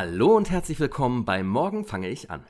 Hallo 0.00 0.36
und 0.36 0.48
herzlich 0.48 0.78
willkommen 0.78 1.24
bei 1.24 1.42
Morgen 1.42 1.84
fange 1.84 2.08
ich 2.08 2.30
an. 2.30 2.44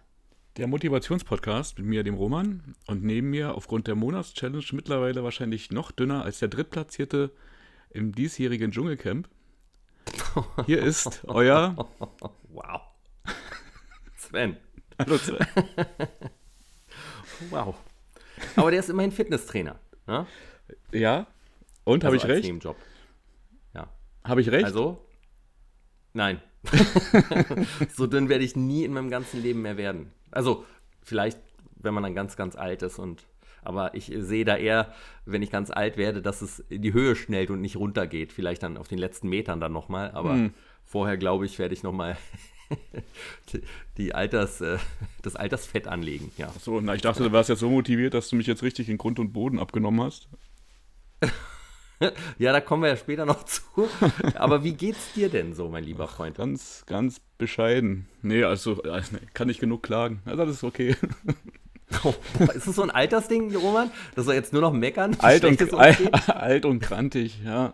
Der 0.58 0.66
Motivationspodcast 0.66 1.78
mit 1.78 1.86
mir, 1.86 2.04
dem 2.04 2.14
Roman, 2.14 2.74
und 2.86 3.02
neben 3.02 3.30
mir 3.30 3.54
aufgrund 3.54 3.86
der 3.86 3.94
Monatschallenge 3.94 4.66
mittlerweile 4.72 5.24
wahrscheinlich 5.24 5.70
noch 5.70 5.90
dünner 5.90 6.24
als 6.24 6.40
der 6.40 6.48
Drittplatzierte 6.48 7.30
im 7.88 8.14
diesjährigen 8.14 8.70
Dschungelcamp. 8.70 9.30
Hier 10.66 10.82
ist 10.82 11.24
euer. 11.26 11.74
Wow. 12.50 12.82
Sven. 14.18 14.58
Hallo 14.98 15.16
Sven. 15.16 15.38
Wow. 17.48 17.76
Aber 18.56 18.70
der 18.70 18.80
ist 18.80 18.90
immerhin 18.90 19.10
Fitnesstrainer. 19.10 19.80
Ne? 20.06 20.26
Ja? 20.92 21.26
Und, 21.84 22.04
habe 22.04 22.16
Also 22.16 22.26
ich 22.26 22.30
als 22.30 22.40
recht? 22.40 22.44
Nebenjob. 22.44 22.76
Ja. 23.72 23.88
Habe 24.22 24.42
ich 24.42 24.50
recht? 24.50 24.66
Also? 24.66 25.02
Nein. 26.12 26.42
so 27.94 28.06
dünn 28.06 28.28
werde 28.28 28.44
ich 28.44 28.56
nie 28.56 28.84
in 28.84 28.92
meinem 28.92 29.10
ganzen 29.10 29.42
Leben 29.42 29.62
mehr 29.62 29.76
werden. 29.76 30.10
Also, 30.30 30.64
vielleicht, 31.02 31.38
wenn 31.76 31.94
man 31.94 32.02
dann 32.02 32.14
ganz, 32.14 32.36
ganz 32.36 32.56
alt 32.56 32.82
ist 32.82 32.98
und. 32.98 33.22
Aber 33.62 33.94
ich 33.94 34.12
sehe 34.16 34.44
da 34.44 34.56
eher, 34.56 34.94
wenn 35.26 35.42
ich 35.42 35.50
ganz 35.50 35.70
alt 35.70 35.96
werde, 35.96 36.22
dass 36.22 36.42
es 36.42 36.60
in 36.60 36.80
die 36.80 36.92
Höhe 36.92 37.16
schnellt 37.16 37.50
und 37.50 37.60
nicht 37.60 37.76
runtergeht. 37.76 38.32
Vielleicht 38.32 38.62
dann 38.62 38.76
auf 38.76 38.88
den 38.88 38.98
letzten 38.98 39.28
Metern 39.28 39.60
dann 39.60 39.72
nochmal. 39.72 40.12
Aber 40.12 40.34
Hm. 40.34 40.54
vorher, 40.84 41.16
glaube 41.16 41.44
ich, 41.44 41.58
werde 41.58 41.74
ich 41.74 41.82
nochmal 41.82 42.16
die, 43.98 44.14
Alters, 44.14 44.60
äh, 44.60 44.78
das 45.22 45.36
Altersfett 45.36 45.86
anlegen. 45.88 46.30
Ja. 46.38 46.52
so, 46.60 46.80
na, 46.80 46.94
ich 46.94 47.02
dachte, 47.02 47.24
du 47.24 47.32
warst 47.32 47.48
jetzt 47.50 47.58
so 47.58 47.68
motiviert, 47.68 48.14
dass 48.14 48.28
du 48.28 48.36
mich 48.36 48.46
jetzt 48.46 48.62
richtig 48.62 48.88
in 48.88 48.96
Grund 48.96 49.18
und 49.18 49.32
Boden 49.32 49.58
abgenommen 49.58 50.02
hast. 50.02 50.28
ja, 52.38 52.52
da 52.52 52.60
kommen 52.60 52.82
wir 52.82 52.90
ja 52.90 52.96
später 52.96 53.26
noch 53.26 53.44
zu. 53.44 53.62
Aber 54.34 54.64
wie 54.64 54.72
geht's 54.72 55.12
dir 55.14 55.28
denn 55.28 55.54
so, 55.54 55.68
mein 55.68 55.84
lieber 55.84 56.08
Freund? 56.08 56.36
Ganz, 56.36 56.84
ganz 56.86 57.20
bescheiden. 57.38 58.08
Nee, 58.22 58.44
also 58.44 58.82
äh, 58.84 59.02
kann 59.34 59.48
nicht 59.48 59.60
genug 59.60 59.82
klagen. 59.82 60.22
Also 60.24 60.44
das 60.44 60.56
ist 60.56 60.64
okay. 60.64 60.96
Oh, 62.04 62.12
ist 62.54 62.66
das 62.66 62.76
so 62.76 62.82
ein 62.82 62.90
Altersding, 62.90 63.56
Roman? 63.56 63.90
Dass 64.14 64.26
wir 64.26 64.34
jetzt 64.34 64.52
nur 64.52 64.60
noch 64.60 64.74
meckern? 64.74 65.16
Alt 65.20 65.42
und, 65.42 65.72
alt, 65.72 66.28
alt 66.28 66.66
und 66.66 66.80
krantig, 66.80 67.40
ja. 67.42 67.72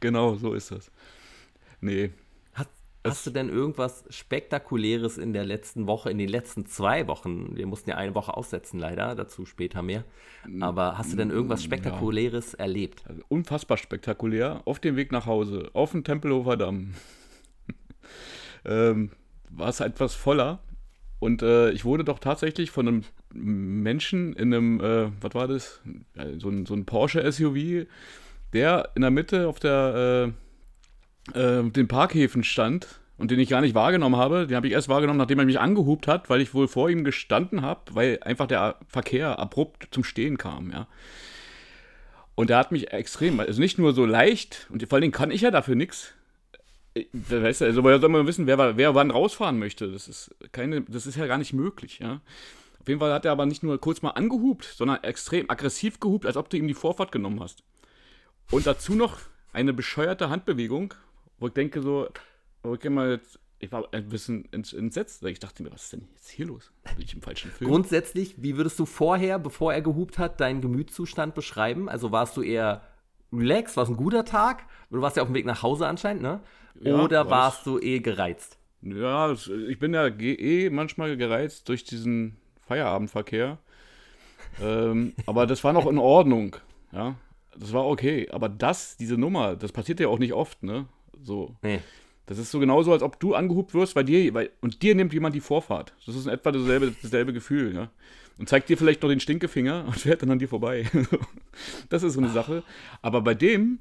genau, 0.00 0.34
so 0.34 0.54
ist 0.54 0.72
das. 0.72 0.90
Nee, 1.80 2.10
Hast, 3.10 3.26
du 3.26 3.30
denn 3.30 3.48
irgendwas 3.48 4.04
Spektakuläres 4.10 5.18
in 5.18 5.32
der 5.32 5.44
letzten 5.44 5.86
Woche, 5.86 6.10
in 6.10 6.18
den 6.18 6.28
letzten 6.28 6.66
zwei 6.66 7.06
Wochen? 7.06 7.56
Wir 7.56 7.66
mussten 7.66 7.90
ja 7.90 7.96
eine 7.96 8.14
Woche 8.14 8.36
aussetzen, 8.36 8.78
leider, 8.78 9.14
dazu 9.14 9.44
später 9.44 9.82
mehr. 9.82 10.04
Aber 10.60 10.98
hast 10.98 11.12
du 11.12 11.16
denn 11.16 11.30
irgendwas 11.30 11.62
Spektakuläres 11.62 12.54
erlebt? 12.54 13.02
Also 13.08 13.22
unfassbar 13.28 13.76
spektakulär. 13.76 14.62
Auf 14.64 14.78
dem 14.78 14.96
Weg 14.96 15.12
nach 15.12 15.26
Hause, 15.26 15.70
auf 15.72 15.92
dem 15.92 16.04
Tempelhofer 16.04 16.56
Damm, 16.56 16.94
ähm, 18.64 19.10
war 19.50 19.68
es 19.68 19.80
etwas 19.80 20.14
voller. 20.14 20.60
Und 21.20 21.42
äh, 21.42 21.70
ich 21.70 21.84
wurde 21.84 22.04
doch 22.04 22.18
tatsächlich 22.18 22.70
von 22.70 22.88
einem 22.88 23.04
Menschen 23.32 24.32
in 24.34 24.54
einem, 24.54 24.80
äh, 24.80 25.10
was 25.20 25.34
war 25.34 25.48
das? 25.48 25.80
Äh, 26.14 26.38
So 26.38 26.48
ein, 26.48 26.64
so 26.66 26.74
ein 26.74 26.84
Porsche-SUV, 26.84 27.86
der 28.52 28.90
in 28.94 29.02
der 29.02 29.10
Mitte 29.10 29.48
auf 29.48 29.58
der, 29.58 30.28
äh, 30.28 30.32
äh, 31.34 31.62
den 31.70 31.88
Parkhäfen 31.88 32.44
stand 32.44 33.00
und 33.18 33.30
den 33.30 33.40
ich 33.40 33.48
gar 33.48 33.60
nicht 33.60 33.74
wahrgenommen 33.74 34.16
habe. 34.16 34.46
Den 34.46 34.56
habe 34.56 34.66
ich 34.66 34.72
erst 34.72 34.88
wahrgenommen, 34.88 35.18
nachdem 35.18 35.38
er 35.38 35.44
mich 35.44 35.60
angehupt 35.60 36.06
hat, 36.06 36.30
weil 36.30 36.40
ich 36.40 36.54
wohl 36.54 36.68
vor 36.68 36.88
ihm 36.88 37.04
gestanden 37.04 37.62
habe, 37.62 37.94
weil 37.94 38.18
einfach 38.22 38.46
der 38.46 38.76
Verkehr 38.86 39.38
abrupt 39.38 39.88
zum 39.90 40.04
Stehen 40.04 40.38
kam, 40.38 40.70
ja. 40.70 40.86
Und 42.34 42.50
er 42.50 42.58
hat 42.58 42.70
mich 42.70 42.92
extrem, 42.92 43.40
also 43.40 43.60
nicht 43.60 43.78
nur 43.78 43.92
so 43.92 44.06
leicht, 44.06 44.68
und 44.70 44.80
vor 44.86 44.94
allen 44.94 45.02
Dingen 45.02 45.12
kann 45.12 45.32
ich 45.32 45.40
ja 45.40 45.50
dafür 45.50 45.74
nichts. 45.74 46.14
Weißt 47.12 47.60
du, 47.60 47.64
also 47.64 47.82
woher 47.82 47.98
soll 47.98 48.10
man 48.10 48.28
wissen, 48.28 48.46
wer, 48.46 48.76
wer 48.76 48.94
wann 48.94 49.10
rausfahren 49.10 49.58
möchte? 49.58 49.90
Das 49.90 50.06
ist 50.06 50.34
keine, 50.52 50.82
das 50.82 51.06
ist 51.06 51.16
ja 51.16 51.26
gar 51.26 51.38
nicht 51.38 51.52
möglich, 51.52 51.98
ja. 51.98 52.20
Auf 52.80 52.86
jeden 52.86 53.00
Fall 53.00 53.12
hat 53.12 53.24
er 53.24 53.32
aber 53.32 53.44
nicht 53.44 53.64
nur 53.64 53.78
kurz 53.80 54.02
mal 54.02 54.10
angehupt, 54.10 54.64
sondern 54.64 55.02
extrem 55.02 55.50
aggressiv 55.50 55.98
gehupt, 55.98 56.26
als 56.26 56.36
ob 56.36 56.48
du 56.48 56.56
ihm 56.56 56.68
die 56.68 56.74
Vorfahrt 56.74 57.10
genommen 57.10 57.40
hast. 57.40 57.64
Und 58.52 58.66
dazu 58.66 58.94
noch 58.94 59.18
eine 59.52 59.72
bescheuerte 59.72 60.30
Handbewegung, 60.30 60.94
wo 61.38 61.46
ich 61.48 61.52
denke 61.52 61.80
so, 61.82 62.08
wo 62.62 62.74
ich 62.74 62.84
immer 62.84 63.08
jetzt, 63.10 63.38
ich 63.60 63.72
war 63.72 63.88
ein 63.92 64.08
bisschen 64.08 64.46
ents- 64.50 64.76
entsetzt. 64.76 65.24
Ich 65.24 65.38
dachte 65.40 65.62
mir, 65.62 65.72
was 65.72 65.84
ist 65.84 65.92
denn 65.94 66.08
jetzt 66.14 66.28
hier 66.30 66.46
los? 66.46 66.70
Bin 66.96 67.04
ich 67.04 67.14
im 67.14 67.22
falschen 67.22 67.50
Film? 67.50 67.70
Grundsätzlich, 67.70 68.34
wie 68.42 68.56
würdest 68.56 68.78
du 68.78 68.86
vorher, 68.86 69.38
bevor 69.38 69.72
er 69.74 69.82
gehupt 69.82 70.18
hat, 70.18 70.40
deinen 70.40 70.60
Gemütszustand 70.60 71.34
beschreiben? 71.34 71.88
Also 71.88 72.12
warst 72.12 72.36
du 72.36 72.42
eher 72.42 72.82
relaxed, 73.32 73.76
war 73.76 73.84
es 73.84 73.90
ein 73.90 73.96
guter 73.96 74.24
Tag? 74.24 74.64
Du 74.90 75.00
warst 75.00 75.16
ja 75.16 75.22
auf 75.22 75.28
dem 75.28 75.34
Weg 75.34 75.44
nach 75.46 75.62
Hause 75.62 75.86
anscheinend, 75.86 76.22
ne? 76.22 76.40
Ja, 76.80 77.02
Oder 77.02 77.24
war's. 77.28 77.30
warst 77.56 77.66
du 77.66 77.78
eh 77.80 77.98
gereizt? 78.00 78.58
Ja, 78.80 79.32
ich 79.32 79.78
bin 79.80 79.92
ja 79.92 80.06
eh 80.06 80.70
manchmal 80.70 81.16
gereizt 81.16 81.68
durch 81.68 81.82
diesen 81.82 82.36
Feierabendverkehr. 82.66 83.58
ähm, 84.62 85.14
aber 85.26 85.46
das 85.46 85.64
war 85.64 85.72
noch 85.72 85.86
in 85.86 85.98
Ordnung. 85.98 86.56
Ja, 86.92 87.16
das 87.56 87.72
war 87.72 87.86
okay. 87.86 88.28
Aber 88.30 88.48
das, 88.48 88.96
diese 88.96 89.16
Nummer, 89.18 89.56
das 89.56 89.72
passiert 89.72 89.98
ja 90.00 90.08
auch 90.08 90.18
nicht 90.20 90.32
oft, 90.32 90.62
ne? 90.62 90.86
So. 91.22 91.54
Nee. 91.62 91.80
Das 92.26 92.38
ist 92.38 92.50
so 92.50 92.58
genauso, 92.58 92.92
als 92.92 93.02
ob 93.02 93.18
du 93.18 93.34
angehupt 93.34 93.72
wirst, 93.72 93.96
weil 93.96 94.04
dir, 94.04 94.34
weil, 94.34 94.50
und 94.60 94.82
dir 94.82 94.94
nimmt 94.94 95.14
jemand 95.14 95.34
die 95.34 95.40
Vorfahrt. 95.40 95.94
Das 96.04 96.14
ist 96.14 96.26
in 96.26 96.32
etwa 96.32 96.52
dasselbe, 96.52 96.94
dasselbe 97.02 97.32
Gefühl, 97.32 97.74
ja. 97.74 97.90
Und 98.38 98.48
zeigt 98.48 98.68
dir 98.68 98.76
vielleicht 98.76 99.02
noch 99.02 99.08
den 99.08 99.20
Stinkefinger 99.20 99.84
und 99.86 99.96
fährt 99.96 100.22
dann 100.22 100.30
an 100.30 100.38
dir 100.38 100.48
vorbei. 100.48 100.84
das 101.88 102.02
ist 102.02 102.14
so 102.14 102.20
eine 102.20 102.28
Sache. 102.28 102.62
Aber 103.00 103.22
bei 103.22 103.34
dem, 103.34 103.78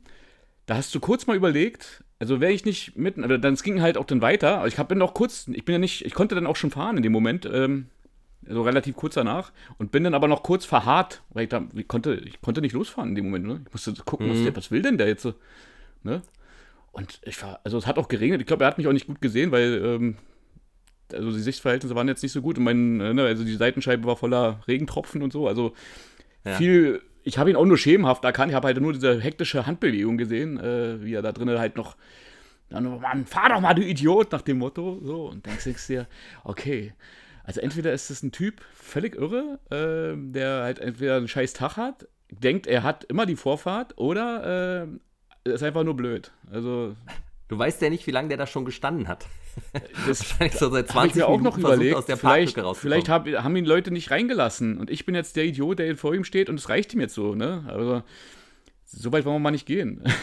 da 0.65 0.77
hast 0.77 0.95
du 0.95 0.99
kurz 0.99 1.27
mal 1.27 1.35
überlegt, 1.35 2.03
also 2.19 2.39
wäre 2.39 2.53
ich 2.53 2.65
nicht 2.65 2.95
mitten, 2.97 3.23
also 3.23 3.37
dann 3.37 3.53
es 3.53 3.63
ging 3.63 3.81
halt 3.81 3.97
auch 3.97 4.05
dann 4.05 4.21
weiter. 4.21 4.65
Ich 4.65 4.79
hab, 4.79 4.87
bin 4.87 5.01
auch 5.01 5.13
kurz, 5.13 5.47
ich 5.51 5.65
bin 5.65 5.73
ja 5.73 5.79
nicht, 5.79 6.05
ich 6.05 6.13
konnte 6.13 6.35
dann 6.35 6.47
auch 6.47 6.55
schon 6.55 6.71
fahren 6.71 6.97
in 6.97 7.03
dem 7.03 7.11
Moment, 7.11 7.47
ähm, 7.51 7.87
also 8.47 8.61
relativ 8.61 8.95
kurz 8.95 9.15
danach 9.15 9.51
und 9.77 9.91
bin 9.91 10.03
dann 10.03 10.13
aber 10.13 10.27
noch 10.27 10.41
kurz 10.41 10.65
verharrt, 10.65 11.21
weil 11.29 11.43
ich 11.43 11.49
da, 11.49 11.65
ich 11.75 11.87
konnte, 11.87 12.15
ich 12.15 12.41
konnte 12.41 12.61
nicht 12.61 12.73
losfahren 12.73 13.09
in 13.09 13.15
dem 13.15 13.25
Moment, 13.25 13.45
ne? 13.45 13.61
Ich 13.65 13.73
musste 13.73 13.93
gucken, 14.05 14.29
was, 14.29 14.41
der, 14.41 14.55
was 14.55 14.71
will 14.71 14.81
denn 14.81 14.97
der 14.97 15.07
jetzt 15.07 15.23
so, 15.23 15.33
ne? 16.03 16.21
Und 16.97 17.21
ich 17.23 17.41
war, 17.43 17.59
also 17.63 17.77
es 17.77 17.85
hat 17.85 17.99
auch 17.99 18.07
geregnet. 18.07 18.41
Ich 18.41 18.47
glaube, 18.47 18.63
er 18.63 18.67
hat 18.67 18.79
mich 18.79 18.87
auch 18.87 18.91
nicht 18.91 19.05
gut 19.05 19.21
gesehen, 19.21 19.51
weil, 19.51 19.83
ähm, 19.85 20.17
also 21.13 21.31
die 21.31 21.39
Sichtverhältnisse 21.39 21.93
waren 21.93 22.07
jetzt 22.07 22.23
nicht 22.23 22.31
so 22.31 22.41
gut 22.41 22.57
und 22.57 22.63
mein, 22.63 22.99
äh, 22.99 23.13
ne, 23.13 23.23
also 23.23 23.43
die 23.43 23.55
Seitenscheibe 23.55 24.05
war 24.05 24.15
voller 24.15 24.61
Regentropfen 24.67 25.21
und 25.21 25.31
so. 25.31 25.47
Also 25.47 25.73
Ja. 26.43 26.55
viel, 26.55 27.03
ich 27.23 27.37
habe 27.37 27.51
ihn 27.51 27.55
auch 27.55 27.65
nur 27.65 27.77
schemenhaft 27.77 28.23
erkannt. 28.25 28.49
Ich 28.51 28.55
habe 28.55 28.65
halt 28.65 28.81
nur 28.81 28.93
diese 28.93 29.21
hektische 29.21 29.67
Handbewegung 29.67 30.17
gesehen, 30.17 30.59
äh, 30.59 31.03
wie 31.03 31.13
er 31.13 31.21
da 31.21 31.31
drinnen 31.33 31.59
halt 31.59 31.77
noch, 31.77 31.97
dann, 32.69 32.99
Mann, 32.99 33.27
fahr 33.27 33.49
doch 33.49 33.61
mal, 33.61 33.75
du 33.75 33.83
Idiot, 33.83 34.31
nach 34.31 34.41
dem 34.41 34.57
Motto. 34.57 34.99
So, 35.03 35.27
und 35.27 35.45
denkst 35.45 35.65
denkst 35.65 35.87
dir, 35.87 36.07
okay. 36.43 36.93
Also 37.43 37.61
entweder 37.61 37.93
ist 37.93 38.09
es 38.09 38.23
ein 38.23 38.31
Typ 38.31 38.61
völlig 38.73 39.15
irre, 39.15 39.59
äh, 39.69 40.17
der 40.31 40.63
halt 40.63 40.79
entweder 40.79 41.17
einen 41.17 41.27
scheiß 41.27 41.53
Tag 41.53 41.77
hat, 41.77 42.07
denkt, 42.31 42.65
er 42.65 42.81
hat 42.81 43.03
immer 43.05 43.27
die 43.27 43.37
Vorfahrt, 43.37 43.97
oder 43.99 44.83
äh, 44.83 44.87
ist 45.49 45.63
einfach 45.63 45.83
nur 45.83 45.95
blöd. 45.95 46.31
Also 46.51 46.95
Du 47.49 47.57
weißt 47.57 47.81
ja 47.81 47.89
nicht, 47.89 48.05
wie 48.07 48.11
lange 48.11 48.27
der 48.27 48.37
da 48.37 48.45
schon 48.45 48.65
gestanden 48.65 49.07
hat. 49.07 49.25
das 50.05 50.19
Wahrscheinlich 50.29 50.57
so 50.57 50.69
seit 50.69 50.89
20 50.89 50.95
habe 50.95 51.07
ich 51.07 51.15
mir 51.15 51.25
auch 51.25 51.37
Minuten 51.37 51.43
noch 51.45 51.53
versucht, 51.53 51.75
überlegt. 51.75 51.95
aus 51.95 52.05
der 52.05 52.17
vielleicht 52.17 52.59
vielleicht 52.75 53.09
hab, 53.09 53.27
haben 53.27 53.55
ihn 53.55 53.65
Leute 53.65 53.91
nicht 53.91 54.11
reingelassen 54.11 54.77
und 54.77 54.89
ich 54.89 55.05
bin 55.05 55.15
jetzt 55.15 55.35
der 55.37 55.45
Idiot, 55.45 55.79
der 55.79 55.95
vor 55.95 56.13
ihm 56.13 56.25
steht 56.25 56.49
und 56.49 56.59
es 56.59 56.67
reicht 56.67 56.93
ihm 56.93 56.99
jetzt 56.99 57.13
so. 57.13 57.35
Ne? 57.35 57.63
Also 57.67 58.03
so 58.85 59.11
weit 59.11 59.25
wollen 59.25 59.35
wir 59.35 59.39
mal 59.39 59.51
nicht 59.51 59.65
gehen. 59.65 60.03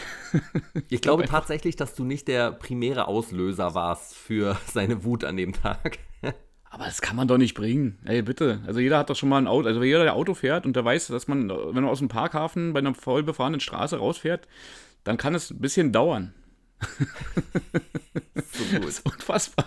Ich 0.89 1.01
glaube 1.01 1.23
tatsächlich, 1.23 1.77
dass 1.77 1.95
du 1.95 2.03
nicht 2.03 2.27
der 2.27 2.51
primäre 2.51 3.07
Auslöser 3.07 3.73
warst 3.73 4.15
für 4.15 4.57
seine 4.67 5.05
Wut 5.05 5.23
an 5.23 5.37
dem 5.37 5.53
Tag. 5.53 5.97
Aber 6.69 6.83
das 6.83 7.01
kann 7.01 7.15
man 7.15 7.29
doch 7.29 7.37
nicht 7.37 7.53
bringen. 7.53 7.99
Ey, 8.03 8.21
bitte. 8.21 8.61
Also 8.67 8.81
jeder 8.81 8.97
hat 8.97 9.09
doch 9.09 9.15
schon 9.15 9.29
mal 9.29 9.37
ein 9.37 9.47
Auto. 9.47 9.69
Also 9.69 9.81
jeder, 9.81 10.03
der 10.03 10.13
Auto 10.13 10.33
fährt 10.33 10.65
und 10.65 10.75
der 10.75 10.83
weiß, 10.83 11.07
dass 11.07 11.29
man, 11.29 11.47
wenn 11.49 11.73
man 11.73 11.85
aus 11.85 11.99
dem 11.99 12.09
Parkhafen 12.09 12.73
bei 12.73 12.79
einer 12.79 12.93
voll 12.93 13.23
befahrenen 13.23 13.61
Straße 13.61 13.95
rausfährt, 13.97 14.45
dann 15.05 15.15
kann 15.17 15.33
es 15.33 15.51
ein 15.51 15.59
bisschen 15.61 15.93
dauern. 15.93 16.33
So 18.51 18.63
gut. 18.73 18.83
Das 18.83 18.89
ist 18.99 19.05
unfassbar. 19.05 19.65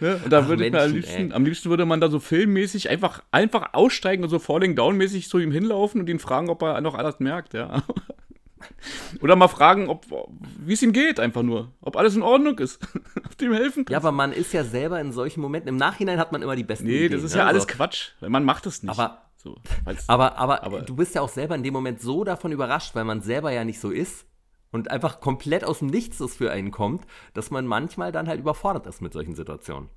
Ne? 0.00 0.20
Und 0.22 0.30
da 0.32 0.40
Ach, 0.40 0.48
würde 0.48 0.66
ich 0.66 0.72
mir 0.72 0.78
am 0.82 0.90
Menschen, 0.92 0.96
liebsten, 0.96 1.30
ey. 1.30 1.32
am 1.32 1.44
liebsten 1.44 1.70
würde 1.70 1.86
man 1.86 2.00
da 2.00 2.08
so 2.10 2.20
filmmäßig 2.20 2.90
einfach, 2.90 3.22
einfach 3.30 3.72
aussteigen 3.72 4.22
und 4.22 4.28
so 4.28 4.38
Falling 4.38 4.76
Down-mäßig 4.76 5.28
zu 5.28 5.38
ihm 5.38 5.50
hinlaufen 5.50 6.00
und 6.00 6.08
ihn 6.08 6.18
fragen, 6.18 6.50
ob 6.50 6.62
er 6.62 6.80
noch 6.80 6.94
alles 6.94 7.18
merkt, 7.18 7.54
ja. 7.54 7.82
Oder 9.22 9.36
mal 9.36 9.48
fragen, 9.48 9.88
ob 9.88 10.04
wie 10.58 10.72
es 10.74 10.82
ihm 10.82 10.92
geht, 10.92 11.18
einfach 11.20 11.42
nur. 11.42 11.72
Ob 11.80 11.96
alles 11.96 12.16
in 12.16 12.22
Ordnung 12.22 12.58
ist. 12.58 12.80
ob 13.24 13.40
ihm 13.40 13.52
helfen 13.52 13.84
kannst. 13.84 13.90
Ja, 13.90 13.98
aber 13.98 14.12
man 14.12 14.32
ist 14.32 14.52
ja 14.52 14.64
selber 14.64 15.00
in 15.00 15.12
solchen 15.12 15.40
Momenten. 15.40 15.68
Im 15.68 15.76
Nachhinein 15.76 16.18
hat 16.18 16.32
man 16.32 16.42
immer 16.42 16.56
die 16.56 16.64
besten 16.64 16.86
nee, 16.86 17.06
Ideen. 17.06 17.12
das 17.12 17.22
ist 17.22 17.32
ne? 17.32 17.38
ja 17.38 17.46
alles 17.46 17.62
So. 17.62 17.68
Quatsch. 17.68 18.10
Man 18.20 18.44
macht 18.44 18.66
es 18.66 18.82
nicht. 18.82 18.90
Aber- 18.90 19.22
so, 19.40 19.56
Aber, 20.08 20.36
aber, 20.36 20.64
Aber- 20.64 20.82
du 20.82 20.96
bist 20.96 21.14
ja 21.14 21.20
auch 21.20 21.28
selber 21.28 21.54
in 21.54 21.62
dem 21.62 21.72
Moment 21.72 22.00
so 22.00 22.24
davon 22.24 22.50
überrascht, 22.50 22.96
weil 22.96 23.04
man 23.04 23.22
selber 23.22 23.52
ja 23.52 23.64
nicht 23.64 23.78
so 23.80 23.90
ist 23.90 24.26
und 24.70 24.90
einfach 24.90 25.20
komplett 25.20 25.64
aus 25.64 25.80
dem 25.80 25.88
Nichts 25.88 26.18
das 26.18 26.36
für 26.36 26.50
einen 26.50 26.70
kommt, 26.70 27.06
dass 27.34 27.50
man 27.50 27.66
manchmal 27.66 28.12
dann 28.12 28.28
halt 28.28 28.40
überfordert 28.40 28.86
ist 28.86 29.00
mit 29.00 29.12
solchen 29.12 29.34
Situationen. 29.34 29.88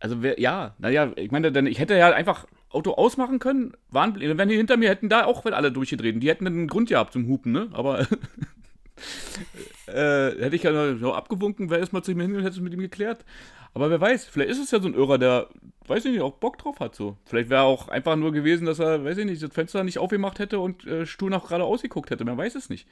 Also 0.00 0.22
wer, 0.22 0.40
ja, 0.40 0.74
naja, 0.78 1.12
ich 1.16 1.30
meine, 1.30 1.50
dann, 1.52 1.66
ich 1.66 1.78
hätte 1.78 1.96
ja 1.96 2.12
einfach 2.12 2.46
Auto 2.68 2.92
ausmachen 2.92 3.38
können, 3.38 3.72
waren, 3.90 4.18
wenn 4.20 4.48
die 4.48 4.56
hinter 4.56 4.76
mir 4.76 4.88
hätten 4.88 5.08
da 5.08 5.24
auch 5.24 5.44
alle 5.46 5.72
durchgedreht. 5.72 6.22
Die 6.22 6.28
hätten 6.28 6.46
einen 6.46 6.68
Grund 6.68 6.88
gehabt 6.88 7.12
zum 7.12 7.26
Hupen, 7.28 7.52
ne? 7.52 7.68
Aber 7.72 8.00
äh, 9.86 10.30
hätte 10.42 10.56
ich 10.56 10.64
ja 10.64 10.96
so 10.96 11.14
abgewunken, 11.14 11.70
wäre 11.70 11.80
erstmal 11.80 12.02
zu 12.02 12.12
ihm 12.12 12.20
hin 12.20 12.34
und 12.34 12.42
hätte 12.42 12.56
es 12.56 12.60
mit 12.60 12.74
ihm 12.74 12.80
geklärt. 12.80 13.24
Aber 13.72 13.90
wer 13.90 14.00
weiß, 14.00 14.26
vielleicht 14.26 14.50
ist 14.50 14.62
es 14.62 14.70
ja 14.70 14.80
so 14.80 14.88
ein 14.88 14.94
Irrer, 14.94 15.18
der, 15.18 15.48
weiß 15.86 16.04
ich 16.04 16.12
nicht, 16.12 16.20
auch 16.20 16.34
Bock 16.34 16.58
drauf 16.58 16.80
hat. 16.80 16.94
So. 16.94 17.16
Vielleicht 17.24 17.50
wäre 17.50 17.62
auch 17.62 17.88
einfach 17.88 18.14
nur 18.16 18.32
gewesen, 18.32 18.66
dass 18.66 18.78
er, 18.78 19.04
weiß 19.04 19.18
ich 19.18 19.26
nicht, 19.26 19.42
das 19.42 19.52
Fenster 19.52 19.82
nicht 19.82 19.98
aufgemacht 19.98 20.38
hätte 20.38 20.60
und 20.60 20.86
äh, 20.86 21.06
stur 21.06 21.30
nach 21.30 21.46
gerade 21.46 21.64
ausgeguckt 21.64 22.10
hätte. 22.10 22.24
Man 22.24 22.38
weiß 22.38 22.54
es 22.54 22.68
nicht. 22.68 22.86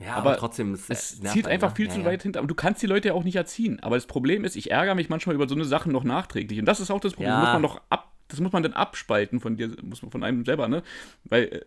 Ja, 0.00 0.14
aber 0.14 0.30
aber, 0.30 0.38
trotzdem, 0.38 0.72
es, 0.74 0.90
Es 0.90 1.20
zieht 1.20 1.46
einen, 1.46 1.54
einfach 1.54 1.70
ne? 1.70 1.76
viel 1.76 1.86
Ja, 1.86 1.92
zu 1.92 2.00
ja. 2.00 2.06
weit 2.06 2.22
hinter. 2.22 2.40
Aber 2.40 2.48
du 2.48 2.54
kannst 2.54 2.82
die 2.82 2.86
Leute 2.86 3.08
ja 3.08 3.14
auch 3.14 3.24
nicht 3.24 3.36
erziehen. 3.36 3.80
Aber 3.80 3.96
das 3.96 4.06
Problem 4.06 4.44
ist, 4.44 4.56
ich 4.56 4.70
ärgere 4.70 4.94
mich 4.94 5.08
manchmal 5.08 5.34
über 5.34 5.48
so 5.48 5.54
eine 5.54 5.64
Sachen 5.64 5.92
noch 5.92 6.04
nachträglich. 6.04 6.58
Und 6.58 6.66
das 6.66 6.80
ist 6.80 6.90
auch 6.90 7.00
das 7.00 7.12
Problem. 7.14 7.30
Das 7.32 7.40
muss 7.40 7.52
man 7.52 7.62
doch 7.62 7.80
ab, 7.90 8.12
das 8.28 8.40
muss 8.40 8.52
man 8.52 8.62
dann 8.62 8.72
abspalten 8.72 9.40
von 9.40 9.56
dir, 9.56 9.70
muss 9.82 10.02
man 10.02 10.10
von 10.10 10.24
einem 10.24 10.44
selber, 10.44 10.66
ne? 10.68 10.82
Weil, 11.24 11.44
äh, 11.44 11.60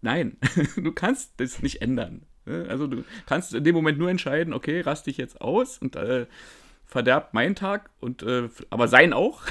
nein, 0.00 0.38
du 0.76 0.92
kannst 0.92 1.34
das 1.38 1.62
nicht 1.62 1.82
ändern. 1.82 2.22
Ne? 2.46 2.66
Also 2.68 2.86
du 2.86 3.04
kannst 3.26 3.52
in 3.52 3.64
dem 3.64 3.74
Moment 3.74 3.98
nur 3.98 4.08
entscheiden, 4.10 4.54
okay, 4.54 4.80
rast 4.80 5.06
dich 5.06 5.18
jetzt 5.18 5.40
aus 5.40 5.78
und 5.78 5.96
äh, 5.96 6.26
verderbt 6.94 7.34
meinen 7.34 7.56
Tag 7.56 7.90
und 7.98 8.22
äh, 8.22 8.48
aber 8.70 8.86
sein 8.86 9.12
auch. 9.12 9.42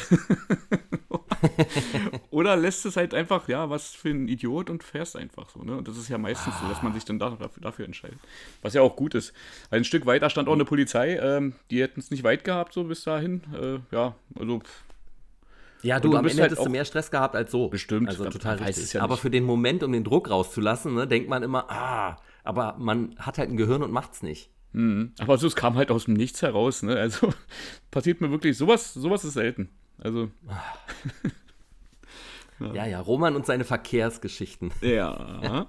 Oder 2.31 2.55
lässt 2.55 2.85
es 2.85 2.95
halt 2.95 3.13
einfach, 3.13 3.49
ja, 3.49 3.69
was 3.69 3.89
für 3.91 4.11
ein 4.11 4.29
Idiot 4.29 4.69
und 4.69 4.81
fährst 4.81 5.17
einfach 5.17 5.49
so, 5.49 5.61
ne? 5.61 5.75
Und 5.75 5.89
das 5.89 5.97
ist 5.97 6.07
ja 6.07 6.17
meistens 6.17 6.57
so, 6.61 6.69
dass 6.69 6.81
man 6.81 6.93
sich 6.93 7.03
dann 7.03 7.19
da, 7.19 7.31
dafür, 7.31 7.61
dafür 7.61 7.83
entscheidet. 7.83 8.17
Was 8.61 8.75
ja 8.75 8.81
auch 8.81 8.95
gut 8.95 9.13
ist. 9.13 9.33
Weil 9.69 9.81
ein 9.81 9.83
Stück 9.83 10.05
weiter 10.05 10.29
stand 10.29 10.47
auch 10.47 10.53
eine 10.53 10.63
Polizei, 10.63 11.17
ähm, 11.17 11.55
die 11.69 11.81
hätten 11.81 11.99
es 11.99 12.11
nicht 12.11 12.23
weit 12.23 12.45
gehabt, 12.45 12.71
so 12.71 12.85
bis 12.85 13.03
dahin. 13.03 13.41
Äh, 13.53 13.79
ja, 13.93 14.15
also 14.39 14.61
Ja, 15.81 15.97
Und 15.97 16.05
du, 16.05 16.11
du 16.11 16.17
am 16.17 16.25
Ende 16.25 16.43
halt 16.43 16.51
hättest 16.51 16.65
du 16.65 16.71
mehr 16.71 16.85
Stress 16.85 17.11
gehabt 17.11 17.35
als 17.35 17.51
so. 17.51 17.67
Bestimmt, 17.67 18.07
Also 18.07 18.23
total 18.29 18.55
richtig. 18.55 18.85
es 18.85 18.93
ja 18.93 19.01
aber 19.01 19.17
für 19.17 19.29
den 19.29 19.43
Moment, 19.43 19.83
um 19.83 19.91
den 19.91 20.05
Druck 20.05 20.29
rauszulassen, 20.29 20.93
ne, 20.95 21.07
denkt 21.07 21.27
man 21.27 21.43
immer, 21.43 21.69
ah, 21.69 22.15
aber 22.45 22.77
man 22.79 23.17
hat 23.17 23.37
halt 23.37 23.49
ein 23.49 23.57
Gehirn 23.57 23.83
und 23.83 23.91
macht's 23.91 24.23
nicht. 24.23 24.49
Mhm. 24.73 25.13
Aber 25.19 25.37
so, 25.37 25.47
es 25.47 25.55
kam 25.55 25.75
halt 25.75 25.91
aus 25.91 26.05
dem 26.05 26.15
Nichts 26.15 26.41
heraus, 26.41 26.81
ne? 26.83 26.95
Also 26.95 27.33
passiert 27.91 28.21
mir 28.21 28.31
wirklich, 28.31 28.57
sowas, 28.57 28.93
sowas 28.93 29.23
ist 29.23 29.33
selten. 29.33 29.69
Also, 29.99 30.31
Ja, 32.73 32.85
ja, 32.85 32.99
Roman 33.01 33.35
und 33.35 33.45
seine 33.45 33.65
Verkehrsgeschichten. 33.65 34.71
ja. 34.81 35.67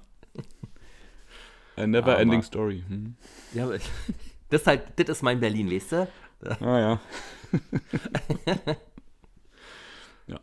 A 1.76 1.86
never 1.86 2.18
ending 2.18 2.38
Aber- 2.40 2.46
story. 2.46 2.84
Hm. 2.88 3.16
Ja, 3.52 3.64
aber- 3.64 3.78
das 4.50 4.60
ist 4.60 4.66
halt, 4.66 4.82
das 4.96 5.08
ist 5.08 5.22
mein 5.22 5.40
Berlin, 5.40 5.70
weißt 5.70 5.92
du? 5.92 6.08
Ah 6.60 6.78
ja. 6.78 7.00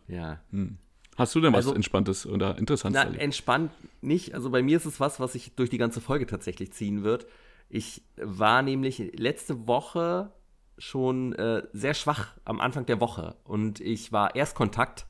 Ja. 0.08 0.40
Hast 1.16 1.34
du 1.34 1.40
denn 1.40 1.52
was 1.52 1.66
Also- 1.66 1.74
Entspanntes 1.74 2.26
oder 2.26 2.58
Interessantes 2.58 2.98
Na, 3.00 3.04
erlebt? 3.06 3.22
entspannt 3.22 3.72
nicht. 4.00 4.34
Also 4.34 4.50
bei 4.50 4.62
mir 4.62 4.76
ist 4.76 4.86
es 4.86 5.00
was, 5.00 5.20
was 5.20 5.32
sich 5.32 5.54
durch 5.54 5.70
die 5.70 5.78
ganze 5.78 6.00
Folge 6.00 6.26
tatsächlich 6.26 6.72
ziehen 6.72 7.04
wird. 7.04 7.26
Ich 7.74 8.02
war 8.16 8.60
nämlich 8.60 8.98
letzte 9.18 9.66
Woche 9.66 10.30
schon 10.76 11.32
äh, 11.36 11.62
sehr 11.72 11.94
schwach 11.94 12.36
am 12.44 12.60
Anfang 12.60 12.84
der 12.84 13.00
Woche. 13.00 13.36
Und 13.44 13.80
ich 13.80 14.12
war 14.12 14.36
Erstkontakt, 14.36 15.06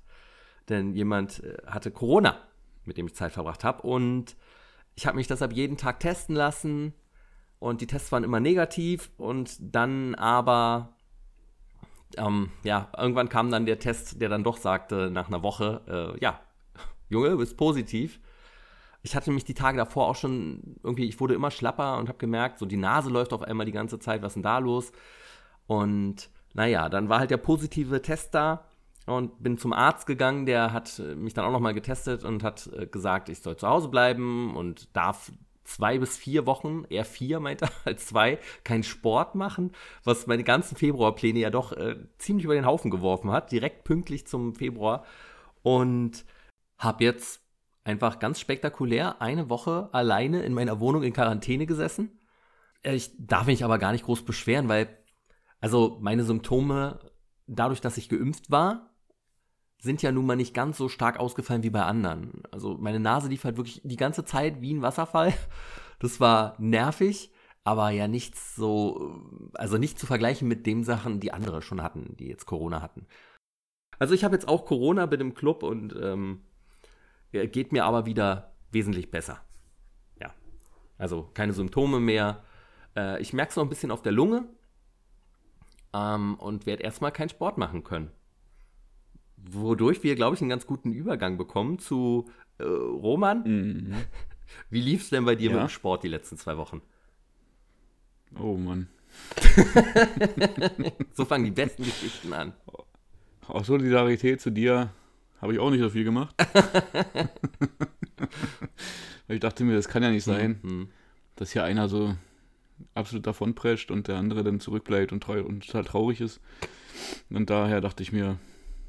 denn 0.69 0.93
jemand 0.95 1.43
äh, 1.43 1.57
hatte 1.67 1.91
Corona, 1.91 2.37
mit 2.85 2.99
dem 2.99 3.07
ich 3.07 3.17
Zeit 3.17 3.33
verbracht 3.33 3.65
habe. 3.65 3.83
Und 3.83 4.37
ich 4.95 5.09
habe 5.09 5.17
mich 5.17 5.27
deshalb 5.27 5.53
jeden 5.53 5.77
Tag 5.77 5.99
testen 5.99 6.37
lassen. 6.37 6.95
Und 7.59 7.81
die 7.81 7.89
Tests 7.89 8.13
waren 8.13 8.23
immer 8.23 8.39
negativ. 8.39 9.11
Und 9.17 9.57
dann 9.59 10.15
aber 10.15 10.95
ähm, 12.17 12.51
ja, 12.63 12.93
irgendwann 12.97 13.29
kam 13.29 13.51
dann 13.51 13.67
der 13.67 13.81
Test, 13.81 14.21
der 14.21 14.29
dann 14.29 14.45
doch 14.45 14.57
sagte 14.57 15.11
nach 15.11 15.27
einer 15.27 15.43
Woche, 15.43 16.15
äh, 16.17 16.23
ja, 16.23 16.41
Junge, 17.09 17.35
bist 17.35 17.57
positiv. 17.57 18.21
Ich 19.03 19.17
hatte 19.17 19.31
mich 19.33 19.45
die 19.45 19.55
Tage 19.55 19.79
davor 19.79 20.09
auch 20.09 20.17
schon 20.17 20.77
irgendwie, 20.83 21.07
ich 21.07 21.21
wurde 21.21 21.35
immer 21.35 21.51
schlapper 21.51 21.99
und 21.99 22.09
habe 22.09 22.19
gemerkt, 22.19 22.59
so 22.59 22.67
die 22.67 22.77
Nase 22.77 23.11
läuft 23.11 23.33
auf 23.33 23.43
einmal 23.43 23.67
die 23.67 23.73
ganze 23.73 23.99
Zeit, 23.99 24.23
was 24.23 24.29
ist 24.29 24.35
denn 24.35 24.43
da 24.43 24.59
los? 24.59 24.93
Und 25.67 26.31
naja, 26.55 26.89
dann 26.89 27.09
war 27.09 27.19
halt 27.19 27.31
der 27.31 27.39
positive 27.39 28.03
Test 28.03 28.35
da 28.35 28.65
und 29.07 29.43
bin 29.43 29.59
zum 29.59 29.73
Arzt 29.73 30.07
gegangen, 30.07 30.47
der 30.47 30.73
hat 30.73 30.99
äh, 30.99 31.15
mich 31.15 31.35
dann 31.35 31.45
auch 31.45 31.53
nochmal 31.53 31.75
getestet 31.75 32.25
und 32.25 32.43
hat 32.43 32.71
äh, 32.77 32.87
gesagt, 32.87 33.29
ich 33.29 33.41
soll 33.41 33.57
zu 33.57 33.67
Hause 33.67 33.89
bleiben 33.89 34.55
und 34.57 34.95
darf 34.97 35.33
zwei 35.65 35.99
bis 35.99 36.17
vier 36.17 36.47
Wochen, 36.47 36.85
eher 36.89 37.05
vier 37.05 37.41
meinte 37.41 37.67
er, 37.67 37.73
als 37.85 38.07
zwei, 38.07 38.39
keinen 38.65 38.83
Sport 38.83 39.35
machen, 39.35 39.73
was 40.05 40.27
meine 40.27 40.45
ganzen 40.45 40.77
Februarpläne 40.77 41.39
ja 41.39 41.51
doch 41.51 41.73
äh, 41.73 41.97
ziemlich 42.19 42.45
über 42.45 42.55
den 42.55 42.67
Haufen 42.67 42.91
geworfen 42.91 43.31
hat, 43.31 43.53
direkt 43.53 43.85
pünktlich 43.85 44.27
zum 44.27 44.55
Februar. 44.55 45.05
Und 45.63 46.25
habe 46.79 47.05
jetzt 47.05 47.42
einfach 47.85 48.19
ganz 48.19 48.41
spektakulär 48.41 49.21
eine 49.21 49.49
Woche 49.51 49.89
alleine 49.93 50.43
in 50.43 50.55
meiner 50.55 50.81
Wohnung 50.81 51.03
in 51.03 51.13
Quarantäne 51.13 51.67
gesessen. 51.67 52.21
Äh, 52.83 52.95
Ich 52.95 53.13
darf 53.19 53.47
mich 53.47 53.65
aber 53.65 53.79
gar 53.79 53.93
nicht 53.93 54.05
groß 54.05 54.25
beschweren, 54.25 54.69
weil, 54.69 54.99
also 55.61 55.99
meine 56.01 56.25
Symptome, 56.25 57.01
dadurch, 57.47 57.81
dass 57.81 57.97
ich 57.97 58.09
geimpft 58.09 58.51
war, 58.51 58.91
sind 59.81 60.01
ja 60.01 60.13
nun 60.13 60.27
mal 60.27 60.37
nicht 60.37 60.55
ganz 60.55 60.79
so 60.79 60.89
stark 60.89 61.19
ausgefallen 61.19 61.65
wie 61.65 61.71
bei 61.71 61.83
anderen. 61.83 62.45
Also 62.53 62.79
meine 62.79 63.01
Nase 63.01 63.29
lief 63.29 63.43
halt 63.43 63.57
wirklich 63.57 63.81
die 63.83 63.97
ganze 63.97 64.25
Zeit 64.25 64.61
wie 64.61 64.73
ein 64.73 64.83
Wasserfall. 64.83 65.35
Das 65.99 66.19
war 66.19 66.57
nervig, 66.59 67.33
aber 67.63 67.91
ja 67.91 68.09
nichts 68.09 68.57
so, 68.57 69.21
also 69.55 69.79
nicht 69.79 69.99
zu 69.99 70.07
vergleichen 70.07 70.49
mit 70.49 70.67
den 70.67 70.83
Sachen, 70.83 71.21
die 71.21 71.33
andere 71.33 71.63
schon 71.63 71.81
hatten, 71.81 72.17
die 72.17 72.27
jetzt 72.27 72.47
Corona 72.47 72.83
hatten. 72.83 73.07
Also 74.01 74.15
ich 74.15 74.25
habe 74.25 74.35
jetzt 74.35 74.49
auch 74.49 74.65
Corona, 74.67 75.07
bin 75.07 75.21
im 75.21 75.35
Club 75.35 75.63
und 75.63 75.95
ähm, 76.01 76.43
geht 77.33 77.73
mir 77.73 77.85
aber 77.85 78.07
wieder 78.07 78.53
wesentlich 78.71 79.11
besser. 79.11 79.41
Ja, 80.21 80.33
also 80.99 81.31
keine 81.35 81.53
Symptome 81.53 82.01
mehr. 82.01 82.43
Äh, 82.97 83.21
ich 83.21 83.33
merke 83.33 83.51
es 83.51 83.57
noch 83.57 83.65
ein 83.65 83.69
bisschen 83.69 83.91
auf 83.91 84.03
der 84.03 84.13
Lunge 84.13 84.45
ähm, 85.93 86.35
und 86.37 86.67
werde 86.67 86.83
erstmal 86.83 87.13
keinen 87.13 87.29
Sport 87.31 87.59
machen 87.59 87.85
können. 87.85 88.11
Wodurch 89.37 90.03
wir, 90.05 90.15
glaube 90.15 90.37
ich, 90.37 90.41
einen 90.43 90.51
ganz 90.51 90.67
guten 90.67 90.93
Übergang 90.93 91.37
bekommen 91.37 91.79
zu 91.79 92.31
äh, 92.59 92.65
Roman. 92.65 93.43
Mhm. 93.45 93.95
Wie 94.71 94.81
lief 94.81 95.03
es 95.03 95.11
denn 95.11 95.25
bei 95.25 95.35
dir 95.35 95.51
Ja. 95.51 95.57
mit 95.57 95.65
dem 95.65 95.69
Sport 95.71 96.05
die 96.05 96.09
letzten 96.09 96.37
zwei 96.37 96.57
Wochen? 96.57 96.83
Oh 98.39 98.57
Mann. 98.57 98.89
So 101.15 101.27
fangen 101.27 101.45
die 101.45 101.51
besten 101.51 101.85
Geschichten 101.85 102.33
an. 102.33 102.55
Aus 103.47 103.67
Solidarität 103.67 104.41
zu 104.41 104.51
dir 104.51 104.91
habe 105.43 105.53
ich 105.53 105.59
auch 105.59 105.71
nicht 105.71 105.81
so 105.81 105.91
viel 105.91 106.05
gemacht. 106.05 106.35
Weil 109.27 109.37
ich 109.37 109.41
dachte 109.41 109.65
mir, 109.65 109.75
das 109.75 109.89
kann 109.89 110.03
ja 110.03 110.11
nicht 110.11 110.25
sein, 110.25 110.61
Hm. 110.63 110.89
dass 111.37 111.53
hier 111.53 111.65
einer 111.65 111.89
so 111.89 112.17
absolut 112.95 113.27
davonprescht 113.27 113.91
und 113.91 114.09
der 114.09 114.17
andere 114.17 114.45
dann 114.45 114.61
zurückbleibt 114.61 115.13
und, 115.13 115.23
treu 115.23 115.43
und 115.43 115.67
total 115.67 115.85
traurig 115.85 116.21
ist. 116.21 116.41
Und 117.29 117.51
daher 117.51 117.81
dachte 117.81 118.03
ich 118.03 118.13
mir, 118.13 118.39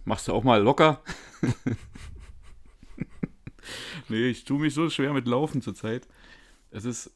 machst 0.06 0.28
du 0.28 0.34
auch 0.34 0.44
mal 0.44 0.62
locker. 0.62 1.02
nee, 4.10 4.28
ich 4.30 4.46
tue 4.46 4.60
mich 4.60 4.74
so 4.74 4.90
schwer 4.90 5.14
mit 5.14 5.28
Laufen 5.28 5.62
zurzeit. 5.62 6.08
Es 6.70 6.86
ist 6.86 7.12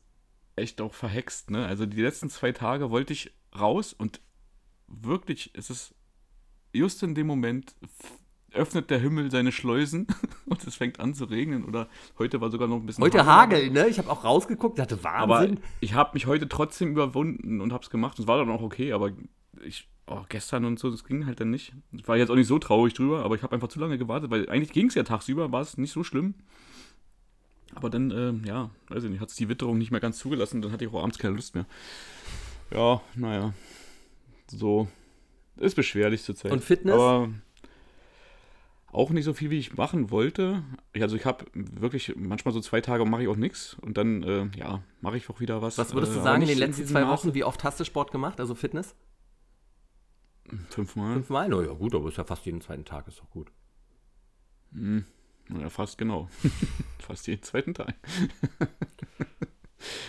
echt 0.55 0.81
auch 0.81 0.93
verhext, 0.93 1.51
ne? 1.51 1.65
Also 1.65 1.85
die 1.85 2.01
letzten 2.01 2.29
zwei 2.29 2.51
Tage 2.51 2.89
wollte 2.89 3.13
ich 3.13 3.33
raus 3.57 3.93
und 3.93 4.21
wirklich, 4.87 5.51
es 5.53 5.69
ist 5.69 5.93
just 6.73 7.03
in 7.03 7.13
dem 7.15 7.27
Moment 7.27 7.75
öffnet 8.57 8.89
der 8.89 8.99
Himmel 8.99 9.31
seine 9.31 9.51
Schleusen 9.51 10.07
und 10.45 10.65
es 10.65 10.75
fängt 10.75 10.99
an 10.99 11.13
zu 11.13 11.25
regnen 11.25 11.63
oder 11.65 11.87
heute 12.17 12.41
war 12.41 12.49
sogar 12.51 12.67
noch 12.67 12.77
ein 12.77 12.85
bisschen 12.85 13.03
Heute 13.03 13.25
Hagel. 13.25 13.59
Hagel, 13.59 13.71
ne? 13.71 13.87
Ich 13.87 13.97
habe 13.97 14.09
auch 14.09 14.23
rausgeguckt, 14.23 14.79
dachte, 14.79 14.99
Aber 15.03 15.35
Wahnsinn. 15.35 15.59
ich 15.79 15.93
habe 15.93 16.11
mich 16.13 16.25
heute 16.25 16.49
trotzdem 16.49 16.91
überwunden 16.91 17.61
und 17.61 17.73
habe 17.73 17.83
es 17.83 17.89
gemacht. 17.89 18.19
Es 18.19 18.27
war 18.27 18.37
dann 18.37 18.49
auch 18.49 18.61
okay, 18.61 18.93
aber 18.93 19.11
ich, 19.63 19.87
oh, 20.07 20.21
gestern 20.29 20.65
und 20.65 20.79
so, 20.79 20.89
das 20.91 21.03
ging 21.03 21.25
halt 21.25 21.39
dann 21.39 21.49
nicht. 21.49 21.73
Ich 21.91 22.07
war 22.07 22.17
jetzt 22.17 22.29
auch 22.29 22.35
nicht 22.35 22.47
so 22.47 22.59
traurig 22.59 22.93
drüber, 22.93 23.23
aber 23.23 23.35
ich 23.35 23.43
habe 23.43 23.53
einfach 23.53 23.67
zu 23.69 23.79
lange 23.79 23.97
gewartet, 23.97 24.29
weil 24.31 24.49
eigentlich 24.49 24.71
ging 24.71 24.87
es 24.87 24.95
ja 24.95 25.03
tagsüber, 25.03 25.51
war 25.51 25.61
es 25.61 25.77
nicht 25.77 25.91
so 25.91 26.03
schlimm. 26.03 26.33
Aber 27.75 27.89
dann, 27.89 28.11
ähm, 28.11 28.43
ja, 28.45 28.69
weiß 28.87 29.03
ich 29.03 29.09
nicht, 29.09 29.19
hat 29.19 29.29
es 29.29 29.35
die 29.35 29.49
Witterung 29.49 29.77
nicht 29.77 29.91
mehr 29.91 29.99
ganz 29.99 30.17
zugelassen, 30.17 30.61
dann 30.61 30.71
hatte 30.71 30.85
ich 30.85 30.91
auch 30.91 31.01
abends 31.01 31.19
keine 31.19 31.35
Lust 31.35 31.53
mehr. 31.53 31.65
Ja, 32.71 33.01
naja, 33.15 33.53
so, 34.49 34.87
ist 35.57 35.75
beschwerlich 35.75 36.23
zurzeit. 36.23 36.51
Und 36.51 36.63
Fitness? 36.63 36.95
Aber 36.95 37.29
auch 38.97 39.11
nicht 39.11 39.25
so 39.25 39.33
viel, 39.33 39.49
wie 39.51 39.59
ich 39.59 39.77
machen 39.77 40.09
wollte. 40.11 40.63
Ich- 40.93 41.01
Also 41.01 41.15
ich 41.15 41.25
habe 41.25 41.45
wirklich, 41.53 42.13
manchmal 42.17 42.53
so 42.53 42.59
zwei 42.61 42.81
Tage 42.81 43.05
mache 43.05 43.23
ich 43.23 43.27
auch 43.27 43.35
nichts 43.35 43.75
und 43.81 43.97
dann, 43.97 44.23
äh, 44.23 44.47
ja, 44.57 44.81
mache 45.01 45.17
ich 45.17 45.29
auch 45.29 45.39
wieder 45.39 45.61
was. 45.61 45.77
Was 45.77 45.93
würdest 45.93 46.13
äh, 46.13 46.15
du 46.15 46.21
aber 46.21 46.29
sagen 46.31 46.41
in 46.41 46.47
den 46.49 46.57
letzten 46.57 46.85
zwei 46.85 47.01
Maße. 47.01 47.27
Wochen? 47.27 47.33
Wie 47.35 47.43
oft 47.43 47.63
hast 47.63 47.79
du 47.79 47.85
Sport 47.85 48.11
gemacht? 48.11 48.39
Also 48.39 48.55
Fitness? 48.55 48.95
Fünfmal. 50.69 51.13
Fünfmal? 51.13 51.49
Na 51.49 51.61
ja, 51.61 51.73
gut, 51.73 51.93
aber 51.93 52.07
ist 52.09 52.17
ja 52.17 52.23
fast 52.23 52.45
jeden 52.45 52.61
zweiten 52.61 52.85
Tag, 52.85 53.07
ist 53.07 53.19
doch 53.19 53.29
gut. 53.29 53.51
Ja, 54.73 55.69
fast 55.69 55.97
genau. 55.97 56.29
fast 56.99 57.27
jeden 57.27 57.43
zweiten 57.43 57.73
Tag. 57.73 57.93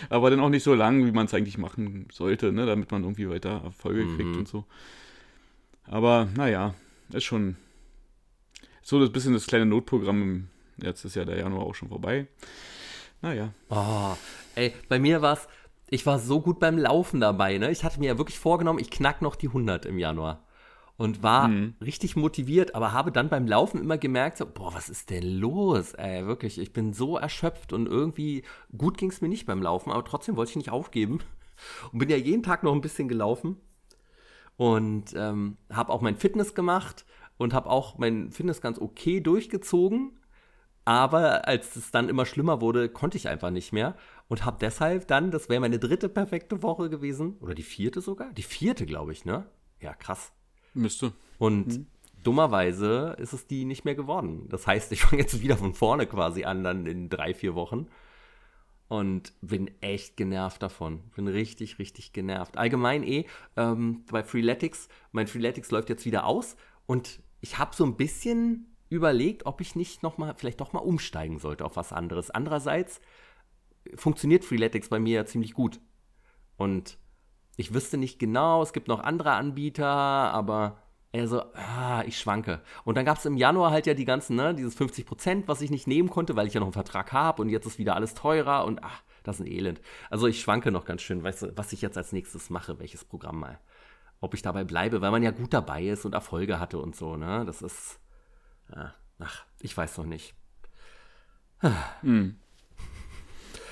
Aber 0.09 0.29
dann 0.31 0.39
auch 0.39 0.49
nicht 0.49 0.63
so 0.63 0.73
lang, 0.73 1.05
wie 1.05 1.11
man 1.11 1.27
es 1.27 1.33
eigentlich 1.33 1.57
machen 1.57 2.07
sollte, 2.11 2.51
ne? 2.51 2.65
damit 2.65 2.91
man 2.91 3.03
irgendwie 3.03 3.29
weiter 3.29 3.61
Erfolge 3.63 4.03
Mhm. 4.05 4.15
kriegt 4.17 4.35
und 4.37 4.47
so. 4.47 4.65
Aber 5.83 6.27
naja, 6.35 6.73
ist 7.13 7.23
schon 7.23 7.55
so 8.89 8.97
ein 8.97 9.11
bisschen 9.11 9.33
das 9.33 9.45
kleine 9.45 9.67
Notprogramm. 9.67 10.47
Jetzt 10.77 11.05
ist 11.05 11.15
ja 11.15 11.23
der 11.23 11.37
Januar 11.37 11.63
auch 11.63 11.75
schon 11.75 11.89
vorbei. 11.89 12.27
Naja. 13.21 13.53
Oh, 13.69 14.15
ey, 14.55 14.73
bei 14.87 14.97
mir 14.97 15.21
war's. 15.21 15.47
ich 15.91 16.05
war 16.05 16.19
so 16.19 16.41
gut 16.41 16.59
beim 16.59 16.77
Laufen 16.77 17.19
dabei, 17.19 17.57
ne? 17.57 17.69
Ich 17.71 17.83
hatte 17.83 17.99
mir 17.99 18.07
ja 18.07 18.17
wirklich 18.17 18.39
vorgenommen, 18.39 18.79
ich 18.79 18.89
knack 18.89 19.21
noch 19.21 19.35
die 19.35 19.47
100 19.47 19.85
im 19.85 19.99
Januar. 19.99 20.43
Und 20.97 21.23
war 21.23 21.47
mhm. 21.47 21.75
richtig 21.81 22.15
motiviert, 22.15 22.75
aber 22.75 22.91
habe 22.91 23.11
dann 23.11 23.29
beim 23.29 23.47
Laufen 23.47 23.79
immer 23.79 23.97
gemerkt, 23.97 24.37
so, 24.37 24.45
boah, 24.45 24.73
was 24.73 24.89
ist 24.89 25.09
denn 25.09 25.23
los? 25.23 25.93
Ey, 25.93 26.25
wirklich, 26.25 26.59
ich 26.59 26.73
bin 26.73 26.91
so 26.91 27.17
erschöpft 27.17 27.71
und 27.71 27.87
irgendwie 27.87 28.43
gut 28.77 28.97
ging 28.97 29.09
es 29.09 29.21
mir 29.21 29.29
nicht 29.29 29.45
beim 29.45 29.61
Laufen, 29.61 29.91
aber 29.91 30.03
trotzdem 30.03 30.35
wollte 30.35 30.49
ich 30.49 30.57
nicht 30.57 30.71
aufgeben. 30.71 31.19
Und 31.91 31.99
bin 31.99 32.09
ja 32.09 32.17
jeden 32.17 32.43
Tag 32.43 32.63
noch 32.63 32.73
ein 32.73 32.81
bisschen 32.81 33.07
gelaufen 33.07 33.57
und 34.59 35.13
ähm, 35.15 35.55
habe 35.71 35.93
auch 35.93 36.01
mein 36.01 36.17
Fitness 36.17 36.53
gemacht 36.53 37.05
und 37.39 37.53
habe 37.53 37.69
auch 37.69 37.97
mein 37.97 38.31
Fitness 38.31 38.61
ganz 38.61 38.79
okay 38.79 39.21
durchgezogen. 39.21 40.19
Aber 40.85 41.47
als 41.47 41.75
es 41.75 41.89
dann 41.91 42.09
immer 42.09 42.25
schlimmer 42.25 42.61
wurde, 42.61 42.89
konnte 42.89 43.17
ich 43.17 43.27
einfach 43.27 43.49
nicht 43.49 43.71
mehr 43.73 43.95
und 44.27 44.45
habe 44.45 44.57
deshalb 44.59 45.07
dann, 45.07 45.31
das 45.31 45.47
wäre 45.47 45.61
meine 45.61 45.79
dritte 45.79 46.09
perfekte 46.09 46.61
Woche 46.61 46.89
gewesen, 46.89 47.37
oder 47.39 47.55
die 47.55 47.63
vierte 47.63 48.01
sogar? 48.01 48.31
Die 48.33 48.43
vierte, 48.43 48.85
glaube 48.85 49.11
ich, 49.11 49.23
ne? 49.23 49.45
Ja, 49.79 49.93
krass. 49.93 50.33
Müsste. 50.73 51.13
Und 51.37 51.67
mhm. 51.67 51.87
dummerweise 52.23 53.15
ist 53.19 53.33
es 53.33 53.47
die 53.47 53.65
nicht 53.65 53.85
mehr 53.85 53.95
geworden. 53.95 54.47
Das 54.49 54.67
heißt, 54.67 54.91
ich 54.91 55.01
fange 55.03 55.21
jetzt 55.21 55.41
wieder 55.41 55.57
von 55.57 55.73
vorne 55.73 56.07
quasi 56.07 56.43
an, 56.43 56.63
dann 56.63 56.85
in 56.85 57.09
drei, 57.09 57.33
vier 57.33 57.55
Wochen. 57.55 57.87
Und 58.89 59.33
bin 59.41 59.69
echt 59.81 60.17
genervt 60.17 60.63
davon. 60.63 61.03
Bin 61.15 61.27
richtig, 61.27 61.77
richtig 61.77 62.11
genervt. 62.11 62.57
Allgemein 62.57 63.03
eh, 63.03 63.27
ähm, 63.55 64.03
bei 64.11 64.23
Freeletics, 64.23 64.89
mein 65.11 65.27
Freeletics 65.27 65.69
läuft 65.69 65.89
jetzt 65.89 66.05
wieder 66.05 66.25
aus 66.25 66.57
und 66.87 67.19
ich 67.41 67.57
habe 67.57 67.75
so 67.75 67.85
ein 67.85 67.97
bisschen 67.97 68.75
überlegt, 68.89 69.45
ob 69.45 69.61
ich 69.61 69.75
nicht 69.75 70.03
noch 70.03 70.17
mal, 70.17 70.33
vielleicht 70.35 70.61
doch 70.61 70.73
mal 70.73 70.79
umsteigen 70.79 71.39
sollte 71.39 71.65
auf 71.65 71.75
was 71.75 71.93
anderes. 71.93 72.31
Andererseits 72.31 72.99
funktioniert 73.95 74.43
Freeletics 74.43 74.89
bei 74.89 74.99
mir 74.99 75.15
ja 75.15 75.25
ziemlich 75.25 75.53
gut. 75.53 75.79
Und 76.57 76.97
ich 77.55 77.73
wüsste 77.73 77.97
nicht 77.97 78.19
genau, 78.19 78.61
es 78.61 78.73
gibt 78.73 78.87
noch 78.87 79.01
andere 79.01 79.33
Anbieter, 79.33 79.85
aber 79.85 80.81
also, 81.11 81.41
ah, 81.55 82.03
ich 82.05 82.19
schwanke. 82.19 82.61
Und 82.83 82.95
dann 82.95 83.05
gab 83.05 83.17
es 83.17 83.25
im 83.25 83.35
Januar 83.35 83.71
halt 83.71 83.87
ja 83.87 83.95
die 83.95 84.05
ganzen, 84.05 84.35
ne, 84.35 84.53
dieses 84.53 84.75
50 84.75 85.05
Prozent, 85.05 85.47
was 85.47 85.61
ich 85.61 85.71
nicht 85.71 85.87
nehmen 85.87 86.09
konnte, 86.09 86.35
weil 86.35 86.45
ich 86.45 86.53
ja 86.53 86.59
noch 86.59 86.67
einen 86.67 86.73
Vertrag 86.73 87.11
habe 87.13 87.41
und 87.41 87.49
jetzt 87.49 87.65
ist 87.65 87.79
wieder 87.79 87.95
alles 87.95 88.13
teurer 88.13 88.65
und 88.65 88.83
ach, 88.83 89.01
das 89.23 89.39
ist 89.39 89.45
ein 89.45 89.51
Elend. 89.51 89.81
Also 90.11 90.27
ich 90.27 90.39
schwanke 90.39 90.71
noch 90.71 90.85
ganz 90.85 91.01
schön, 91.01 91.23
weißt 91.23 91.41
du, 91.41 91.57
was 91.57 91.73
ich 91.73 91.81
jetzt 91.81 91.97
als 91.97 92.11
nächstes 92.11 92.51
mache, 92.51 92.79
welches 92.79 93.05
Programm 93.05 93.39
mal. 93.39 93.59
Ob 94.21 94.33
ich 94.33 94.41
dabei 94.41 94.63
bleibe, 94.63 95.01
weil 95.01 95.11
man 95.11 95.23
ja 95.23 95.31
gut 95.31 95.53
dabei 95.53 95.83
ist 95.83 96.05
und 96.05 96.13
Erfolge 96.13 96.59
hatte 96.59 96.79
und 96.79 96.95
so, 96.95 97.15
ne? 97.15 97.43
Das 97.45 97.61
ist, 97.61 97.99
ja, 98.75 98.93
ach, 99.19 99.45
ich 99.61 99.75
weiß 99.75 99.97
noch 99.97 100.05
nicht. 100.05 100.35
Hm. 102.01 102.35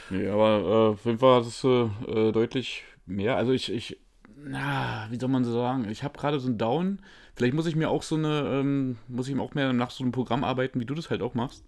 Nee, 0.09 0.27
aber 0.29 0.59
äh, 0.59 0.93
auf 0.93 1.05
jeden 1.05 1.19
Fall 1.19 1.39
hat 1.39 1.47
es 1.47 1.63
äh, 1.63 1.67
äh, 1.67 2.31
deutlich 2.31 2.83
mehr. 3.05 3.35
Also 3.35 3.51
ich, 3.51 3.71
ich, 3.71 3.99
na, 4.35 5.07
wie 5.09 5.19
soll 5.19 5.29
man 5.29 5.43
so 5.43 5.51
sagen? 5.51 5.89
Ich 5.89 6.03
habe 6.03 6.17
gerade 6.17 6.39
so 6.39 6.47
einen 6.47 6.57
Down. 6.57 7.01
Vielleicht 7.35 7.53
muss 7.53 7.65
ich 7.65 7.75
mir 7.75 7.89
auch 7.89 8.03
so 8.03 8.15
eine, 8.15 8.59
ähm, 8.59 8.97
muss 9.07 9.27
ich 9.27 9.37
auch 9.39 9.53
mehr 9.53 9.73
nach 9.73 9.91
so 9.91 10.03
einem 10.03 10.11
Programm 10.11 10.43
arbeiten, 10.43 10.79
wie 10.79 10.85
du 10.85 10.93
das 10.93 11.09
halt 11.09 11.21
auch 11.21 11.33
machst. 11.33 11.65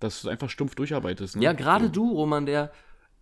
Dass 0.00 0.22
du 0.22 0.28
einfach 0.28 0.50
stumpf 0.50 0.74
durcharbeitest. 0.74 1.36
Ne? 1.36 1.42
Ja, 1.42 1.52
gerade 1.52 1.86
so. 1.86 1.92
du, 1.92 2.12
Roman, 2.12 2.46
der, 2.46 2.70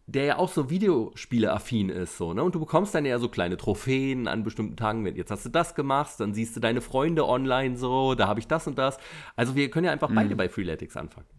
der 0.06 0.24
ja 0.24 0.38
auch 0.38 0.50
so 0.50 0.68
Videospiele-affin 0.68 1.88
ist, 1.88 2.18
so, 2.18 2.34
ne? 2.34 2.42
Und 2.42 2.54
du 2.54 2.60
bekommst 2.60 2.94
dann 2.94 3.06
ja 3.06 3.18
so 3.18 3.28
kleine 3.28 3.56
Trophäen 3.56 4.28
an 4.28 4.42
bestimmten 4.42 4.76
Tagen, 4.76 5.06
jetzt 5.16 5.30
hast 5.30 5.46
du 5.46 5.48
das 5.48 5.74
gemacht, 5.74 6.12
dann 6.18 6.34
siehst 6.34 6.54
du 6.56 6.60
deine 6.60 6.82
Freunde 6.82 7.26
online 7.26 7.76
so, 7.76 8.14
da 8.14 8.28
habe 8.28 8.40
ich 8.40 8.46
das 8.46 8.66
und 8.66 8.76
das. 8.76 8.98
Also 9.34 9.54
wir 9.54 9.70
können 9.70 9.86
ja 9.86 9.92
einfach 9.92 10.10
mhm. 10.10 10.16
beide 10.16 10.36
bei 10.36 10.48
Freeletics 10.48 10.96
anfangen. 10.96 11.26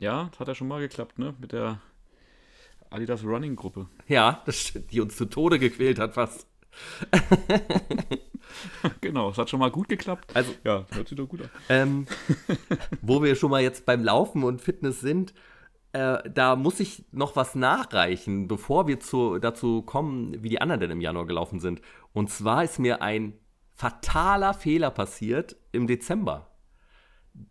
Ja, 0.00 0.28
das 0.30 0.38
hat 0.38 0.46
ja 0.46 0.54
schon 0.54 0.68
mal 0.68 0.78
geklappt, 0.78 1.18
ne? 1.18 1.34
Mit 1.40 1.50
der 1.50 1.80
Adidas 2.88 3.24
Running 3.24 3.56
Gruppe. 3.56 3.88
Ja, 4.06 4.42
das 4.46 4.72
die 4.92 5.00
uns 5.00 5.16
zu 5.16 5.24
Tode 5.24 5.58
gequält 5.58 5.98
hat 5.98 6.14
fast. 6.14 6.46
genau, 9.00 9.30
es 9.30 9.38
hat 9.38 9.50
schon 9.50 9.58
mal 9.58 9.72
gut 9.72 9.88
geklappt. 9.88 10.30
Also, 10.34 10.54
ja, 10.62 10.86
hört 10.92 11.08
sich 11.08 11.18
doch 11.18 11.28
gut 11.28 11.42
an. 11.42 11.50
Ähm, 11.68 12.06
wo 13.02 13.22
wir 13.24 13.34
schon 13.34 13.50
mal 13.50 13.60
jetzt 13.60 13.86
beim 13.86 14.04
Laufen 14.04 14.44
und 14.44 14.60
Fitness 14.60 15.00
sind, 15.00 15.34
äh, 15.92 16.18
da 16.28 16.56
muss 16.56 16.80
ich 16.80 17.04
noch 17.12 17.36
was 17.36 17.54
nachreichen, 17.54 18.48
bevor 18.48 18.86
wir 18.86 19.00
zu, 19.00 19.38
dazu 19.38 19.82
kommen, 19.82 20.42
wie 20.42 20.48
die 20.48 20.60
anderen 20.60 20.80
denn 20.80 20.90
im 20.90 21.00
Januar 21.00 21.26
gelaufen 21.26 21.60
sind. 21.60 21.80
Und 22.12 22.30
zwar 22.30 22.64
ist 22.64 22.78
mir 22.78 23.02
ein 23.02 23.34
fataler 23.74 24.54
Fehler 24.54 24.90
passiert 24.90 25.56
im 25.72 25.86
Dezember 25.86 26.48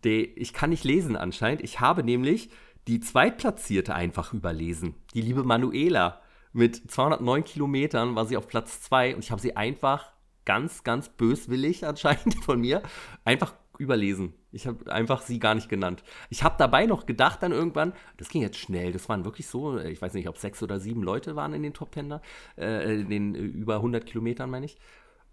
de, 0.04 0.24
ich 0.36 0.52
kann 0.52 0.70
nicht 0.70 0.84
lesen 0.84 1.16
anscheinend. 1.16 1.62
Ich 1.62 1.80
habe 1.80 2.02
nämlich 2.02 2.50
die 2.86 3.00
Zweitplatzierte 3.00 3.94
einfach 3.94 4.32
überlesen. 4.32 4.94
Die 5.14 5.20
liebe 5.20 5.42
Manuela. 5.44 6.20
Mit 6.52 6.90
209 6.90 7.44
Kilometern 7.44 8.16
war 8.16 8.26
sie 8.26 8.36
auf 8.36 8.48
Platz 8.48 8.80
2 8.82 9.14
und 9.14 9.24
ich 9.24 9.30
habe 9.30 9.40
sie 9.40 9.56
einfach 9.56 10.12
ganz, 10.44 10.82
ganz 10.82 11.08
böswillig 11.10 11.86
anscheinend 11.86 12.36
von 12.44 12.60
mir 12.60 12.82
einfach 13.24 13.54
überlesen. 13.78 14.34
Ich 14.52 14.66
habe 14.66 14.90
einfach 14.92 15.22
sie 15.22 15.38
gar 15.38 15.54
nicht 15.54 15.68
genannt. 15.68 16.02
Ich 16.30 16.42
habe 16.42 16.56
dabei 16.58 16.86
noch 16.86 17.06
gedacht 17.06 17.42
dann 17.42 17.52
irgendwann, 17.52 17.92
das 18.16 18.28
ging 18.28 18.42
jetzt 18.42 18.58
schnell, 18.58 18.92
das 18.92 19.08
waren 19.08 19.24
wirklich 19.24 19.46
so, 19.46 19.78
ich 19.78 20.00
weiß 20.00 20.14
nicht, 20.14 20.28
ob 20.28 20.38
sechs 20.38 20.62
oder 20.62 20.80
sieben 20.80 21.02
Leute 21.02 21.36
waren 21.36 21.54
in 21.54 21.62
den 21.62 21.74
Top 21.74 21.92
Ten 21.92 22.14
äh, 22.56 23.00
in 23.00 23.08
den 23.08 23.34
äh, 23.34 23.38
über 23.38 23.76
100 23.76 24.06
Kilometern, 24.06 24.50
meine 24.50 24.66
ich. 24.66 24.76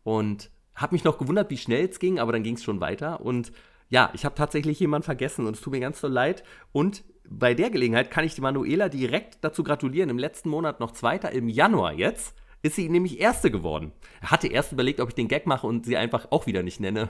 Und 0.04 0.52
habe 0.76 0.96
mich 0.96 1.04
noch 1.04 1.18
gewundert, 1.18 1.50
wie 1.50 1.58
schnell 1.58 1.88
es 1.88 2.00
ging, 2.00 2.20
aber 2.20 2.32
dann 2.32 2.44
ging 2.44 2.56
es 2.56 2.64
schon 2.64 2.82
weiter 2.82 3.22
und 3.22 3.52
ja, 3.90 4.10
ich 4.14 4.26
habe 4.26 4.36
tatsächlich 4.36 4.80
jemanden 4.80 5.06
vergessen 5.06 5.46
und 5.46 5.56
es 5.56 5.62
tut 5.62 5.72
mir 5.72 5.80
ganz 5.80 6.02
so 6.02 6.08
leid. 6.08 6.44
Und 6.72 7.04
bei 7.30 7.54
der 7.54 7.70
Gelegenheit 7.70 8.10
kann 8.10 8.26
ich 8.26 8.34
die 8.34 8.42
Manuela 8.42 8.90
direkt 8.90 9.44
dazu 9.44 9.64
gratulieren. 9.64 10.10
Im 10.10 10.18
letzten 10.18 10.50
Monat 10.50 10.80
noch 10.80 10.92
Zweiter, 10.92 11.32
im 11.32 11.48
Januar 11.48 11.94
jetzt 11.94 12.36
ist 12.66 12.76
sie 12.76 12.90
nämlich 12.90 13.20
Erste 13.20 13.52
geworden. 13.52 13.92
Er 14.22 14.32
hatte 14.32 14.48
erst 14.48 14.72
überlegt, 14.72 15.00
ob 15.00 15.10
ich 15.10 15.16
den 15.16 15.28
Gag 15.28 15.46
mache 15.46 15.68
und 15.68 15.86
sie 15.86 15.98
einfach 15.98 16.32
auch 16.32 16.48
wieder 16.48 16.64
nicht 16.64 16.80
nenne. 16.80 17.10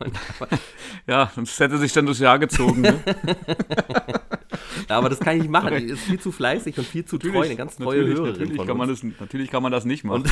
ja, 1.06 1.30
sonst 1.34 1.60
hätte 1.60 1.76
sich 1.76 1.92
dann 1.92 2.06
das 2.06 2.18
Jahr 2.18 2.38
gezogen. 2.38 2.80
Ne? 2.80 3.00
ja, 4.88 4.96
aber 4.96 5.10
das 5.10 5.20
kann 5.20 5.36
ich 5.36 5.42
nicht 5.42 5.50
machen. 5.50 5.76
Die 5.76 5.84
ist 5.84 6.04
viel 6.04 6.18
zu 6.18 6.32
fleißig 6.32 6.78
und 6.78 6.86
viel 6.86 7.04
zu 7.04 7.18
treu, 7.18 7.42
eine 7.42 7.54
ganz 7.54 7.76
treue 7.76 7.98
natürlich, 7.98 8.18
Hörerin. 8.18 8.32
Natürlich 8.32 8.66
kann, 8.66 8.76
man 8.78 8.88
das, 8.88 9.02
natürlich 9.02 9.50
kann 9.50 9.62
man 9.62 9.72
das 9.72 9.84
nicht 9.84 10.04
machen. 10.04 10.24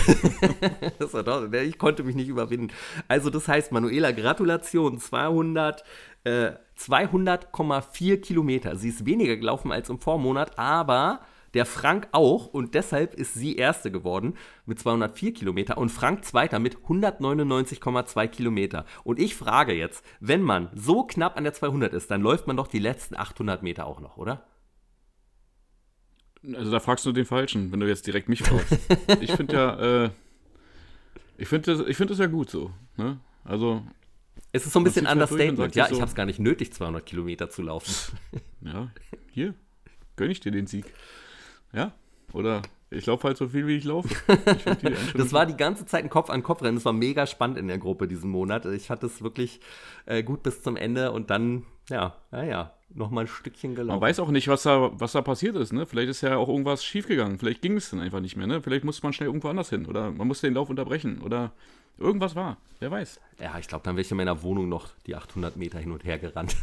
das 0.99 1.13
doch, 1.13 1.53
ich 1.53 1.79
konnte 1.79 2.03
mich 2.03 2.17
nicht 2.17 2.29
überwinden. 2.29 2.73
Also, 3.09 3.29
das 3.29 3.49
heißt, 3.49 3.73
Manuela, 3.73 4.13
Gratulation, 4.13 4.99
200. 4.99 5.85
Äh, 6.25 6.53
200,4 6.79 8.21
Kilometer. 8.21 8.77
Sie 8.77 8.89
ist 8.89 9.05
weniger 9.05 9.37
gelaufen 9.37 9.71
als 9.71 9.89
im 9.89 9.99
Vormonat, 9.99 10.59
aber 10.59 11.21
der 11.55 11.67
Frank 11.67 12.09
auch 12.13 12.47
und 12.47 12.75
deshalb 12.75 13.15
ist 13.15 13.35
sie 13.35 13.57
Erste 13.57 13.91
geworden 13.91 14.35
mit 14.67 14.79
204 14.79 15.35
Kilometer 15.35 15.79
und 15.79 15.91
Frank 15.91 16.25
Zweiter 16.25 16.59
mit 16.59 16.77
199,2 16.79 18.29
Kilometer. 18.29 18.87
Und 19.05 19.19
ich 19.19 19.35
frage 19.35 19.73
jetzt, 19.73 20.05
wenn 20.21 20.43
man 20.43 20.71
so 20.75 21.05
knapp 21.05 21.37
an 21.37 21.45
der 21.45 21.53
200 21.53 21.93
ist, 21.93 22.11
dann 22.11 22.23
läuft 22.23 22.47
man 22.47 22.57
doch 22.57 22.69
die 22.69 22.79
letzten 22.79 23.17
800 23.17 23.63
Meter 23.63 23.87
auch 23.87 24.01
noch, 24.01 24.17
oder? 24.17 24.47
Also 26.55 26.73
da 26.73 26.81
fragst 26.81 27.07
du 27.07 27.13
den 27.13 27.27
Falschen, 27.27 27.71
wenn 27.71 27.81
du 27.81 27.87
jetzt 27.87 28.07
direkt 28.07 28.29
mich 28.29 28.43
fragst. 28.43 28.79
ich 29.21 29.31
finde 29.33 29.55
ja, 29.55 30.05
äh, 30.05 30.11
ich 31.39 31.49
finde 31.49 31.77
das, 31.77 31.97
find 31.97 32.11
das 32.11 32.19
ja 32.19 32.27
gut 32.27 32.51
so. 32.51 32.73
Ne? 32.97 33.21
Also 33.45 33.83
es 34.51 34.67
ist 34.67 34.73
so 34.73 34.81
ein 34.81 34.85
bisschen 34.85 35.07
Understatement. 35.07 35.75
Ja, 35.75 35.87
so, 35.87 35.95
ich 35.95 36.01
habe 36.01 36.09
es 36.09 36.15
gar 36.15 36.27
nicht 36.27 36.39
nötig, 36.39 36.73
200 36.73 37.05
Kilometer 37.07 37.51
zu 37.51 37.63
laufen. 37.63 38.19
Ja, 38.65 38.91
hier, 39.33 39.55
gönne 40.15 40.31
ich 40.31 40.39
dir 40.39 40.53
den 40.53 40.69
Sieg. 40.69 40.85
Ja, 41.73 41.93
oder 42.33 42.63
ich 42.91 43.07
laufe 43.07 43.27
halt 43.27 43.37
so 43.37 43.49
viel, 43.49 43.67
wie 43.67 43.77
ich 43.77 43.85
laufe. 43.85 44.09
Ich 44.29 45.13
das 45.15 45.33
war 45.33 45.47
die 45.47 45.57
ganze 45.57 45.87
Zeit 45.87 46.05
ein 46.05 46.11
Kopf-an-Kopf-Rennen. 46.11 46.77
Das 46.77 46.85
war 46.85 46.93
mega 46.93 47.27
spannend 47.27 47.59
in 47.59 47.69
der 47.69 47.79
Gruppe 47.79 48.07
diesen 48.07 48.31
Monat. 48.31 48.67
Ich 48.67 48.91
hatte 48.91 49.07
es 49.07 49.23
wirklich 49.23 49.61
äh, 50.07 50.23
gut 50.23 50.43
bis 50.43 50.63
zum 50.63 50.77
Ende 50.77 51.13
und 51.13 51.31
dann, 51.31 51.65
ja, 51.89 52.17
naja, 52.31 52.73
nochmal 52.95 53.25
ein 53.25 53.29
Stückchen 53.29 53.75
gelaufen. 53.75 54.01
Man 54.01 54.09
weiß 54.09 54.21
auch 54.21 54.31
nicht, 54.31 54.49
was 54.49 54.65
da, 54.65 54.91
was 54.93 55.13
da 55.13 55.23
passiert 55.23 55.57
ist. 55.57 55.73
Ne? 55.73 55.87
Vielleicht 55.87 56.11
ist 56.11 56.21
ja 56.21 56.37
auch 56.37 56.49
irgendwas 56.49 56.85
schiefgegangen. 56.85 57.39
Vielleicht 57.39 57.63
ging 57.63 57.77
es 57.77 57.91
dann 57.91 58.01
einfach 58.01 58.21
nicht 58.21 58.37
mehr. 58.37 58.47
Ne? 58.47 58.61
Vielleicht 58.61 58.85
musste 58.85 59.03
man 59.05 59.13
schnell 59.13 59.29
irgendwo 59.29 59.49
anders 59.49 59.71
hin 59.71 59.87
oder 59.87 60.11
man 60.11 60.29
musste 60.29 60.47
den 60.47 60.55
Lauf 60.55 60.69
unterbrechen 60.69 61.21
oder 61.23 61.53
irgendwas 61.99 62.35
war. 62.35 62.59
Wer 62.81 62.91
weiß. 62.91 63.21
Ja, 63.41 63.59
ich 63.59 63.69
glaube, 63.69 63.85
dann 63.85 63.97
wäre 63.97 64.03
ich 64.03 64.11
in 64.11 64.17
meiner 64.17 64.43
Wohnung 64.43 64.69
noch 64.69 64.89
die 65.07 65.15
800 65.15 65.57
Meter 65.57 65.79
hin 65.79 65.93
und 65.93 66.05
her 66.05 66.19
gerannt. 66.19 66.57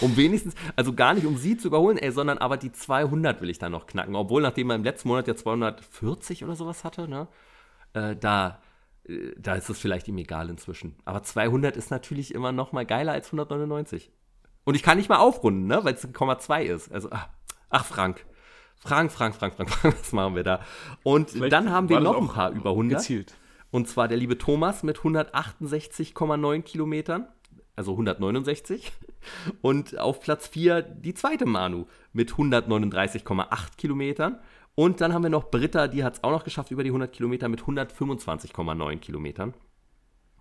Um 0.00 0.16
wenigstens, 0.16 0.54
also 0.76 0.92
gar 0.92 1.14
nicht 1.14 1.26
um 1.26 1.36
sie 1.36 1.56
zu 1.56 1.68
überholen, 1.68 1.98
ey, 1.98 2.12
sondern 2.12 2.38
aber 2.38 2.56
die 2.56 2.72
200 2.72 3.40
will 3.40 3.50
ich 3.50 3.58
dann 3.58 3.72
noch 3.72 3.86
knacken. 3.86 4.14
Obwohl, 4.14 4.42
nachdem 4.42 4.68
man 4.68 4.76
im 4.76 4.84
letzten 4.84 5.08
Monat 5.08 5.28
ja 5.28 5.34
240 5.34 6.44
oder 6.44 6.56
sowas 6.56 6.84
hatte, 6.84 7.08
ne, 7.08 7.28
äh, 7.94 8.16
da, 8.16 8.60
äh, 9.04 9.32
da 9.38 9.54
ist 9.54 9.70
es 9.70 9.78
vielleicht 9.78 10.08
ihm 10.08 10.18
egal 10.18 10.50
inzwischen. 10.50 10.96
Aber 11.04 11.22
200 11.22 11.76
ist 11.76 11.90
natürlich 11.90 12.34
immer 12.34 12.52
noch 12.52 12.72
mal 12.72 12.86
geiler 12.86 13.12
als 13.12 13.26
199. 13.26 14.10
Und 14.64 14.74
ich 14.74 14.82
kann 14.82 14.98
nicht 14.98 15.08
mal 15.08 15.18
aufrunden, 15.18 15.66
ne, 15.66 15.80
weil 15.82 15.94
es 15.94 16.02
2 16.02 16.64
ist. 16.64 16.92
Also, 16.92 17.08
ach, 17.10 17.28
ach, 17.70 17.84
Frank. 17.84 18.24
Frank, 18.76 19.12
Frank, 19.12 19.34
Frank, 19.34 19.54
Frank, 19.54 19.70
Frank, 19.70 19.96
was 19.98 20.12
machen 20.12 20.34
wir 20.34 20.44
da? 20.44 20.60
Und 21.02 21.30
Vielleicht 21.30 21.52
dann 21.52 21.70
haben 21.70 21.88
wir 21.88 22.00
noch 22.00 22.20
ein 22.20 22.28
paar 22.28 22.50
über 22.50 22.70
100. 22.70 22.98
Gezielt. 22.98 23.34
Und 23.70 23.88
zwar 23.88 24.06
der 24.06 24.18
liebe 24.18 24.36
Thomas 24.36 24.82
mit 24.82 24.98
168,9 24.98 26.62
Kilometern 26.62 27.26
also 27.76 27.92
169. 27.92 28.92
Und 29.60 29.98
auf 29.98 30.20
Platz 30.20 30.48
4 30.48 30.82
die 30.82 31.14
zweite 31.14 31.46
Manu 31.46 31.86
mit 32.12 32.32
139,8 32.32 33.76
Kilometern. 33.76 34.38
Und 34.74 35.00
dann 35.00 35.12
haben 35.12 35.22
wir 35.22 35.30
noch 35.30 35.50
Britta, 35.50 35.88
die 35.88 36.02
hat 36.02 36.14
es 36.14 36.24
auch 36.24 36.30
noch 36.30 36.44
geschafft 36.44 36.70
über 36.70 36.82
die 36.82 36.90
100 36.90 37.12
Kilometer 37.12 37.48
mit 37.48 37.62
125,9 37.62 38.98
Kilometern. 38.98 39.54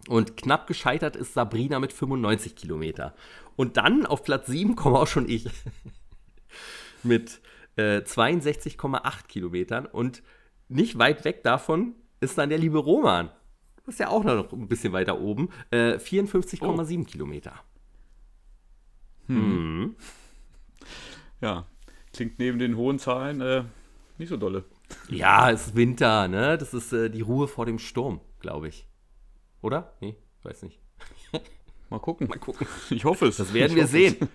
Und 0.08 0.36
knapp 0.38 0.68
gescheitert 0.68 1.16
ist 1.16 1.34
Sabrina 1.34 1.80
mit 1.80 1.94
95 1.94 2.56
Kilometer. 2.56 3.14
Und 3.56 3.78
dann 3.78 4.06
auf 4.06 4.24
Platz 4.24 4.48
7 4.48 4.76
komme 4.76 5.00
auch 5.00 5.08
schon 5.08 5.30
ich 5.30 5.48
mit 7.04 7.42
äh, 7.76 8.00
62,8 8.00 9.28
Kilometern. 9.28 9.86
Und 9.86 10.24
nicht 10.70 10.98
weit 10.98 11.24
weg 11.26 11.44
davon 11.44 11.96
ist 12.20 12.38
dann 12.38 12.50
der 12.50 12.58
liebe 12.58 12.80
Roman. 12.80 13.30
Das 13.86 13.96
ist 13.96 14.00
ja 14.00 14.10
auch 14.10 14.24
noch 14.24 14.52
ein 14.52 14.68
bisschen 14.68 14.94
weiter 14.94 15.20
oben. 15.20 15.50
Äh, 15.72 15.96
54,7 15.96 17.02
oh. 17.02 17.04
Kilometer. 17.04 17.54
Hm. 19.28 19.82
Mhm. 19.82 19.96
Ja, 21.42 21.66
klingt 22.14 22.38
neben 22.40 22.60
den 22.60 22.78
hohen 22.78 23.00
Zahlen 23.00 23.42
äh, 23.42 23.64
nicht 24.18 24.30
so 24.30 24.38
dolle. 24.38 24.66
Ja, 25.10 25.50
es 25.50 25.68
ist 25.68 25.76
Winter, 25.76 26.28
ne? 26.28 26.58
Das 26.58 26.74
ist 26.74 26.94
äh, 26.94 27.10
die 27.10 27.22
Ruhe 27.22 27.48
vor 27.48 27.66
dem 27.66 27.80
Sturm, 27.80 28.22
glaube 28.40 28.68
ich. 28.68 28.88
Oder? 29.62 29.94
Nee, 30.02 30.16
weiß 30.44 30.64
nicht. 30.64 30.80
Mal 31.90 32.00
gucken. 32.00 32.28
Mal 32.28 32.40
gucken. 32.40 32.68
Ich 32.90 33.06
hoffe 33.06 33.28
es. 33.28 33.38
Das 33.38 33.54
werden 33.54 33.76
wir 33.76 33.88
sehen. 33.88 34.16
Es. 34.20 34.28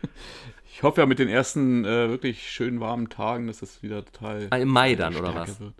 Ich 0.72 0.82
hoffe 0.82 1.00
ja 1.00 1.06
mit 1.06 1.18
den 1.18 1.28
ersten 1.28 1.86
äh, 1.86 2.10
wirklich 2.10 2.50
schönen 2.50 2.80
warmen 2.80 3.08
Tagen, 3.08 3.46
dass 3.46 3.60
das 3.60 3.82
wieder 3.82 4.04
total. 4.04 4.48
Ah, 4.50 4.58
Im 4.58 4.68
Mai 4.68 4.94
dann, 4.94 5.16
oder 5.16 5.34
was? 5.34 5.58
Wird. 5.58 5.72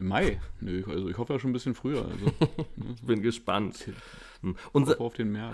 Im 0.00 0.08
Mai? 0.08 0.40
Nö, 0.60 0.82
also 0.88 1.08
ich 1.10 1.18
hoffe 1.18 1.34
ja 1.34 1.38
schon 1.38 1.50
ein 1.50 1.52
bisschen 1.52 1.74
früher. 1.74 2.06
Also, 2.06 2.24
ne? 2.76 2.94
Bin 3.02 3.20
gespannt. 3.20 3.86
Hm. 4.40 4.56
Unser, 4.72 4.98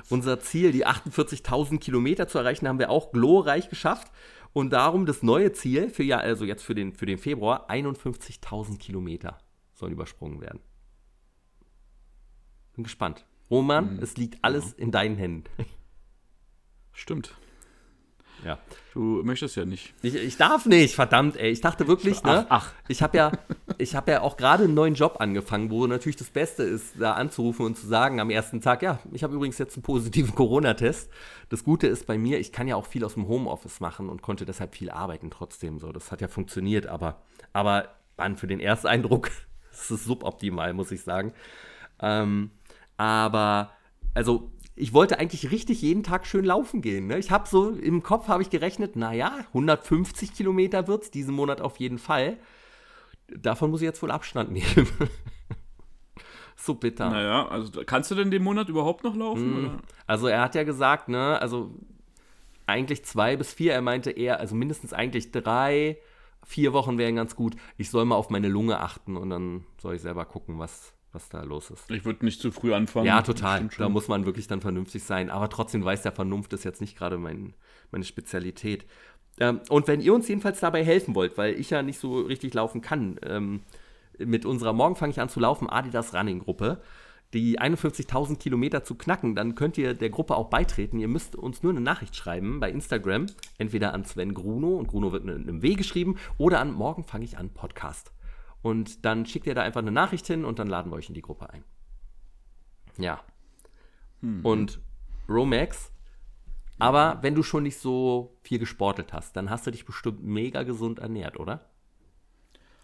unser 0.09 0.39
Ziel, 0.39 0.71
die 0.71 0.87
48.000 0.87 1.79
Kilometer 1.81 2.29
zu 2.29 2.39
erreichen, 2.39 2.69
haben 2.69 2.79
wir 2.79 2.91
auch 2.91 3.11
glorreich 3.11 3.69
geschafft. 3.69 4.13
Und 4.53 4.73
darum 4.73 5.05
das 5.05 5.23
neue 5.23 5.53
Ziel 5.53 5.91
für 5.91 6.05
ja, 6.05 6.19
also 6.19 6.45
jetzt 6.45 6.63
für 6.63 6.75
den, 6.75 6.93
für 6.93 7.07
den 7.07 7.19
Februar, 7.19 7.69
51.000 7.69 8.79
Kilometer 8.79 9.37
sollen 9.75 9.93
übersprungen 9.93 10.41
werden. 10.41 10.61
Bin 12.75 12.85
gespannt. 12.85 13.27
Roman, 13.51 13.97
hm. 13.97 14.03
es 14.03 14.17
liegt 14.17 14.45
alles 14.45 14.77
ja. 14.77 14.85
in 14.85 14.93
deinen 14.93 15.17
Händen. 15.17 15.45
Stimmt. 16.93 17.37
Ja. 18.45 18.59
Du 18.95 19.23
möchtest 19.25 19.57
ja 19.57 19.65
nicht. 19.65 19.93
Ich, 20.03 20.15
ich 20.15 20.37
darf 20.37 20.67
nicht, 20.67 20.95
verdammt, 20.95 21.37
ey. 21.37 21.51
Ich 21.51 21.61
dachte 21.61 21.87
wirklich, 21.87 22.23
ne? 22.23 22.47
Ach, 22.49 22.69
ach. 22.69 22.73
Ich 22.89 23.03
habe 23.03 23.17
ja, 23.17 23.33
hab 23.79 24.09
ja 24.09 24.21
auch 24.23 24.37
gerade 24.37 24.65
einen 24.65 24.75
neuen 24.75 24.95
Job 24.95 25.17
angefangen, 25.19 25.71
wo 25.71 25.87
natürlich 25.87 26.17
das 26.17 26.31
Beste 26.31 26.63
ist, 26.63 26.95
da 26.99 27.13
anzurufen 27.13 27.67
und 27.67 27.77
zu 27.77 27.87
sagen 27.87 28.21
am 28.21 28.31
ersten 28.31 28.61
Tag, 28.61 28.83
ja, 28.83 28.99
ich 29.13 29.23
habe 29.23 29.35
übrigens 29.35 29.59
jetzt 29.59 29.77
einen 29.77 29.83
positiven 29.83 30.35
Corona-Test. 30.35 31.11
Das 31.49 31.65
Gute 31.65 31.87
ist 31.87 32.07
bei 32.07 32.19
mir, 32.19 32.39
ich 32.39 32.53
kann 32.53 32.69
ja 32.69 32.77
auch 32.77 32.87
viel 32.87 33.05
aus 33.05 33.15
dem 33.15 33.29
Homeoffice 33.29 33.81
machen 33.81 34.09
und 34.09 34.23
konnte 34.23 34.45
deshalb 34.45 34.75
viel 34.75 34.91
arbeiten 34.91 35.31
trotzdem. 35.31 35.79
So, 35.79 35.93
das 35.93 36.11
hat 36.13 36.21
ja 36.21 36.29
funktioniert, 36.29 36.87
aber, 36.87 37.23
aber 37.53 37.97
Mann, 38.17 38.37
für 38.37 38.47
den 38.47 38.61
Ersteindruck 38.61 39.31
ist 39.73 39.91
es 39.91 40.05
suboptimal, 40.05 40.73
muss 40.73 40.91
ich 40.91 41.03
sagen. 41.03 41.33
Ähm, 42.01 42.51
aber, 42.97 43.73
also 44.15 44.53
ich 44.77 44.93
wollte 44.93 45.19
eigentlich 45.19 45.51
richtig 45.51 45.81
jeden 45.81 46.03
Tag 46.03 46.27
schön 46.27 46.45
laufen 46.45 46.83
gehen. 46.83 47.07
Ne? 47.07 47.19
Ich 47.19 47.31
habe 47.31 47.49
so 47.49 47.71
im 47.71 48.03
Kopf 48.03 48.29
habe 48.29 48.43
ich 48.43 48.51
gerechnet, 48.51 48.95
naja, 48.95 49.33
150 49.49 50.35
Kilometer 50.35 50.87
wird 50.87 51.05
es 51.05 51.11
diesen 51.11 51.35
Monat 51.35 51.63
auf 51.63 51.79
jeden 51.79 51.99
Fall. 51.99 52.37
Davon 53.29 53.71
muss 53.71 53.81
ich 53.81 53.87
jetzt 53.87 54.03
wohl 54.03 54.11
Abstand 54.11 54.53
nehmen. 54.53 54.87
so 56.57 56.75
bitter. 56.75 57.09
Naja, 57.09 57.49
also 57.49 57.83
kannst 57.87 58.11
du 58.11 58.15
denn 58.15 58.31
den 58.31 58.43
Monat 58.43 58.69
überhaupt 58.69 59.03
noch 59.03 59.17
laufen? 59.17 59.63
Mm, 59.63 59.79
also 60.07 60.27
er 60.27 60.43
hat 60.43 60.55
ja 60.55 60.63
gesagt, 60.65 61.09
ne, 61.09 61.41
also 61.41 61.75
eigentlich 62.67 63.03
zwei 63.05 63.37
bis 63.37 63.55
vier. 63.55 63.73
Er 63.73 63.83
meinte 63.83 64.11
eher, 64.11 64.41
also 64.41 64.55
mindestens 64.55 64.93
eigentlich 64.93 65.33
drei, 65.33 65.97
vier 66.45 66.75
Wochen 66.75 66.99
wären 66.99 67.17
ganz 67.17 67.35
gut. 67.35 67.57
Ich 67.79 67.89
soll 67.89 68.05
mal 68.05 68.17
auf 68.17 68.29
meine 68.29 68.49
Lunge 68.49 68.79
achten 68.79 69.17
und 69.17 69.31
dann 69.31 69.65
soll 69.81 69.95
ich 69.95 70.03
selber 70.03 70.27
gucken, 70.27 70.59
was, 70.59 70.93
was 71.17 71.29
da 71.29 71.43
los 71.43 71.71
ist. 71.71 71.91
Ich 71.91 72.05
würde 72.05 72.25
nicht 72.25 72.41
zu 72.41 72.53
früh 72.53 72.73
anfangen. 72.73 73.07
Ja, 73.07 73.23
total. 73.23 73.69
Da 73.79 73.89
muss 73.89 74.07
man 74.07 74.27
wirklich 74.27 74.47
dann 74.47 74.61
vernünftig 74.61 75.03
sein. 75.03 75.31
Aber 75.31 75.49
trotzdem 75.49 75.85
weiß 75.85 76.03
der 76.03 76.13
Vernunft 76.13 76.53
ist 76.53 76.65
jetzt 76.65 76.81
nicht 76.81 76.97
gerade 76.97 77.19
mein, 77.19 77.55
meine 77.91 78.05
Spezialität. 78.05 78.87
Ähm, 79.41 79.61
und 79.69 79.89
wenn 79.89 80.01
ihr 80.01 80.15
uns 80.15 80.29
jedenfalls 80.29 80.61
dabei 80.61 80.85
helfen 80.85 81.15
wollt, 81.15 81.37
weil 81.37 81.59
ich 81.59 81.71
ja 81.71 81.83
nicht 81.83 81.99
so 81.99 82.21
richtig 82.21 82.55
laufen 82.55 82.83
kann, 82.83 83.19
ähm, 83.23 83.63
mit 84.19 84.47
unserer 84.47 84.73
Morgen 84.73 84.97
fange 84.97 85.11
ich 85.11 85.21
an 85.21 85.29
zu 85.29 85.41
laufen 85.41 85.69
Adidas 85.69 86.15
Running 86.15 86.39
Gruppe, 86.39 86.81
die 87.33 87.61
51.000 87.61 88.39
Kilometer 88.39 88.85
zu 88.85 88.95
knacken, 88.95 89.35
dann 89.35 89.55
könnt 89.55 89.77
ihr 89.77 89.95
der 89.95 90.11
Gruppe 90.11 90.37
auch 90.37 90.49
beitreten. 90.49 90.99
Ihr 90.99 91.09
müsst 91.09 91.35
uns 91.35 91.63
nur 91.63 91.73
eine 91.73 91.81
Nachricht 91.81 92.15
schreiben 92.15 92.61
bei 92.61 92.71
Instagram, 92.71 93.27
entweder 93.59 93.93
an 93.93 94.05
Sven 94.05 94.33
Gruno 94.33 94.77
und 94.77 94.87
Gruno 94.87 95.13
wird 95.13 95.25
mit 95.25 95.35
einem 95.35 95.63
W 95.63 95.75
geschrieben 95.75 96.17
oder 96.39 96.61
an 96.61 96.73
Morgen 96.73 97.05
fange 97.05 97.25
ich 97.25 97.37
an 97.37 97.51
Podcast. 97.51 98.13
Und 98.67 99.05
dann 99.05 99.27
schickt 99.27 99.47
ihr 99.47 99.55
da 99.55 99.63
einfach 99.63 99.81
eine 99.81 99.93
Nachricht 99.93 100.27
hin 100.27 100.45
und 100.45 100.59
dann 100.59 100.67
laden 100.67 100.91
wir 100.91 100.97
euch 100.97 101.09
in 101.09 101.15
die 101.15 101.23
Gruppe 101.23 101.51
ein. 101.51 101.63
Ja. 102.99 103.23
Hm. 104.23 104.45
Und 104.45 104.81
Romax, 105.29 105.93
aber 106.81 107.21
wenn 107.23 107.37
du 107.37 107.45
schon 107.45 107.63
nicht 107.63 107.79
so 107.79 108.37
viel 108.43 108.59
gesportet 108.59 109.13
hast, 109.13 109.37
dann 109.37 109.51
hast 109.51 109.69
du 109.69 109.71
dich 109.71 109.85
bestimmt 109.85 110.25
mega 110.25 110.65
gesund 110.65 110.99
ernährt, 110.99 111.39
oder? 111.39 111.65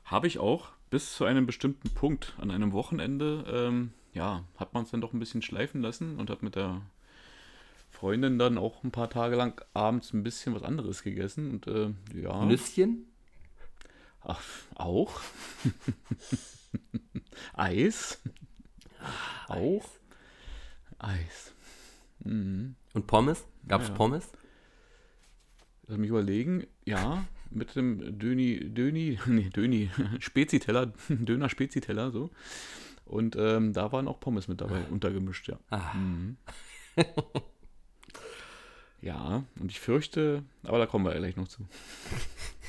Habe 0.05 0.29
ich 0.29 0.39
auch, 0.39 0.69
bis 0.89 1.17
zu 1.17 1.25
einem 1.25 1.47
bestimmten 1.47 1.91
Punkt. 1.91 2.37
An 2.39 2.53
einem 2.53 2.73
Wochenende, 2.73 3.45
ähm, 3.53 3.93
ja, 4.13 4.45
hat 4.59 4.75
man 4.75 4.85
es 4.85 4.93
dann 4.93 5.01
doch 5.01 5.13
ein 5.13 5.19
bisschen 5.19 5.43
schleifen 5.43 5.83
lassen 5.83 6.17
und 6.17 6.31
hat 6.31 6.45
mit 6.45 6.55
der 6.55 6.81
Freundin 7.91 8.39
dann 8.39 8.57
auch 8.57 8.85
ein 8.85 8.93
paar 8.93 9.11
Tage 9.11 9.35
lang 9.35 9.61
abends 9.75 10.13
ein 10.13 10.23
bisschen 10.23 10.55
was 10.55 10.63
anderes 10.63 11.03
gegessen. 11.03 11.51
Und 11.51 11.67
äh, 11.67 11.93
ja. 12.15 12.45
Nüsschen? 12.45 13.12
Ach, 14.25 14.43
auch. 14.75 15.21
Eis. 17.55 18.21
Ach, 19.01 19.51
auch. 19.51 19.89
Eis. 20.99 21.53
Mhm. 22.21 22.77
Und 22.95 23.07
Pommes? 23.07 23.45
Gab 23.67 23.83
es 23.83 23.89
ja. 23.89 23.95
Pommes? 23.95 24.31
Lass 25.87 25.99
mich 25.99 26.11
überlegen. 26.11 26.67
Ja, 26.85 27.25
mit 27.51 27.75
dem 27.77 28.19
Döni, 28.19 28.73
Döni, 28.73 29.19
nee, 29.27 29.51
Döni, 29.51 29.91
Speziteller, 30.21 30.93
Döner 31.09 31.49
Speziteller, 31.49 32.11
so. 32.11 32.31
Und 33.05 33.37
ähm, 33.37 33.73
da 33.73 33.93
waren 33.93 34.09
auch 34.09 34.21
Pommes 34.21 34.49
mit 34.49 34.61
dabei, 34.61 34.85
untergemischt, 34.85 35.49
ja. 35.49 35.59
Ah. 35.71 35.93
Mhm. 35.95 36.37
ja, 39.03 39.45
und 39.61 39.71
ich 39.71 39.81
fürchte, 39.81 40.45
aber 40.63 40.79
da 40.79 40.87
kommen 40.87 41.05
wir 41.05 41.15
gleich 41.15 41.37
noch 41.37 41.49
zu. 41.49 41.67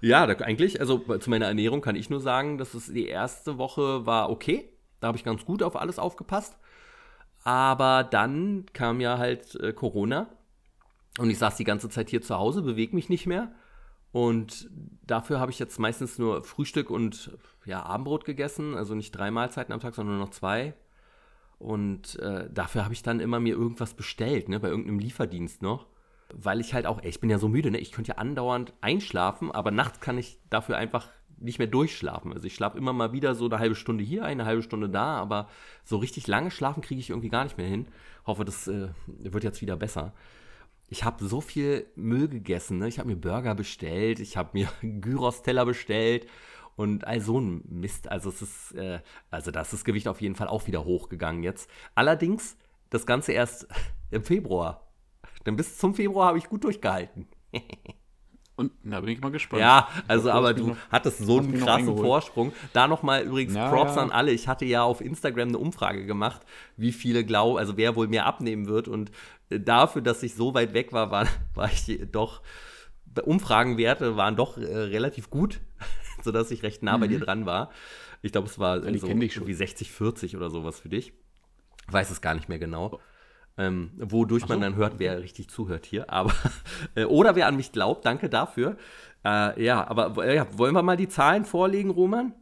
Ja, 0.00 0.26
da, 0.26 0.34
eigentlich, 0.44 0.80
also 0.80 0.98
zu 1.18 1.30
meiner 1.30 1.46
Ernährung 1.46 1.80
kann 1.82 1.96
ich 1.96 2.10
nur 2.10 2.20
sagen, 2.20 2.58
dass 2.58 2.74
es 2.74 2.92
die 2.92 3.06
erste 3.06 3.58
Woche 3.58 4.06
war 4.06 4.30
okay. 4.30 4.72
Da 5.00 5.08
habe 5.08 5.18
ich 5.18 5.24
ganz 5.24 5.44
gut 5.44 5.62
auf 5.62 5.76
alles 5.76 5.98
aufgepasst. 5.98 6.56
Aber 7.42 8.04
dann 8.04 8.66
kam 8.72 9.00
ja 9.00 9.18
halt 9.18 9.54
äh, 9.56 9.72
Corona 9.72 10.28
und 11.18 11.30
ich 11.30 11.38
saß 11.38 11.56
die 11.56 11.64
ganze 11.64 11.88
Zeit 11.88 12.10
hier 12.10 12.22
zu 12.22 12.36
Hause, 12.36 12.62
bewege 12.62 12.94
mich 12.94 13.08
nicht 13.08 13.26
mehr. 13.26 13.52
Und 14.12 14.68
dafür 15.06 15.40
habe 15.40 15.52
ich 15.52 15.58
jetzt 15.58 15.78
meistens 15.78 16.18
nur 16.18 16.44
Frühstück 16.44 16.90
und 16.90 17.38
ja, 17.64 17.82
Abendbrot 17.82 18.24
gegessen, 18.24 18.74
also 18.74 18.94
nicht 18.94 19.12
drei 19.12 19.30
Mahlzeiten 19.30 19.72
am 19.72 19.80
Tag, 19.80 19.94
sondern 19.94 20.16
nur 20.16 20.26
noch 20.26 20.32
zwei. 20.32 20.74
Und 21.58 22.18
äh, 22.18 22.48
dafür 22.52 22.84
habe 22.84 22.94
ich 22.94 23.02
dann 23.02 23.20
immer 23.20 23.38
mir 23.38 23.54
irgendwas 23.54 23.94
bestellt, 23.94 24.48
ne, 24.48 24.58
bei 24.60 24.68
irgendeinem 24.68 24.98
Lieferdienst 24.98 25.62
noch 25.62 25.86
weil 26.34 26.60
ich 26.60 26.74
halt 26.74 26.86
auch, 26.86 27.02
ey, 27.02 27.08
ich 27.08 27.20
bin 27.20 27.30
ja 27.30 27.38
so 27.38 27.48
müde, 27.48 27.70
ne? 27.70 27.78
Ich 27.78 27.92
könnte 27.92 28.12
ja 28.12 28.18
andauernd 28.18 28.72
einschlafen, 28.80 29.50
aber 29.50 29.70
nachts 29.70 30.00
kann 30.00 30.18
ich 30.18 30.38
dafür 30.50 30.76
einfach 30.76 31.08
nicht 31.40 31.58
mehr 31.58 31.68
durchschlafen. 31.68 32.32
Also 32.32 32.46
ich 32.46 32.54
schlafe 32.54 32.78
immer 32.78 32.92
mal 32.92 33.12
wieder 33.12 33.34
so 33.34 33.46
eine 33.46 33.58
halbe 33.58 33.74
Stunde 33.74 34.04
hier, 34.04 34.24
eine 34.24 34.44
halbe 34.44 34.62
Stunde 34.62 34.88
da, 34.88 35.16
aber 35.16 35.48
so 35.84 35.96
richtig 35.96 36.26
lange 36.26 36.50
schlafen 36.50 36.82
kriege 36.82 37.00
ich 37.00 37.10
irgendwie 37.10 37.30
gar 37.30 37.44
nicht 37.44 37.56
mehr 37.56 37.66
hin. 37.66 37.88
Hoffe, 38.26 38.44
das 38.44 38.68
äh, 38.68 38.88
wird 39.06 39.44
jetzt 39.44 39.62
wieder 39.62 39.76
besser. 39.76 40.12
Ich 40.88 41.04
habe 41.04 41.24
so 41.24 41.40
viel 41.40 41.86
Müll 41.94 42.28
gegessen. 42.28 42.78
Ne? 42.78 42.88
Ich 42.88 42.98
habe 42.98 43.08
mir 43.08 43.16
Burger 43.16 43.54
bestellt, 43.54 44.20
ich 44.20 44.36
habe 44.36 44.50
mir 44.52 44.68
Gyros-Teller 44.82 45.64
bestellt 45.64 46.26
und 46.76 47.06
all 47.06 47.20
so 47.20 47.40
ein 47.40 47.62
Mist. 47.68 48.10
Also 48.10 48.28
es 48.28 48.42
ist, 48.42 48.72
äh, 48.72 49.00
also 49.30 49.50
da 49.50 49.62
ist 49.62 49.72
das 49.72 49.84
Gewicht 49.84 50.08
auf 50.08 50.20
jeden 50.20 50.34
Fall 50.34 50.48
auch 50.48 50.66
wieder 50.66 50.84
hochgegangen 50.84 51.42
jetzt. 51.42 51.70
Allerdings 51.94 52.56
das 52.90 53.06
Ganze 53.06 53.32
erst 53.32 53.66
im 54.10 54.24
Februar. 54.24 54.89
Denn 55.46 55.56
bis 55.56 55.78
zum 55.78 55.94
Februar 55.94 56.28
habe 56.28 56.38
ich 56.38 56.48
gut 56.48 56.64
durchgehalten. 56.64 57.26
Und 58.60 58.72
da 58.84 59.00
bin 59.00 59.08
ich 59.08 59.22
mal 59.22 59.30
gespannt. 59.30 59.62
Ja, 59.62 59.88
also 60.06 60.30
aber 60.30 60.52
du 60.52 60.66
noch, 60.68 60.76
hattest 60.90 61.20
so 61.20 61.38
einen 61.38 61.58
krassen 61.58 61.96
Vorsprung. 61.96 62.52
Da 62.74 62.88
nochmal 62.88 63.22
übrigens 63.22 63.54
ja, 63.54 63.70
Props 63.70 63.96
ja. 63.96 64.02
an 64.02 64.10
alle. 64.10 64.32
Ich 64.32 64.48
hatte 64.48 64.66
ja 64.66 64.82
auf 64.82 65.00
Instagram 65.00 65.48
eine 65.48 65.56
Umfrage 65.56 66.04
gemacht, 66.04 66.42
wie 66.76 66.92
viele 66.92 67.24
glauben, 67.24 67.56
also 67.56 67.78
wer 67.78 67.96
wohl 67.96 68.06
mehr 68.06 68.26
abnehmen 68.26 68.66
wird. 68.66 68.86
Und 68.86 69.12
äh, 69.48 69.58
dafür, 69.58 70.02
dass 70.02 70.22
ich 70.22 70.34
so 70.34 70.52
weit 70.52 70.74
weg 70.74 70.92
war, 70.92 71.10
war, 71.10 71.26
war 71.54 71.70
ich 71.72 72.02
doch, 72.12 72.42
Umfragenwerte 73.24 74.18
waren 74.18 74.36
doch 74.36 74.58
äh, 74.58 74.62
relativ 74.62 75.30
gut, 75.30 75.60
sodass 76.22 76.50
ich 76.50 76.62
recht 76.62 76.82
nah 76.82 76.98
mhm. 76.98 77.00
bei 77.00 77.08
dir 77.08 77.18
mhm. 77.18 77.22
dran 77.22 77.46
war. 77.46 77.70
Ich 78.20 78.32
glaube, 78.32 78.48
es 78.48 78.58
war 78.58 78.86
ja, 78.86 78.98
so 78.98 79.46
wie 79.46 79.54
60, 79.54 79.90
40 79.90 80.36
oder 80.36 80.50
sowas 80.50 80.78
für 80.78 80.90
dich. 80.90 81.14
Ich 81.86 81.92
weiß 81.94 82.10
es 82.10 82.20
gar 82.20 82.34
nicht 82.34 82.50
mehr 82.50 82.58
genau 82.58 83.00
ähm, 83.60 83.90
wodurch 83.96 84.42
so, 84.42 84.48
man 84.48 84.60
dann 84.60 84.74
hört, 84.76 84.94
wer 84.98 85.20
richtig 85.20 85.48
zuhört 85.50 85.86
hier. 85.86 86.10
Aber 86.10 86.32
äh, 86.94 87.04
oder 87.04 87.34
wer 87.36 87.46
an 87.46 87.56
mich 87.56 87.72
glaubt, 87.72 88.04
danke 88.06 88.28
dafür. 88.28 88.76
Äh, 89.24 89.62
ja, 89.62 89.86
aber 89.86 90.24
äh, 90.24 90.36
ja, 90.36 90.46
wollen 90.58 90.74
wir 90.74 90.82
mal 90.82 90.96
die 90.96 91.08
Zahlen 91.08 91.44
vorlegen, 91.44 91.90
Roman? 91.90 92.32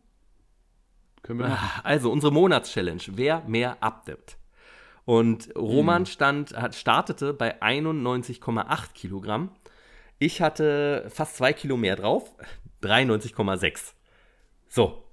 Können 1.23 1.41
wir 1.41 1.49
machen. 1.49 1.81
Also 1.85 2.11
unsere 2.13 2.33
Monatschallenge, 2.33 3.03
wer 3.09 3.43
mehr 3.47 3.77
abnimmt. 3.83 4.37
Und 5.05 5.51
Roman 5.57 6.03
Mhm. 6.03 6.07
stand, 6.07 6.57
hat, 6.57 6.75
startete 6.75 7.33
bei 7.35 7.61
91,8 7.63 8.93
Kilogramm. 8.95 9.51
Ich 10.19 10.41
hatte 10.43 11.07
fast 11.09 11.37
zwei 11.37 11.53
Kilo 11.53 11.77
mehr 11.77 11.97
drauf, 11.97 12.35
93,6. 12.83 13.95
So. 14.69 15.05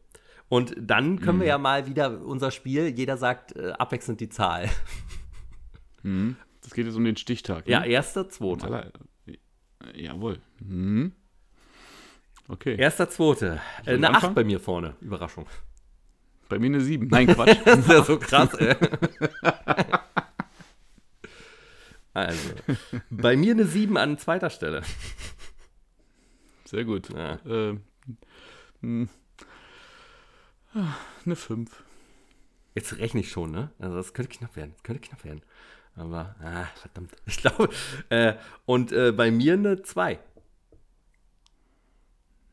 Und 0.49 0.75
dann 0.77 1.19
können 1.21 1.37
Mhm. 1.37 1.41
wir 1.41 1.47
ja 1.47 1.57
mal 1.57 1.87
wieder 1.87 2.21
unser 2.23 2.51
Spiel, 2.51 2.87
jeder 2.89 3.17
sagt 3.17 3.55
äh, 3.55 3.71
abwechselnd 3.71 4.19
die 4.19 4.29
Zahl. 4.29 4.69
Das 6.61 6.73
geht 6.73 6.85
jetzt 6.85 6.95
um 6.95 7.03
den 7.03 7.17
Stichtag. 7.17 7.67
Ja, 7.67 7.81
ne? 7.81 7.87
erster, 7.87 8.29
zweiter. 8.29 8.91
Jawohl. 9.93 10.39
Mhm. 10.59 11.13
Okay. 12.47 12.75
Erster, 12.75 13.09
zweiter. 13.09 13.61
Äh, 13.85 13.95
eine 13.95 14.09
anfangen? 14.09 14.29
8 14.29 14.35
bei 14.35 14.43
mir 14.43 14.59
vorne. 14.59 14.95
Überraschung. 15.01 15.47
Bei 16.47 16.59
mir 16.59 16.67
eine 16.67 16.81
7. 16.81 17.07
Nein, 17.07 17.27
Quatsch. 17.27 17.57
Das 17.65 17.79
ist 17.79 17.89
ja 17.89 18.03
so 18.03 18.19
krass, 18.19 18.53
ey. 18.53 18.75
Also, 22.13 22.53
bei 23.09 23.35
mir 23.35 23.51
eine 23.51 23.65
7 23.65 23.97
an 23.97 24.17
zweiter 24.17 24.49
Stelle. 24.49 24.83
Sehr 26.63 26.85
gut. 26.85 27.09
Ja. 27.09 27.39
Äh, 27.45 27.77
eine 28.81 29.09
5. 31.35 31.83
Jetzt 32.73 32.97
rechne 32.99 33.19
ich 33.19 33.29
schon, 33.31 33.51
ne? 33.51 33.71
Also 33.79 33.95
das 33.97 34.13
könnte 34.13 34.37
knapp 34.37 34.55
werden. 34.55 34.71
Das 34.75 34.83
könnte 34.83 35.01
knapp 35.01 35.25
werden. 35.25 35.41
Aber, 35.95 36.35
ah, 36.41 36.65
verdammt. 36.75 37.11
Ich 37.25 37.37
glaube, 37.37 37.69
äh, 38.09 38.33
und 38.65 38.91
äh, 38.91 39.11
bei 39.11 39.31
mir 39.31 39.53
eine 39.53 39.81
2. 39.81 40.19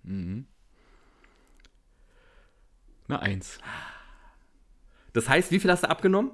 Eine 0.04 0.46
1. 3.08 3.58
Das 5.12 5.28
heißt, 5.28 5.50
wie 5.50 5.60
viel 5.60 5.70
hast 5.70 5.82
du 5.82 5.90
abgenommen? 5.90 6.30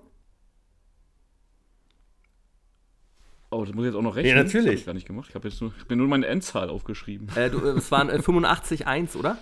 Oh, 3.50 3.64
das 3.64 3.74
muss 3.74 3.84
ich 3.84 3.92
jetzt 3.92 3.96
auch 3.98 4.02
noch 4.02 4.14
rechnen. 4.14 4.36
Ja, 4.36 4.42
natürlich. 4.42 4.64
Das 4.64 4.72
hab 4.72 4.78
ich 4.78 4.86
gar 4.86 4.94
nicht 4.94 5.06
gemacht. 5.06 5.26
Ich 5.30 5.34
habe 5.34 5.48
jetzt 5.48 5.60
nur, 5.60 5.72
ich 5.74 5.82
hab 5.82 5.90
mir 5.90 5.96
nur 5.96 6.08
meine 6.08 6.26
Endzahl 6.26 6.68
aufgeschrieben. 6.68 7.28
Äh, 7.34 7.50
du, 7.50 7.58
äh, 7.64 7.78
es 7.78 7.90
waren 7.90 8.10
äh, 8.10 8.18
85,1, 8.18 9.16
oder? 9.16 9.38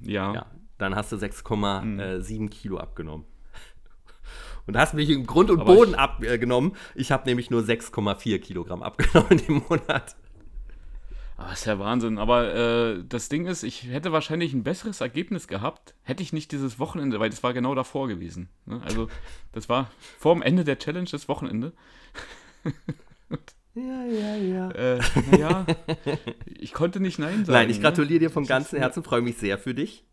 Ja. 0.00 0.34
Ja. 0.34 0.46
Dann 0.78 0.94
hast 0.94 1.12
du 1.12 1.16
6,7 1.16 2.50
Kilo 2.50 2.78
abgenommen. 2.78 3.24
Und 4.66 4.76
hast 4.76 4.94
mich 4.94 5.08
im 5.10 5.26
Grund 5.26 5.50
und 5.50 5.60
Aber 5.60 5.74
Boden 5.74 5.92
ich- 5.92 5.98
abgenommen. 5.98 6.74
Ich 6.94 7.12
habe 7.12 7.28
nämlich 7.28 7.50
nur 7.50 7.62
6,4 7.62 8.38
Kilogramm 8.40 8.82
abgenommen 8.82 9.30
in 9.30 9.38
dem 9.38 9.62
Monat. 9.68 10.16
Aber 11.38 11.52
ist 11.52 11.66
ja 11.66 11.78
Wahnsinn. 11.78 12.18
Aber 12.18 12.54
äh, 12.54 13.04
das 13.06 13.28
Ding 13.28 13.46
ist, 13.46 13.62
ich 13.62 13.84
hätte 13.84 14.10
wahrscheinlich 14.10 14.54
ein 14.54 14.62
besseres 14.64 15.00
Ergebnis 15.02 15.48
gehabt, 15.48 15.94
hätte 16.02 16.22
ich 16.22 16.32
nicht 16.32 16.50
dieses 16.50 16.78
Wochenende, 16.78 17.20
weil 17.20 17.28
das 17.30 17.42
war 17.42 17.52
genau 17.52 17.74
davor 17.74 18.08
gewesen. 18.08 18.48
Ne? 18.64 18.80
Also, 18.84 19.08
das 19.52 19.68
war 19.68 19.90
vor 20.18 20.34
dem 20.34 20.42
Ende 20.42 20.64
der 20.64 20.78
Challenge 20.78 21.08
das 21.10 21.28
Wochenende. 21.28 21.72
Ja, 23.74 24.04
ja, 24.06 24.36
ja. 24.36 24.70
Äh, 24.70 25.00
naja, 25.30 25.66
ich 26.58 26.72
konnte 26.72 26.98
nicht 26.98 27.18
Nein 27.18 27.44
sagen. 27.44 27.52
Nein, 27.58 27.70
ich 27.70 27.76
ne? 27.76 27.82
gratuliere 27.82 28.20
dir 28.20 28.30
vom 28.30 28.46
ganzen 28.46 28.78
Herzen, 28.78 29.02
freue 29.04 29.20
mich 29.20 29.36
sehr 29.36 29.58
für 29.58 29.74
dich. 29.74 30.04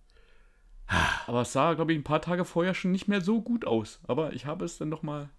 Aber 1.27 1.41
es 1.41 1.53
sah, 1.53 1.73
glaube 1.73 1.93
ich, 1.93 1.99
ein 1.99 2.03
paar 2.03 2.21
Tage 2.21 2.45
vorher 2.45 2.73
schon 2.73 2.91
nicht 2.91 3.07
mehr 3.07 3.21
so 3.21 3.41
gut 3.41 3.65
aus. 3.65 3.99
Aber 4.07 4.33
ich 4.33 4.45
habe 4.45 4.65
es 4.65 4.77
dann 4.77 4.89
nochmal 4.89 5.29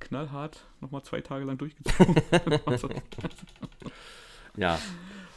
knallhart, 0.00 0.64
nochmal 0.80 1.02
zwei 1.02 1.20
Tage 1.20 1.44
lang 1.44 1.58
durchgezogen. 1.58 2.14
Ja, 4.56 4.78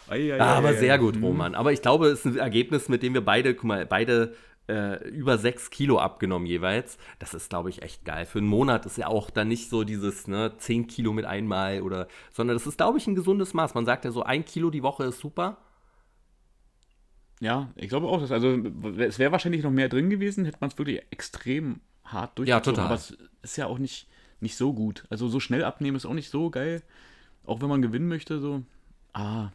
ei, 0.08 0.34
ei, 0.34 0.40
Ah, 0.40 0.58
aber 0.58 0.70
ei, 0.70 0.76
ei. 0.76 0.78
sehr 0.78 0.98
gut, 0.98 1.16
Mhm. 1.18 1.24
Roman. 1.24 1.56
Aber 1.56 1.74
ich 1.74 1.82
glaube, 1.82 2.08
es 2.08 2.20
ist 2.20 2.26
ein 2.26 2.38
Ergebnis, 2.38 2.88
mit 2.90 3.04
dem 3.04 3.14
wir 3.14 3.24
beide, 3.26 3.54
guck 3.54 3.66
mal, 3.66 3.86
beide 3.86 4.34
äh, 4.70 5.04
über 5.10 5.38
6 5.38 5.72
Kilo 5.72 5.98
abgenommen 6.00 6.46
jeweils. 6.46 6.98
Das 7.18 7.34
ist, 7.34 7.50
glaube 7.50 7.70
ich, 7.70 7.82
echt 7.82 8.06
geil. 8.06 8.26
Für 8.26 8.38
einen 8.40 8.48
Monat 8.48 8.86
ist 8.86 8.98
ja 8.98 9.08
auch 9.08 9.30
dann 9.30 9.48
nicht 9.50 9.70
so 9.70 9.84
dieses 9.84 10.28
ne, 10.28 10.54
10 10.58 10.88
Kilo 10.88 11.12
mit 11.12 11.26
einmal 11.26 11.82
oder, 11.82 12.08
sondern 12.32 12.56
das 12.56 12.66
ist, 12.68 12.78
glaube 12.78 12.98
ich, 12.98 13.08
ein 13.08 13.16
gesundes 13.16 13.54
Maß. 13.54 13.74
Man 13.74 13.86
sagt 13.86 14.06
ja 14.06 14.12
so, 14.12 14.24
ein 14.24 14.46
Kilo 14.46 14.70
die 14.70 14.84
Woche 14.84 15.06
ist 15.06 15.20
super. 15.20 15.58
Ja, 17.40 17.70
ich 17.76 17.88
glaube 17.90 18.08
auch, 18.08 18.20
dass, 18.20 18.32
also 18.32 18.58
es 19.00 19.18
wäre 19.20 19.32
wahrscheinlich 19.32 19.64
noch 19.64 19.72
mehr 19.72 19.88
drin 19.90 20.10
gewesen, 20.10 20.46
hätte 20.46 20.58
man 20.60 20.70
es 20.70 20.78
wirklich 20.78 21.02
extrem 21.12 21.80
hart 22.04 22.38
durchgezogen. 22.38 22.64
total. 22.76 22.86
Aber 22.86 22.96
es 22.96 23.18
ist 23.42 23.56
ja 23.58 23.66
auch 23.68 23.78
nicht, 23.80 24.08
nicht 24.42 24.58
so 24.58 24.74
gut. 24.74 25.06
Also 25.10 25.28
so 25.30 25.40
schnell 25.40 25.64
abnehmen 25.64 25.96
ist 25.96 26.06
auch 26.06 26.14
nicht 26.14 26.30
so 26.30 26.50
geil. 26.50 26.82
Auch 27.46 27.62
wenn 27.62 27.70
man 27.70 27.82
gewinnen 27.82 28.08
möchte, 28.10 28.40
so. 28.40 28.64
Ah, 29.14 29.50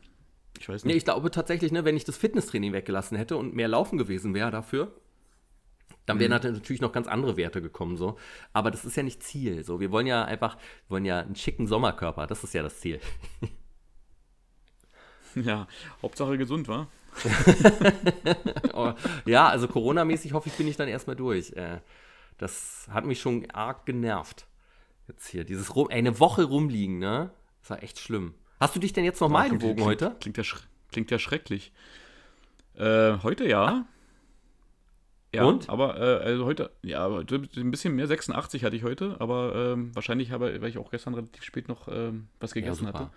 ich 0.58 0.68
weiß 0.68 0.84
Nee, 0.84 0.88
nicht. 0.92 0.98
ich 0.98 1.04
glaube 1.04 1.30
tatsächlich, 1.30 1.72
ne, 1.72 1.84
wenn 1.84 1.96
ich 1.96 2.04
das 2.04 2.16
Fitnesstraining 2.16 2.72
weggelassen 2.72 3.16
hätte 3.18 3.36
und 3.36 3.54
mehr 3.54 3.68
laufen 3.68 3.98
gewesen 3.98 4.32
wäre 4.34 4.50
dafür, 4.50 4.92
dann 6.06 6.16
Mhm. 6.16 6.20
wären 6.20 6.30
natürlich 6.30 6.80
noch 6.80 6.92
ganz 6.92 7.06
andere 7.06 7.36
Werte 7.36 7.60
gekommen, 7.62 7.96
so. 7.96 8.16
Aber 8.52 8.70
das 8.70 8.84
ist 8.84 8.96
ja 8.96 9.02
nicht 9.02 9.22
Ziel. 9.22 9.62
So, 9.64 9.80
wir 9.80 9.90
wollen 9.90 10.06
ja 10.06 10.24
einfach, 10.24 10.56
wir 10.56 10.90
wollen 10.90 11.04
ja 11.04 11.20
einen 11.20 11.36
schicken 11.36 11.66
Sommerkörper. 11.66 12.26
Das 12.26 12.44
ist 12.44 12.54
ja 12.54 12.62
das 12.62 12.80
Ziel. 12.80 12.98
Ja, 15.34 15.66
Hauptsache 16.00 16.38
gesund, 16.38 16.68
war. 16.68 16.86
Oh, 18.74 18.92
ja, 19.24 19.48
also 19.48 19.68
Corona-mäßig 19.68 20.32
hoffe 20.32 20.48
ich, 20.48 20.54
bin 20.56 20.66
ich 20.68 20.76
dann 20.76 20.88
erstmal 20.88 21.16
durch. 21.16 21.52
Äh, 21.52 21.78
das 22.38 22.86
hat 22.90 23.04
mich 23.04 23.20
schon 23.20 23.48
arg 23.52 23.86
genervt. 23.86 24.46
Jetzt 25.08 25.28
hier, 25.28 25.44
dieses 25.44 25.76
rum, 25.76 25.88
ey, 25.90 25.98
eine 25.98 26.18
Woche 26.18 26.44
rumliegen, 26.44 26.98
ne? 26.98 27.30
Das 27.60 27.70
war 27.70 27.82
echt 27.82 27.98
schlimm. 28.00 28.34
Hast 28.60 28.74
du 28.74 28.80
dich 28.80 28.92
denn 28.92 29.04
jetzt 29.04 29.20
nochmal 29.20 29.46
Klingt- 29.48 29.62
gewogen 29.62 29.84
heute? 29.84 30.16
Klingt 30.20 30.36
ja, 30.38 30.44
klingt 30.90 31.10
ja 31.10 31.18
schrecklich. 31.18 31.72
Äh, 32.76 33.18
heute 33.22 33.46
ja. 33.46 33.84
Ja, 35.32 35.44
Und? 35.44 35.68
aber 35.68 35.98
äh, 35.98 36.24
also 36.24 36.44
heute, 36.44 36.70
ja, 36.82 37.06
ein 37.08 37.70
bisschen 37.70 37.94
mehr, 37.96 38.06
86 38.06 38.64
hatte 38.64 38.76
ich 38.76 38.84
heute, 38.84 39.16
aber 39.20 39.72
ähm, 39.72 39.94
wahrscheinlich 39.94 40.30
habe, 40.30 40.60
weil 40.62 40.68
ich 40.70 40.78
auch 40.78 40.90
gestern 40.92 41.14
relativ 41.14 41.42
spät 41.42 41.68
noch 41.68 41.88
ähm, 41.88 42.28
was 42.40 42.52
gegessen 42.54 42.86
super. 42.86 42.98
hatte. 43.00 43.10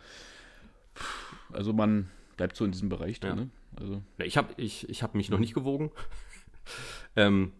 Also 1.54 1.74
man 1.74 2.10
bleibt 2.36 2.56
so 2.56 2.66
in 2.66 2.72
diesem 2.72 2.90
Bereich 2.90 3.20
drin, 3.20 3.30
Ja. 3.30 3.36
ne? 3.44 3.50
Also 3.80 4.02
Ja, 4.18 4.26
Ich 4.26 4.38
habe 4.38 4.54
ich, 4.58 4.90
ich 4.90 5.04
hab 5.04 5.16
mich 5.16 5.30
noch 5.30 5.40
nicht 5.40 5.54
gewogen. 5.54 5.92
ähm, 7.16 7.54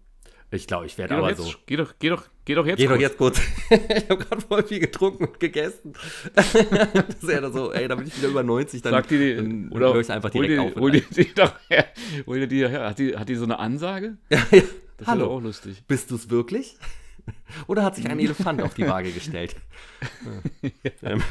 ich 0.50 0.66
glaube, 0.66 0.86
ich 0.86 0.98
werde 0.98 1.14
doch, 1.14 1.20
aber 1.20 1.30
jetzt, 1.30 1.42
so. 1.42 1.52
geh, 1.66 1.76
doch, 1.76 1.94
geh, 2.00 2.08
doch, 2.10 2.24
geh 2.46 2.56
doch 2.56 2.66
jetzt 2.66 2.78
Geh 2.78 2.86
doch 2.86 2.92
kurz. 2.92 3.02
jetzt 3.02 3.18
kurz. 3.18 3.42
ich 3.70 4.10
habe 4.10 4.18
gerade 4.24 4.42
voll 4.42 4.64
viel 4.64 4.80
getrunken 4.80 5.26
und 5.26 5.40
gegessen. 5.42 5.94
das 6.36 6.54
ist 6.56 7.30
ja 7.30 7.50
so, 7.52 7.74
ey, 7.74 7.88
da 7.90 7.96
bin 7.96 8.08
ich 8.08 8.18
wieder 8.18 8.30
über 8.30 8.44
90, 8.44 8.82
dann, 8.82 8.94
Sag 8.94 9.10
die, 9.10 9.36
dann 9.36 9.70
oder 9.72 9.94
höre 9.94 10.00
ich 10.00 10.10
einfach 10.10 10.30
direkt 10.30 10.54
die, 10.54 10.60
auf. 10.60 10.76
Hol 10.76 10.92
die, 10.92 11.02
die 11.02 11.34
doch 11.34 11.54
her. 11.68 11.88
Hol 12.26 12.40
dir 12.40 12.48
die 12.48 12.66
her. 12.68 12.90
Hat 12.90 13.00
die, 13.00 13.18
hat 13.18 13.28
die 13.28 13.36
so 13.36 13.44
eine 13.44 13.60
Ansage? 13.60 14.18
ja, 14.30 14.40
ja. 14.52 14.62
Das 14.96 15.08
Hallo, 15.10 15.26
doch 15.26 15.32
auch 15.34 15.42
lustig. 15.42 15.84
bist 15.88 16.10
du 16.12 16.16
es 16.16 16.30
wirklich? 16.30 16.78
Oder 17.68 17.84
hat 17.84 17.96
sich 17.98 18.10
ein 18.10 18.18
Elefant 18.20 18.62
auf 18.62 18.74
die 18.74 18.88
Waage 18.88 19.12
gestellt? 19.12 19.56
ähm, 21.04 21.22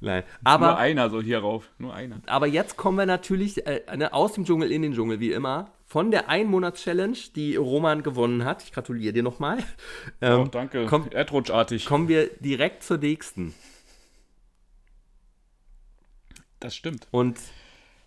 nein, 0.00 0.24
Nur 0.42 0.52
aber, 0.52 0.76
einer 0.78 1.10
so 1.10 1.20
hier 1.22 1.38
rauf. 1.40 1.70
Nur 1.78 1.94
einer. 1.94 2.20
aber 2.26 2.46
jetzt 2.46 2.76
kommen 2.76 2.98
wir 2.98 3.06
natürlich 3.06 3.66
äh, 3.66 3.82
ne, 3.96 4.12
aus 4.12 4.32
dem 4.32 4.44
Dschungel 4.44 4.70
in 4.72 4.82
den 4.82 4.92
Dschungel, 4.94 5.20
wie 5.20 5.32
immer. 5.32 5.72
Von 5.86 6.10
der 6.12 6.28
Ein-Monats-Challenge, 6.28 7.16
die 7.34 7.56
Roman 7.56 8.02
gewonnen 8.04 8.44
hat. 8.44 8.62
Ich 8.62 8.70
gratuliere 8.72 9.12
dir 9.12 9.22
nochmal. 9.24 9.58
Ähm, 10.20 10.40
oh, 10.42 10.44
danke. 10.44 10.86
komm- 10.86 11.10
Erdrutschartig. 11.10 11.84
kommen 11.86 12.06
wir 12.08 12.28
direkt 12.38 12.82
zur 12.84 12.98
nächsten. 12.98 13.54
Das 16.60 16.74
stimmt. 16.76 17.08
Und 17.10 17.38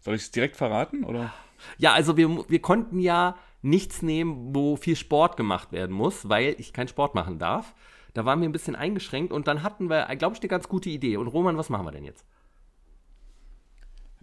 Soll 0.01 0.15
ich 0.15 0.21
es 0.23 0.31
direkt 0.31 0.55
verraten? 0.55 1.03
Oder? 1.03 1.33
Ja, 1.77 1.93
also 1.93 2.17
wir, 2.17 2.49
wir 2.49 2.61
konnten 2.61 2.99
ja 2.99 3.35
nichts 3.61 4.01
nehmen, 4.01 4.53
wo 4.53 4.75
viel 4.75 4.95
Sport 4.95 5.37
gemacht 5.37 5.71
werden 5.71 5.95
muss, 5.95 6.27
weil 6.29 6.55
ich 6.57 6.73
keinen 6.73 6.87
Sport 6.89 7.15
machen 7.15 7.39
darf. 7.39 7.73
Da 8.13 8.25
waren 8.25 8.41
wir 8.41 8.47
ein 8.47 8.53
bisschen 8.53 8.75
eingeschränkt 8.75 9.33
und 9.33 9.47
dann 9.47 9.63
hatten 9.63 9.89
wir, 9.89 10.05
glaube 10.15 10.35
ich, 10.35 10.41
eine 10.41 10.49
ganz 10.49 10.67
gute 10.67 10.89
Idee. 10.89 11.17
Und 11.17 11.27
Roman, 11.27 11.57
was 11.57 11.69
machen 11.69 11.85
wir 11.85 11.91
denn 11.91 12.05
jetzt? 12.05 12.25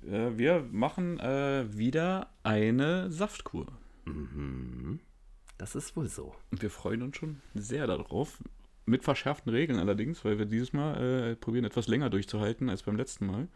Äh, 0.06 0.38
wir 0.38 0.66
machen 0.70 1.18
äh, 1.20 1.66
wieder 1.76 2.30
eine 2.42 3.10
Saftkur. 3.10 3.66
Das 5.58 5.74
ist 5.74 5.96
wohl 5.96 6.08
so. 6.08 6.34
Und 6.50 6.62
wir 6.62 6.70
freuen 6.70 7.02
uns 7.02 7.16
schon 7.16 7.42
sehr 7.54 7.86
darauf. 7.86 8.42
Mit 8.86 9.04
verschärften 9.04 9.52
Regeln 9.52 9.78
allerdings, 9.78 10.24
weil 10.24 10.38
wir 10.38 10.46
dieses 10.46 10.72
Mal 10.72 11.32
äh, 11.32 11.36
probieren, 11.36 11.64
etwas 11.64 11.86
länger 11.86 12.10
durchzuhalten 12.10 12.70
als 12.70 12.82
beim 12.82 12.96
letzten 12.96 13.26
Mal. 13.26 13.48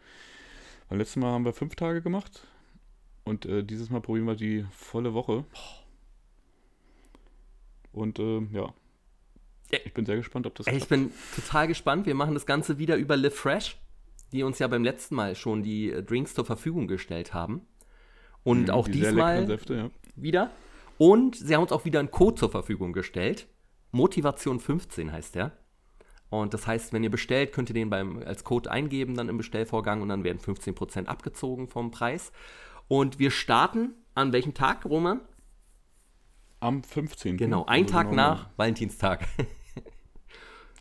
Beim 0.87 0.99
letzten 0.99 1.19
Mal 1.19 1.31
haben 1.31 1.45
wir 1.45 1.53
fünf 1.53 1.75
Tage 1.75 2.01
gemacht. 2.01 2.47
Und 3.23 3.45
äh, 3.45 3.63
dieses 3.63 3.89
Mal 3.89 4.01
probieren 4.01 4.27
wir 4.27 4.35
die 4.35 4.65
volle 4.71 5.13
Woche. 5.13 5.45
Und 7.91 8.19
äh, 8.19 8.41
ja. 8.51 8.73
Ich 9.85 9.93
bin 9.93 10.05
sehr 10.05 10.15
gespannt, 10.17 10.45
ob 10.47 10.55
das 10.55 10.67
Ey, 10.67 10.77
ich 10.77 10.87
bin 10.87 11.11
total 11.35 11.67
gespannt. 11.67 12.05
Wir 12.05 12.15
machen 12.15 12.33
das 12.33 12.45
Ganze 12.45 12.77
wieder 12.77 12.95
über 12.95 13.17
Live 13.17 13.35
Fresh, 13.35 13.77
die 14.31 14.43
uns 14.43 14.59
ja 14.59 14.67
beim 14.67 14.83
letzten 14.83 15.15
Mal 15.15 15.35
schon 15.35 15.63
die 15.63 15.91
äh, 15.91 16.03
Drinks 16.03 16.33
zur 16.33 16.45
Verfügung 16.45 16.87
gestellt 16.87 17.33
haben. 17.33 17.61
Und 18.43 18.69
auch 18.69 18.87
Mhm, 18.87 18.91
Die 18.91 18.99
sehr 18.99 19.11
leckeren 19.11 19.35
diesmal 19.45 19.47
Säfte, 19.47 19.75
ja. 19.75 19.89
wieder. 20.15 20.51
Und 20.97 21.35
sie 21.35 21.53
haben 21.55 21.63
uns 21.63 21.71
auch 21.71 21.83
wieder 21.85 21.99
einen 21.99 22.11
Code 22.11 22.35
zur 22.35 22.51
Verfügung 22.51 22.93
gestellt. 22.93 23.47
Motivation 23.91 24.59
15 24.59 25.11
heißt 25.11 25.35
der. 25.35 25.51
Und 26.29 26.53
das 26.53 26.67
heißt, 26.67 26.91
wenn 26.93 27.03
ihr 27.03 27.09
bestellt, 27.11 27.53
könnt 27.53 27.69
ihr 27.69 27.73
den 27.73 27.89
beim, 27.89 28.19
als 28.25 28.43
Code 28.43 28.69
eingeben, 28.71 29.15
dann 29.15 29.29
im 29.29 29.37
Bestellvorgang 29.37 30.01
und 30.01 30.09
dann 30.09 30.23
werden 30.23 30.39
15% 30.39 31.05
abgezogen 31.05 31.67
vom 31.67 31.91
Preis. 31.91 32.31
Und 32.87 33.19
wir 33.19 33.31
starten 33.31 33.93
an 34.15 34.31
welchem 34.33 34.53
Tag, 34.53 34.85
Roman? 34.85 35.21
Am 36.59 36.83
15. 36.83 37.37
Genau, 37.37 37.65
ein 37.65 37.83
Also 37.83 37.93
Tag 37.93 38.09
genau 38.09 38.15
nach 38.15 38.49
Valentinstag. 38.57 39.27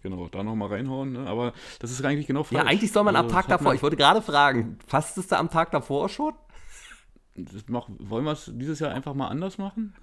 Genau, 0.04 0.28
da 0.28 0.42
nochmal 0.42 0.68
reinhauen. 0.68 1.12
Ne? 1.12 1.26
Aber 1.26 1.54
das 1.78 1.90
ist 1.90 2.04
eigentlich 2.04 2.26
genau 2.26 2.44
falsch. 2.44 2.62
Ja, 2.62 2.68
eigentlich 2.68 2.92
soll 2.92 3.04
man 3.04 3.16
am 3.16 3.24
Also, 3.24 3.34
Tag 3.34 3.46
das 3.46 3.54
hat 3.54 3.60
davor, 3.60 3.74
ich 3.74 3.82
wollte 3.82 3.96
gerade 3.96 4.20
fragen, 4.20 4.78
fastest 4.86 5.32
du 5.32 5.38
am 5.38 5.48
Tag 5.48 5.70
davor 5.70 6.10
schon? 6.10 6.34
Das 7.36 7.64
mach, 7.68 7.88
wollen 7.98 8.26
wir 8.26 8.32
es 8.32 8.50
dieses 8.54 8.80
Jahr 8.80 8.92
einfach 8.92 9.14
mal 9.14 9.28
anders 9.28 9.56
machen? 9.56 9.94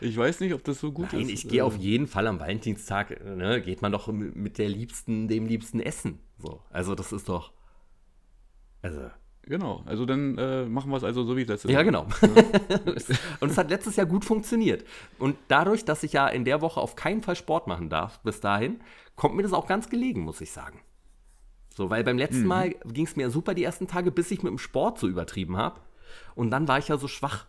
ich 0.00 0.16
weiß 0.16 0.38
nicht, 0.40 0.54
ob 0.54 0.62
das 0.62 0.80
so 0.80 0.92
gut 0.92 1.12
Nein, 1.12 1.22
ist. 1.22 1.30
ich 1.30 1.48
gehe 1.48 1.60
Äh, 1.60 1.62
auf 1.62 1.76
jeden 1.76 2.06
Fall 2.06 2.28
am 2.28 2.38
Valentinstag, 2.38 3.24
ne, 3.24 3.60
geht 3.60 3.82
man 3.82 3.90
doch 3.90 4.06
mit 4.06 4.58
der 4.58 4.68
Liebsten, 4.68 5.26
dem 5.26 5.46
Liebsten 5.46 5.80
essen. 5.80 6.20
So, 6.38 6.62
also 6.70 6.94
das 6.94 7.12
ist 7.12 7.28
doch. 7.28 7.52
Also, 8.82 9.10
Genau, 9.48 9.82
also 9.86 10.06
dann 10.06 10.36
äh, 10.38 10.66
machen 10.66 10.90
wir 10.90 10.96
es 10.96 11.04
also 11.04 11.24
so 11.24 11.36
wie 11.36 11.44
letztes 11.44 11.70
ja, 11.70 11.78
Jahr. 11.78 11.84
genau. 11.84 12.06
Und 13.40 13.50
es 13.50 13.56
hat 13.56 13.70
letztes 13.70 13.94
Jahr 13.94 14.06
gut 14.06 14.24
funktioniert. 14.24 14.84
Und 15.20 15.36
dadurch, 15.46 15.84
dass 15.84 16.02
ich 16.02 16.12
ja 16.12 16.26
in 16.26 16.44
der 16.44 16.60
Woche 16.60 16.80
auf 16.80 16.96
keinen 16.96 17.22
Fall 17.22 17.36
Sport 17.36 17.68
machen 17.68 17.88
darf, 17.88 18.20
bis 18.22 18.40
dahin, 18.40 18.80
kommt 19.14 19.36
mir 19.36 19.44
das 19.44 19.52
auch 19.52 19.68
ganz 19.68 19.88
gelegen, 19.88 20.22
muss 20.22 20.40
ich 20.40 20.50
sagen. 20.50 20.80
So, 21.76 21.90
weil 21.90 22.02
beim 22.02 22.18
letzten 22.18 22.46
Mal 22.46 22.70
ging 22.86 23.06
es 23.06 23.14
mir 23.14 23.30
super 23.30 23.54
die 23.54 23.62
ersten 23.62 23.86
Tage, 23.86 24.10
bis 24.10 24.32
ich 24.32 24.42
mit 24.42 24.50
dem 24.50 24.58
Sport 24.58 24.98
so 24.98 25.06
übertrieben 25.06 25.56
habe. 25.56 25.80
Und 26.34 26.50
dann 26.50 26.66
war 26.66 26.78
ich 26.78 26.88
ja 26.88 26.96
so 26.96 27.06
schwach. 27.06 27.46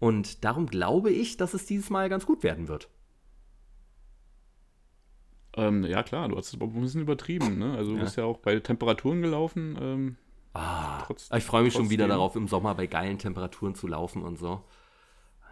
Und 0.00 0.44
darum 0.44 0.66
glaube 0.66 1.10
ich, 1.10 1.36
dass 1.36 1.54
es 1.54 1.64
dieses 1.64 1.90
Mal 1.90 2.08
ganz 2.08 2.26
gut 2.26 2.42
werden 2.42 2.66
wird. 2.66 2.88
Ähm, 5.56 5.84
ja, 5.84 6.02
klar, 6.02 6.28
du 6.28 6.36
hast 6.36 6.52
es 6.52 6.60
ein 6.60 6.80
bisschen 6.80 7.02
übertrieben. 7.02 7.58
Ne? 7.58 7.76
Also 7.76 7.92
du 7.92 8.00
bist 8.00 8.16
ja 8.16 8.24
auch 8.24 8.38
bei 8.38 8.58
Temperaturen 8.58 9.22
gelaufen. 9.22 9.78
Ähm, 9.80 10.16
Ah, 10.54 11.02
Trotz- 11.06 11.30
ich 11.36 11.44
freue 11.44 11.62
mich 11.64 11.72
schon 11.74 11.90
wieder 11.90 12.06
darauf, 12.08 12.36
im 12.36 12.46
Sommer 12.48 12.74
bei 12.74 12.86
geilen 12.86 13.18
Temperaturen 13.18 13.74
zu 13.74 13.86
laufen 13.88 14.22
und 14.22 14.38
so. 14.38 14.62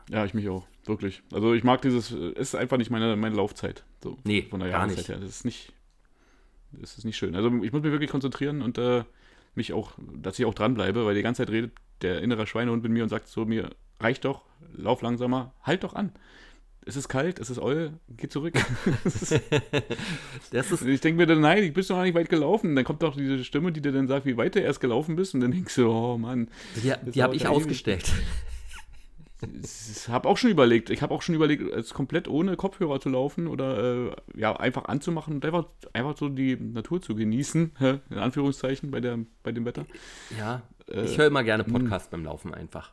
ja, 0.08 0.24
ich 0.24 0.32
mich 0.34 0.48
auch, 0.48 0.66
wirklich. 0.84 1.22
Also 1.32 1.54
ich 1.54 1.64
mag 1.64 1.82
dieses, 1.82 2.12
äh, 2.12 2.30
ist 2.32 2.54
einfach 2.54 2.76
nicht 2.76 2.90
meine, 2.90 3.16
meine 3.16 3.34
Laufzeit. 3.36 3.84
So, 4.02 4.18
Nee, 4.24 4.42
von 4.42 4.60
der 4.60 4.70
gar 4.70 4.80
Jahreszeit 4.80 4.98
nicht. 4.98 5.08
her. 5.08 5.18
Das 5.18 5.28
ist 5.30 5.44
nicht, 5.44 5.72
das 6.72 6.98
ist 6.98 7.04
nicht 7.04 7.16
schön. 7.16 7.34
Also 7.34 7.48
ich 7.62 7.72
muss 7.72 7.82
mich 7.82 7.92
wirklich 7.92 8.10
konzentrieren 8.10 8.62
und 8.62 8.78
äh, 8.78 9.04
mich 9.54 9.72
auch, 9.72 9.92
dass 9.98 10.38
ich 10.38 10.44
auch 10.46 10.54
dranbleibe, 10.54 11.04
weil 11.04 11.14
die 11.14 11.22
ganze 11.22 11.42
Zeit 11.42 11.50
redet 11.52 11.72
der 12.02 12.22
innere 12.22 12.46
Schweinehund 12.46 12.82
mit 12.82 12.92
mir 12.92 13.02
und 13.02 13.08
sagt 13.08 13.28
so, 13.28 13.44
mir 13.44 13.70
reicht 14.00 14.24
doch, 14.24 14.42
lauf 14.74 15.02
langsamer, 15.02 15.52
halt 15.62 15.84
doch 15.84 15.94
an. 15.94 16.12
Es 16.84 16.96
ist 16.96 17.08
kalt, 17.08 17.38
es 17.38 17.48
ist 17.48 17.58
Eul, 17.60 17.92
geh 18.16 18.28
zurück. 18.28 18.54
Ist- 19.04 19.40
Das 20.50 20.72
ist, 20.72 20.82
ich 20.82 21.00
denke 21.00 21.18
mir 21.18 21.26
dann, 21.26 21.40
nein, 21.40 21.62
ich 21.62 21.72
bist 21.72 21.90
doch 21.90 21.96
noch 21.96 22.02
nicht 22.02 22.14
weit 22.14 22.28
gelaufen. 22.28 22.74
Dann 22.74 22.84
kommt 22.84 23.02
doch 23.02 23.14
diese 23.16 23.44
Stimme, 23.44 23.70
die 23.72 23.80
dir 23.80 23.92
dann 23.92 24.08
sagt, 24.08 24.26
wie 24.26 24.36
weit 24.36 24.54
du 24.56 24.60
erst 24.60 24.80
gelaufen 24.80 25.14
bist. 25.16 25.34
Und 25.34 25.40
dann 25.40 25.52
denkst 25.52 25.76
du, 25.76 25.88
oh 25.88 26.18
Mann, 26.18 26.48
die 26.76 26.92
die 27.12 27.22
habe 27.22 27.36
ich 27.36 27.46
ausgestellt. 27.46 28.10
ich 29.62 30.08
habe 30.08 30.28
auch 30.28 30.36
schon 30.36 30.50
überlegt, 30.50 30.90
ich 30.90 31.02
habe 31.02 31.12
auch 31.14 31.22
schon 31.22 31.34
überlegt, 31.34 31.62
es 31.62 31.94
komplett 31.94 32.28
ohne 32.28 32.56
Kopfhörer 32.56 33.00
zu 33.00 33.08
laufen 33.08 33.46
oder 33.48 34.08
äh, 34.10 34.16
ja, 34.36 34.54
einfach 34.56 34.84
anzumachen 34.86 35.34
und 35.34 35.44
einfach, 35.44 35.66
einfach 35.92 36.16
so 36.16 36.28
die 36.28 36.56
Natur 36.56 37.00
zu 37.02 37.14
genießen, 37.14 37.72
in 38.10 38.18
Anführungszeichen, 38.18 38.90
bei, 38.90 39.00
der, 39.00 39.18
bei 39.42 39.52
dem 39.52 39.64
Wetter. 39.64 39.86
Ja, 40.38 40.62
Äh, 40.88 41.04
ich 41.04 41.16
höre 41.18 41.26
immer 41.28 41.44
gerne 41.44 41.64
hm. 41.64 41.72
Podcasts 41.72 42.08
beim 42.10 42.24
Laufen 42.24 42.52
einfach. 42.54 42.92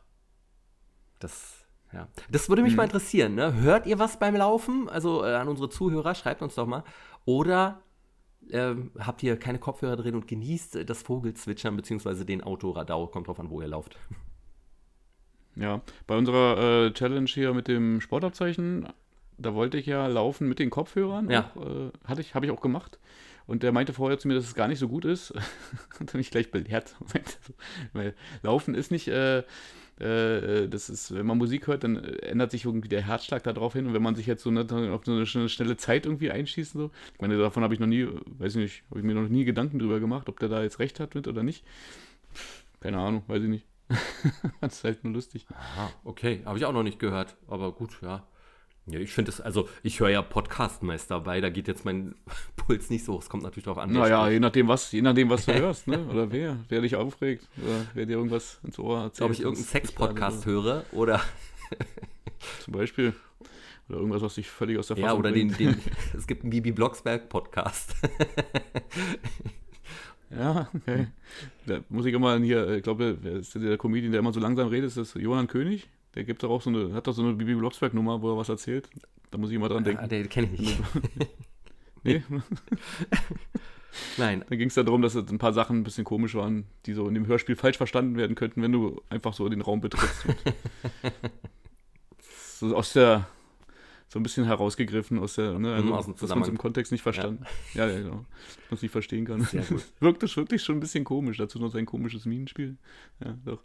Das, 1.18 1.59
ja. 1.92 2.08
Das 2.30 2.48
würde 2.48 2.62
Hm. 2.62 2.68
mich 2.68 2.76
mal 2.76 2.84
interessieren, 2.84 3.34
ne? 3.34 3.54
Hört 3.54 3.86
ihr 3.86 3.98
was 3.98 4.18
beim 4.18 4.36
Laufen? 4.36 4.88
Also 4.88 5.24
äh, 5.24 5.34
an 5.34 5.48
unsere 5.48 5.68
Zuhörer, 5.68 6.14
schreibt 6.14 6.42
uns 6.42 6.54
doch 6.54 6.66
mal. 6.66 6.84
Oder 7.24 7.82
ähm, 8.50 8.90
habt 8.98 9.22
ihr 9.22 9.36
keine 9.38 9.58
Kopfhörer 9.58 9.96
drin 9.96 10.14
und 10.14 10.26
genießt 10.26 10.76
äh, 10.76 10.84
das 10.84 11.02
Vogelzwitschern 11.02 11.76
beziehungsweise 11.76 12.24
den 12.24 12.42
Autoradau? 12.42 13.06
Kommt 13.06 13.28
drauf 13.28 13.38
an, 13.40 13.50
wo 13.50 13.60
ihr 13.60 13.68
lauft. 13.68 13.96
Ja, 15.56 15.80
bei 16.06 16.16
unserer 16.16 16.86
äh, 16.86 16.92
Challenge 16.92 17.28
hier 17.28 17.52
mit 17.52 17.68
dem 17.68 18.00
Sportabzeichen, 18.00 18.88
da 19.36 19.54
wollte 19.54 19.78
ich 19.78 19.86
ja 19.86 20.06
laufen 20.06 20.48
mit 20.48 20.58
den 20.58 20.70
Kopfhörern. 20.70 21.28
Ja. 21.28 21.50
Auch, 21.54 21.66
äh, 21.66 21.90
hatte 22.04 22.20
ich, 22.20 22.34
habe 22.34 22.46
ich 22.46 22.52
auch 22.52 22.60
gemacht. 22.60 22.98
Und 23.50 23.64
der 23.64 23.72
meinte 23.72 23.92
vorher 23.92 24.16
zu 24.16 24.28
mir, 24.28 24.34
dass 24.34 24.44
es 24.44 24.54
gar 24.54 24.68
nicht 24.68 24.78
so 24.78 24.86
gut 24.86 25.04
ist. 25.04 25.32
und 25.98 26.12
dann 26.14 26.18
mich 26.18 26.30
gleich 26.30 26.52
belehrt. 26.52 26.94
Weil 27.92 28.14
Laufen 28.44 28.76
ist 28.76 28.92
nicht, 28.92 29.08
äh, 29.08 29.42
äh, 29.98 30.68
das 30.68 30.88
ist, 30.88 31.12
wenn 31.12 31.26
man 31.26 31.36
Musik 31.36 31.66
hört, 31.66 31.82
dann 31.82 31.96
ändert 31.96 32.52
sich 32.52 32.64
irgendwie 32.64 32.88
der 32.88 33.02
Herzschlag 33.02 33.42
da 33.42 33.52
drauf 33.52 33.72
hin. 33.72 33.88
Und 33.88 33.92
wenn 33.92 34.04
man 34.04 34.14
sich 34.14 34.26
jetzt 34.26 34.44
so 34.44 34.50
eine, 34.50 34.60
auf 34.92 35.04
so 35.04 35.10
eine 35.10 35.26
schnelle, 35.26 35.76
Zeit 35.76 36.06
irgendwie 36.06 36.30
einschießt, 36.30 36.74
so, 36.74 36.92
ich 37.12 37.20
meine, 37.20 37.38
davon 37.38 37.64
habe 37.64 37.74
ich 37.74 37.80
noch 37.80 37.88
nie, 37.88 38.06
weiß 38.38 38.54
ich 38.54 38.62
nicht, 38.62 38.84
habe 38.88 39.00
ich 39.00 39.04
mir 39.04 39.14
noch 39.14 39.28
nie 39.28 39.44
Gedanken 39.44 39.80
drüber 39.80 39.98
gemacht, 39.98 40.28
ob 40.28 40.38
der 40.38 40.48
da 40.48 40.62
jetzt 40.62 40.78
recht 40.78 41.00
hat 41.00 41.16
mit 41.16 41.26
oder 41.26 41.42
nicht. 41.42 41.64
Keine 42.78 42.98
Ahnung, 42.98 43.24
weiß 43.26 43.42
ich 43.42 43.48
nicht. 43.48 43.66
das 44.60 44.74
ist 44.74 44.84
halt 44.84 45.02
nur 45.02 45.12
lustig. 45.12 45.48
Ah, 45.76 45.88
okay, 46.04 46.42
habe 46.44 46.56
ich 46.56 46.66
auch 46.66 46.72
noch 46.72 46.84
nicht 46.84 47.00
gehört, 47.00 47.36
aber 47.48 47.72
gut, 47.72 47.98
ja. 48.00 48.22
Ja, 48.86 48.98
ich 48.98 49.12
finde 49.12 49.30
es, 49.30 49.40
also 49.40 49.68
ich 49.82 50.00
höre 50.00 50.08
ja 50.08 50.22
Podcast 50.22 50.82
meist 50.82 51.10
dabei, 51.10 51.40
da 51.40 51.50
geht 51.50 51.68
jetzt 51.68 51.84
mein 51.84 52.14
Puls 52.56 52.90
nicht 52.90 53.04
so 53.04 53.14
hoch. 53.14 53.22
Es 53.22 53.28
kommt 53.28 53.42
natürlich 53.42 53.64
darauf 53.64 53.78
an. 53.78 53.92
Naja, 53.92 54.28
je 54.28 54.40
nachdem, 54.40 54.68
was, 54.68 54.90
je 54.92 55.02
nachdem, 55.02 55.30
was 55.30 55.46
du 55.46 55.54
hörst, 55.58 55.86
ne? 55.86 56.04
Oder 56.06 56.32
wer, 56.32 56.56
wer 56.68 56.80
dich 56.80 56.96
aufregt, 56.96 57.48
oder 57.62 57.86
wer 57.94 58.06
dir 58.06 58.16
irgendwas 58.16 58.58
ins 58.64 58.78
Ohr 58.78 59.02
erzählt. 59.02 59.26
ob 59.26 59.32
ich 59.32 59.40
irgendeinen 59.40 59.66
Sex-Podcast 59.66 60.46
höre 60.46 60.84
oder, 60.92 61.18
so, 61.18 62.64
Zum 62.64 62.72
Beispiel. 62.72 63.12
Oder 63.88 63.98
irgendwas, 63.98 64.22
was 64.22 64.34
dich 64.36 64.48
völlig 64.48 64.78
aus 64.78 64.86
der 64.86 64.98
ja, 64.98 65.06
Fassung 65.06 65.20
oder 65.20 65.32
den, 65.32 65.52
den, 65.56 65.76
es 66.16 66.26
gibt 66.26 66.42
einen 66.42 66.50
Bibi 66.50 66.72
Blocksberg-Podcast. 66.72 67.96
Ja, 70.30 70.68
okay. 70.74 71.08
Da 71.66 71.80
muss 71.88 72.06
ich 72.06 72.14
immer 72.14 72.38
hier, 72.38 72.66
äh, 72.68 72.76
ich 72.76 72.82
glaube, 72.82 73.18
wer 73.20 73.32
ist 73.32 73.54
der 73.54 73.76
Comedian, 73.76 74.12
der 74.12 74.20
immer 74.20 74.32
so 74.32 74.40
langsam 74.40 74.68
redet, 74.68 74.88
ist 74.88 74.96
das 74.96 75.14
Johann 75.14 75.48
König. 75.48 75.88
Der 76.14 76.24
gibt 76.24 76.42
doch 76.42 76.50
auch 76.50 76.62
so 76.62 76.70
eine, 76.70 76.92
hat 76.94 77.06
doch 77.06 77.12
so 77.12 77.22
eine 77.22 77.34
Bibi 77.34 77.54
Blocksberg-Nummer, 77.54 78.20
wo 78.22 78.30
er 78.32 78.36
was 78.36 78.48
erzählt. 78.48 78.88
Da 79.30 79.38
muss 79.38 79.50
ich 79.50 79.56
immer 79.56 79.68
dran 79.68 79.84
Ah, 79.84 80.06
denken. 80.06 80.08
den 80.08 80.28
kenne 80.28 80.48
ich 80.54 80.60
nicht. 80.60 80.78
Nee, 82.02 82.22
Nein, 84.16 84.42
da 84.48 84.56
ging 84.56 84.68
es 84.68 84.74
darum, 84.74 85.02
dass 85.02 85.14
ein 85.14 85.36
paar 85.36 85.52
Sachen 85.52 85.80
ein 85.80 85.82
bisschen 85.82 86.04
komisch 86.04 86.34
waren, 86.34 86.64
die 86.86 86.94
so 86.94 87.06
in 87.08 87.12
dem 87.14 87.26
Hörspiel 87.26 87.56
falsch 87.56 87.76
verstanden 87.76 88.16
werden 88.16 88.36
könnten, 88.36 88.62
wenn 88.62 88.72
du 88.72 89.02
einfach 89.10 89.34
so 89.34 89.46
den 89.50 89.60
Raum 89.60 89.80
betrittst. 89.82 90.24
So 92.58 92.76
aus 92.76 92.92
der, 92.92 93.26
so 94.08 94.18
ein 94.18 94.22
bisschen 94.22 94.44
herausgegriffen 94.44 95.18
aus 95.18 95.34
der, 95.36 95.58
ne, 95.58 95.74
also, 95.74 95.94
aus 95.94 96.06
dass 96.14 96.28
man 96.30 96.42
es 96.42 96.48
im 96.48 96.58
Kontext 96.58 96.92
nicht 96.92 97.00
verstanden. 97.02 97.44
Ja, 97.72 97.86
ja, 97.88 97.98
genau. 98.00 98.16
Dass 98.16 98.70
man 98.70 98.76
es 98.76 98.82
nicht 98.82 98.92
verstehen 98.92 99.24
kann. 99.24 99.42
Sehr 99.44 99.62
gut. 99.62 99.82
Wirkt 100.00 100.22
es 100.22 100.36
wirklich 100.36 100.62
schon 100.62 100.76
ein 100.76 100.80
bisschen 100.80 101.04
komisch. 101.04 101.38
Dazu 101.38 101.58
noch 101.58 101.70
sein 101.70 101.86
komisches 101.86 102.26
Minenspiel. 102.26 102.76
Ja, 103.24 103.34
doch. 103.46 103.62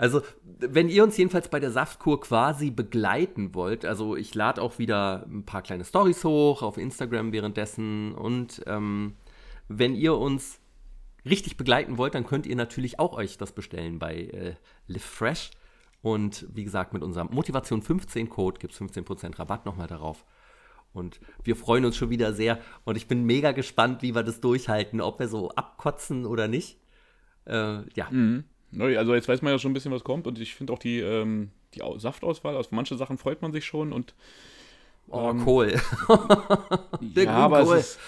Also, 0.00 0.22
wenn 0.42 0.88
ihr 0.88 1.04
uns 1.04 1.18
jedenfalls 1.18 1.50
bei 1.50 1.60
der 1.60 1.70
Saftkur 1.70 2.22
quasi 2.22 2.70
begleiten 2.70 3.54
wollt, 3.54 3.84
also 3.84 4.16
ich 4.16 4.34
lade 4.34 4.62
auch 4.62 4.78
wieder 4.78 5.26
ein 5.28 5.44
paar 5.44 5.60
kleine 5.60 5.84
Stories 5.84 6.24
hoch 6.24 6.62
auf 6.62 6.78
Instagram 6.78 7.32
währenddessen 7.32 8.14
und 8.14 8.62
ähm, 8.66 9.16
wenn 9.68 9.94
ihr 9.94 10.16
uns 10.16 10.58
richtig 11.26 11.58
begleiten 11.58 11.98
wollt, 11.98 12.14
dann 12.14 12.24
könnt 12.24 12.46
ihr 12.46 12.56
natürlich 12.56 12.98
auch 12.98 13.12
euch 13.12 13.36
das 13.36 13.52
bestellen 13.52 13.98
bei 13.98 14.14
äh, 14.14 14.54
Live 14.86 15.04
Fresh. 15.04 15.50
Und 16.00 16.46
wie 16.50 16.64
gesagt, 16.64 16.94
mit 16.94 17.02
unserem 17.02 17.28
Motivation 17.30 17.82
15 17.82 18.30
Code 18.30 18.58
gibt 18.58 18.72
es 18.72 18.80
15% 18.80 19.38
Rabatt 19.38 19.66
nochmal 19.66 19.86
darauf. 19.86 20.24
Und 20.94 21.20
wir 21.44 21.56
freuen 21.56 21.84
uns 21.84 21.96
schon 21.98 22.08
wieder 22.08 22.32
sehr. 22.32 22.58
Und 22.84 22.96
ich 22.96 23.06
bin 23.06 23.24
mega 23.24 23.52
gespannt, 23.52 24.00
wie 24.00 24.14
wir 24.14 24.22
das 24.22 24.40
durchhalten, 24.40 25.02
ob 25.02 25.20
wir 25.20 25.28
so 25.28 25.50
abkotzen 25.50 26.24
oder 26.24 26.48
nicht. 26.48 26.78
Äh, 27.44 27.82
ja, 27.94 28.08
Mhm. 28.10 28.44
Neu, 28.72 28.98
Also 28.98 29.14
jetzt 29.14 29.28
weiß 29.28 29.42
man 29.42 29.52
ja 29.52 29.58
schon 29.58 29.70
ein 29.72 29.74
bisschen, 29.74 29.92
was 29.92 30.04
kommt. 30.04 30.26
Und 30.26 30.38
ich 30.38 30.54
finde 30.54 30.72
auch 30.72 30.78
die, 30.78 31.00
ähm, 31.00 31.50
die 31.74 31.82
Au- 31.82 31.98
Saftauswahl, 31.98 32.56
auf 32.56 32.70
manche 32.70 32.96
Sachen 32.96 33.18
freut 33.18 33.42
man 33.42 33.52
sich 33.52 33.64
schon. 33.64 33.92
Und 33.92 34.14
oh, 35.08 35.30
Ähm, 35.30 35.44
Kohl. 35.44 35.68
Der 37.00 37.24
ja, 37.24 37.32
aber 37.34 37.60
es 37.62 37.70
ist. 37.86 37.98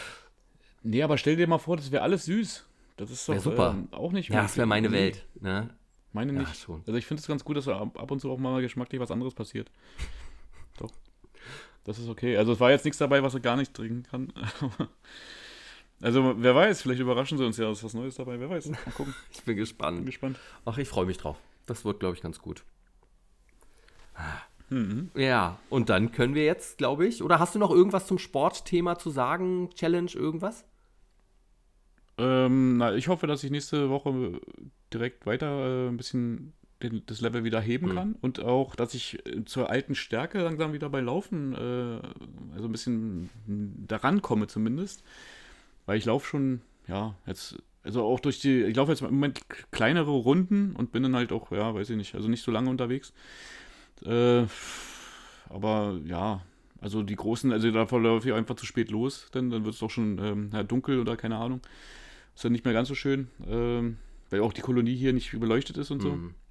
Nee, 0.82 1.02
aber 1.02 1.18
stell 1.18 1.36
dir 1.36 1.46
mal 1.46 1.58
vor, 1.58 1.76
das 1.76 1.90
wäre 1.92 2.02
alles 2.02 2.24
süß. 2.26 2.64
Das 2.96 3.10
ist 3.10 3.28
doch 3.28 3.34
Wär 3.34 3.40
super. 3.40 3.70
ähm, 3.76 3.88
auch 3.92 4.12
nicht 4.12 4.28
Ja, 4.28 4.42
das 4.42 4.56
wäre 4.56 4.66
meine 4.66 4.90
Welt. 4.92 5.24
Ne? 5.40 5.70
Meine 6.12 6.32
Ja, 6.32 6.40
nicht. 6.40 6.56
schon. 6.60 6.80
Also 6.86 6.94
ich 6.94 7.06
finde 7.06 7.20
es 7.20 7.26
ganz 7.26 7.42
gut, 7.44 7.56
dass 7.56 7.66
ab, 7.68 7.98
ab 7.98 8.10
und 8.10 8.20
zu 8.20 8.30
auch 8.30 8.38
mal 8.38 8.60
geschmacklich 8.60 9.00
was 9.00 9.10
anderes 9.10 9.34
passiert. 9.34 9.70
Doch. 10.78 10.92
Das 11.84 11.98
ist 11.98 12.08
okay. 12.08 12.36
Also 12.36 12.52
es 12.52 12.60
war 12.60 12.70
jetzt 12.70 12.84
nichts 12.84 12.98
dabei, 12.98 13.22
was 13.22 13.34
er 13.34 13.40
gar 13.40 13.56
nicht 13.56 13.74
trinken 13.74 14.04
kann. 14.04 14.32
Also 16.02 16.34
wer 16.36 16.54
weiß, 16.54 16.82
vielleicht 16.82 17.00
überraschen 17.00 17.38
sie 17.38 17.46
uns 17.46 17.56
ja, 17.56 17.70
ist 17.70 17.82
was 17.84 17.94
Neues 17.94 18.16
dabei. 18.16 18.38
Wer 18.38 18.50
weiß. 18.50 18.66
Mal 18.70 18.78
gucken. 18.94 19.14
Ich 19.30 19.38
bin 19.44 19.54
Bin 19.54 19.56
gespannt. 19.56 20.06
gespannt. 20.06 20.38
Ach, 20.64 20.78
ich 20.78 20.88
freue 20.88 21.06
mich 21.06 21.18
drauf. 21.18 21.38
Das 21.66 21.84
wird, 21.84 22.00
glaube 22.00 22.16
ich, 22.16 22.22
ganz 22.22 22.40
gut. 22.40 22.64
Mhm. 24.70 25.10
Ja, 25.14 25.58
und 25.68 25.88
dann 25.90 26.12
können 26.12 26.34
wir 26.34 26.44
jetzt, 26.44 26.78
glaube 26.78 27.06
ich, 27.06 27.22
oder 27.22 27.38
hast 27.38 27.54
du 27.54 27.58
noch 27.58 27.70
irgendwas 27.70 28.06
zum 28.06 28.18
Sportthema 28.18 28.98
zu 28.98 29.10
sagen? 29.10 29.70
Challenge, 29.74 30.10
irgendwas? 30.14 30.64
Ähm, 32.18 32.76
na, 32.78 32.94
ich 32.94 33.08
hoffe, 33.08 33.26
dass 33.26 33.42
ich 33.44 33.50
nächste 33.50 33.90
Woche 33.90 34.40
direkt 34.92 35.26
weiter 35.26 35.86
äh, 35.86 35.88
ein 35.88 35.96
bisschen 35.96 36.52
den, 36.82 37.02
das 37.06 37.20
Level 37.20 37.44
wieder 37.44 37.60
heben 37.60 37.90
Mhm. 37.90 37.94
kann 37.94 38.16
und 38.20 38.40
auch, 38.40 38.74
dass 38.74 38.94
ich 38.94 39.24
äh, 39.26 39.44
zur 39.44 39.70
alten 39.70 39.94
Stärke 39.94 40.42
langsam 40.42 40.72
wieder 40.72 40.90
bei 40.90 41.00
Laufen, 41.00 41.52
äh, 41.54 42.00
also 42.54 42.68
ein 42.68 42.72
bisschen 42.72 43.30
daran 43.88 44.20
komme 44.22 44.46
zumindest. 44.46 45.04
Weil 45.86 45.98
ich 45.98 46.04
laufe 46.04 46.26
schon, 46.26 46.62
ja, 46.88 47.14
jetzt, 47.26 47.56
also 47.82 48.04
auch 48.04 48.20
durch 48.20 48.40
die, 48.40 48.62
ich 48.62 48.76
laufe 48.76 48.92
jetzt 48.92 49.02
im 49.02 49.14
Moment 49.14 49.40
kleinere 49.70 50.10
Runden 50.10 50.74
und 50.76 50.92
bin 50.92 51.02
dann 51.02 51.16
halt 51.16 51.32
auch, 51.32 51.50
ja, 51.52 51.74
weiß 51.74 51.90
ich 51.90 51.96
nicht, 51.96 52.14
also 52.14 52.28
nicht 52.28 52.44
so 52.44 52.52
lange 52.52 52.70
unterwegs. 52.70 53.12
Äh, 54.04 54.44
aber 55.48 56.00
ja, 56.04 56.42
also 56.80 57.02
die 57.02 57.16
großen, 57.16 57.52
also 57.52 57.70
da 57.70 57.86
verläuft 57.86 58.26
ich 58.26 58.32
einfach 58.32 58.56
zu 58.56 58.66
spät 58.66 58.90
los, 58.90 59.28
denn 59.34 59.50
dann 59.50 59.64
wird 59.64 59.74
es 59.74 59.80
doch 59.80 59.90
schon 59.90 60.18
ähm, 60.18 60.50
ja, 60.52 60.62
dunkel 60.62 60.98
oder 60.98 61.16
keine 61.16 61.36
Ahnung. 61.36 61.60
Ist 62.34 62.44
dann 62.44 62.52
nicht 62.52 62.64
mehr 62.64 62.74
ganz 62.74 62.88
so 62.88 62.94
schön, 62.94 63.28
ähm, 63.46 63.98
weil 64.30 64.40
auch 64.40 64.52
die 64.52 64.62
Kolonie 64.62 64.96
hier 64.96 65.12
nicht 65.12 65.38
beleuchtet 65.38 65.76
ist 65.76 65.90
und 65.90 66.00
so. 66.00 66.10
Mhm. 66.10 66.24
Also 66.24 66.41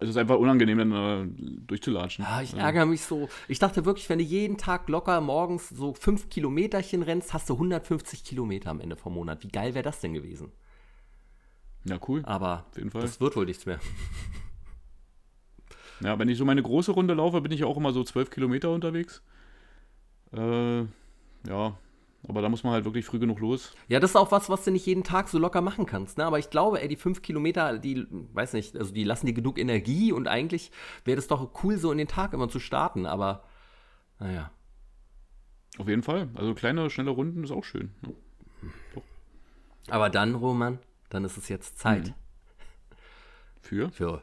es 0.00 0.08
ist 0.08 0.16
einfach 0.16 0.36
unangenehm, 0.38 0.78
dann 0.78 0.92
äh, 0.92 1.60
durchzulatschen. 1.66 2.24
Ah, 2.24 2.42
ich 2.42 2.52
Ja. 2.52 2.58
ärgere 2.60 2.86
mich 2.86 3.02
so. 3.02 3.28
Ich 3.48 3.58
dachte 3.58 3.84
wirklich, 3.84 4.08
wenn 4.08 4.18
du 4.18 4.24
jeden 4.24 4.56
Tag 4.56 4.88
locker 4.88 5.20
morgens 5.20 5.68
so 5.68 5.94
fünf 5.94 6.28
Kilometerchen 6.30 7.02
rennst, 7.02 7.32
hast 7.34 7.48
du 7.50 7.54
150 7.54 8.24
Kilometer 8.24 8.70
am 8.70 8.80
Ende 8.80 8.96
vom 8.96 9.14
Monat. 9.14 9.42
Wie 9.44 9.48
geil 9.48 9.74
wäre 9.74 9.82
das 9.84 10.00
denn 10.00 10.14
gewesen? 10.14 10.50
Ja, 11.84 11.98
cool. 12.08 12.22
Aber 12.24 12.66
Auf 12.70 12.76
jeden 12.78 12.90
Fall. 12.90 13.02
das 13.02 13.20
wird 13.20 13.36
wohl 13.36 13.46
nichts 13.46 13.66
mehr. 13.66 13.78
Ja, 16.02 16.18
wenn 16.18 16.30
ich 16.30 16.38
so 16.38 16.46
meine 16.46 16.62
große 16.62 16.92
Runde 16.92 17.12
laufe, 17.12 17.42
bin 17.42 17.52
ich 17.52 17.62
auch 17.62 17.76
immer 17.76 17.92
so 17.92 18.02
12 18.02 18.30
Kilometer 18.30 18.70
unterwegs. 18.70 19.22
Äh, 20.32 20.80
ja, 21.46 21.76
aber 22.28 22.42
da 22.42 22.48
muss 22.48 22.64
man 22.64 22.72
halt 22.72 22.84
wirklich 22.84 23.06
früh 23.06 23.18
genug 23.18 23.40
los. 23.40 23.74
Ja, 23.88 23.98
das 23.98 24.10
ist 24.10 24.16
auch 24.16 24.30
was, 24.30 24.48
was 24.50 24.64
du 24.64 24.70
nicht 24.70 24.86
jeden 24.86 25.04
Tag 25.04 25.28
so 25.28 25.38
locker 25.38 25.62
machen 25.62 25.86
kannst. 25.86 26.18
Ne? 26.18 26.24
Aber 26.24 26.38
ich 26.38 26.50
glaube, 26.50 26.80
ey, 26.80 26.88
die 26.88 26.96
fünf 26.96 27.22
Kilometer, 27.22 27.78
die, 27.78 28.06
weiß 28.10 28.52
nicht, 28.52 28.76
also 28.76 28.92
die 28.92 29.04
lassen 29.04 29.26
dir 29.26 29.32
genug 29.32 29.58
Energie 29.58 30.12
und 30.12 30.28
eigentlich 30.28 30.70
wäre 31.04 31.16
das 31.16 31.28
doch 31.28 31.50
cool, 31.62 31.78
so 31.78 31.90
in 31.90 31.98
den 31.98 32.08
Tag 32.08 32.32
immer 32.32 32.48
zu 32.48 32.60
starten. 32.60 33.06
Aber 33.06 33.44
naja. 34.18 34.50
Auf 35.78 35.88
jeden 35.88 36.02
Fall. 36.02 36.28
Also 36.34 36.54
kleine, 36.54 36.90
schnelle 36.90 37.10
Runden 37.10 37.42
ist 37.42 37.52
auch 37.52 37.64
schön. 37.64 37.90
Ja. 38.02 39.02
Aber 39.88 40.10
dann, 40.10 40.34
Roman, 40.34 40.78
dann 41.08 41.24
ist 41.24 41.36
es 41.36 41.48
jetzt 41.48 41.78
Zeit 41.78 42.08
Mhm. 42.08 42.14
Für 43.62 43.90
für 43.90 44.22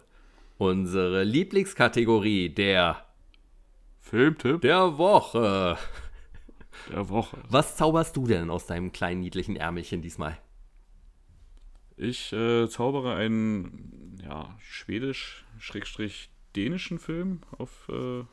unsere 0.57 1.23
Lieblingskategorie 1.23 2.49
der, 2.49 3.07
Filmtipp 4.07 4.61
der 4.61 4.97
Woche. 4.97 5.77
Der 6.91 7.07
Woche. 7.09 7.37
Was 7.49 7.77
zauberst 7.77 8.15
du 8.17 8.25
denn 8.27 8.49
aus 8.49 8.65
deinem 8.65 8.91
kleinen 8.91 9.21
niedlichen 9.21 9.55
Ärmelchen 9.55 10.01
diesmal? 10.01 10.37
Ich 11.95 12.33
äh, 12.33 12.67
zaubere 12.69 13.15
einen 13.15 14.17
ja, 14.23 14.55
schwedisch-dänischen 14.59 16.99
Film 16.99 17.39
auf, 17.57 17.87
äh, 17.89 18.23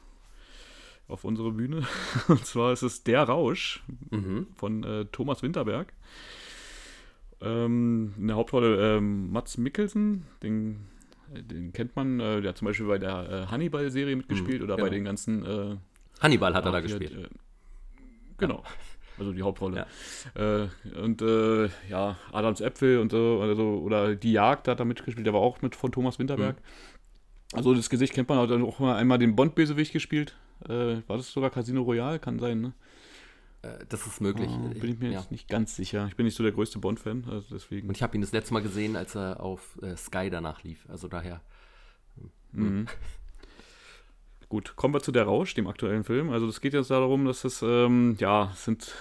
auf 1.08 1.24
unsere 1.24 1.52
Bühne. 1.52 1.86
Und 2.28 2.44
zwar 2.44 2.72
ist 2.72 2.82
es 2.82 3.04
Der 3.04 3.22
Rausch 3.22 3.82
Mhm. 4.10 4.48
von 4.54 4.84
äh, 4.84 5.04
Thomas 5.06 5.42
Winterberg. 5.42 5.92
Ähm, 7.40 8.12
in 8.18 8.26
der 8.28 8.36
Hauptrolle 8.36 8.96
ähm, 8.98 9.32
Mats 9.32 9.56
Mikkelsen, 9.58 10.24
den, 10.42 10.86
den 11.30 11.72
kennt 11.72 11.96
man, 11.96 12.20
äh, 12.20 12.40
der 12.42 12.50
hat 12.50 12.58
zum 12.58 12.66
Beispiel 12.66 12.86
bei 12.86 12.98
der 12.98 13.30
äh, 13.30 13.46
Hannibal-Serie 13.50 14.14
mitgespielt 14.16 14.62
oder 14.62 14.76
bei 14.76 14.82
genau. 14.84 14.92
den 14.94 15.04
ganzen 15.04 15.44
äh, 15.44 15.76
Hannibal 16.20 16.54
hat 16.54 16.64
er 16.64 16.72
da 16.72 16.80
gespielt. 16.80 17.28
Genau. 18.38 18.62
Also 19.18 19.32
die 19.32 19.42
Hauptrolle. 19.42 19.86
Äh, 20.34 20.66
und 20.98 21.22
äh, 21.22 21.68
ja, 21.88 22.16
Adams 22.32 22.60
Äpfel 22.60 22.98
und 22.98 23.12
so, 23.12 23.40
oder, 23.42 23.54
so, 23.54 23.80
oder 23.80 24.16
Die 24.16 24.32
Jagd 24.32 24.66
hat 24.68 24.80
da 24.80 24.84
mitgespielt, 24.84 25.26
der 25.26 25.34
war 25.34 25.40
auch 25.40 25.62
mit 25.62 25.76
von 25.76 25.92
Thomas 25.92 26.18
Winterberg. 26.18 26.56
Mhm. 26.56 27.56
Also 27.56 27.74
das 27.74 27.88
Gesicht 27.88 28.14
kennt 28.14 28.28
man, 28.28 28.38
hat 28.38 28.50
dann 28.50 28.64
auch 28.64 28.80
mal 28.80 28.96
einmal 28.96 29.18
den 29.18 29.36
Bond-Bösewicht 29.36 29.92
gespielt. 29.92 30.34
Äh, 30.68 31.02
war 31.06 31.16
das 31.16 31.30
sogar 31.32 31.50
Casino 31.50 31.82
Royale? 31.82 32.18
Kann 32.18 32.38
sein, 32.40 32.60
ne? 32.60 32.72
Äh, 33.62 33.84
das 33.88 34.06
ist 34.06 34.20
möglich. 34.20 34.50
Ah, 34.50 34.70
bin 34.74 34.90
ich 34.90 34.98
mir 34.98 35.10
ja. 35.10 35.20
jetzt 35.20 35.30
nicht 35.30 35.48
ganz 35.48 35.76
sicher. 35.76 36.06
Ich 36.08 36.16
bin 36.16 36.26
nicht 36.26 36.36
so 36.36 36.42
der 36.42 36.52
größte 36.52 36.80
Bond-Fan, 36.80 37.26
also 37.30 37.54
deswegen. 37.54 37.88
Und 37.88 37.96
ich 37.96 38.02
habe 38.02 38.16
ihn 38.16 38.20
das 38.20 38.32
letzte 38.32 38.52
Mal 38.54 38.62
gesehen, 38.62 38.96
als 38.96 39.14
er 39.14 39.40
auf 39.40 39.78
äh, 39.82 39.96
Sky 39.96 40.30
danach 40.30 40.64
lief. 40.64 40.84
Also 40.88 41.06
daher. 41.06 41.40
Mhm. 42.52 42.86
Gut, 44.48 44.76
kommen 44.76 44.94
wir 44.94 45.00
zu 45.00 45.12
Der 45.12 45.24
Rausch, 45.24 45.54
dem 45.54 45.66
aktuellen 45.66 46.04
Film. 46.04 46.30
Also 46.30 46.46
es 46.46 46.60
geht 46.60 46.74
jetzt 46.74 46.90
darum, 46.90 47.24
dass 47.24 47.44
es, 47.44 47.62
ähm, 47.62 48.16
ja, 48.18 48.52
sind, 48.54 48.94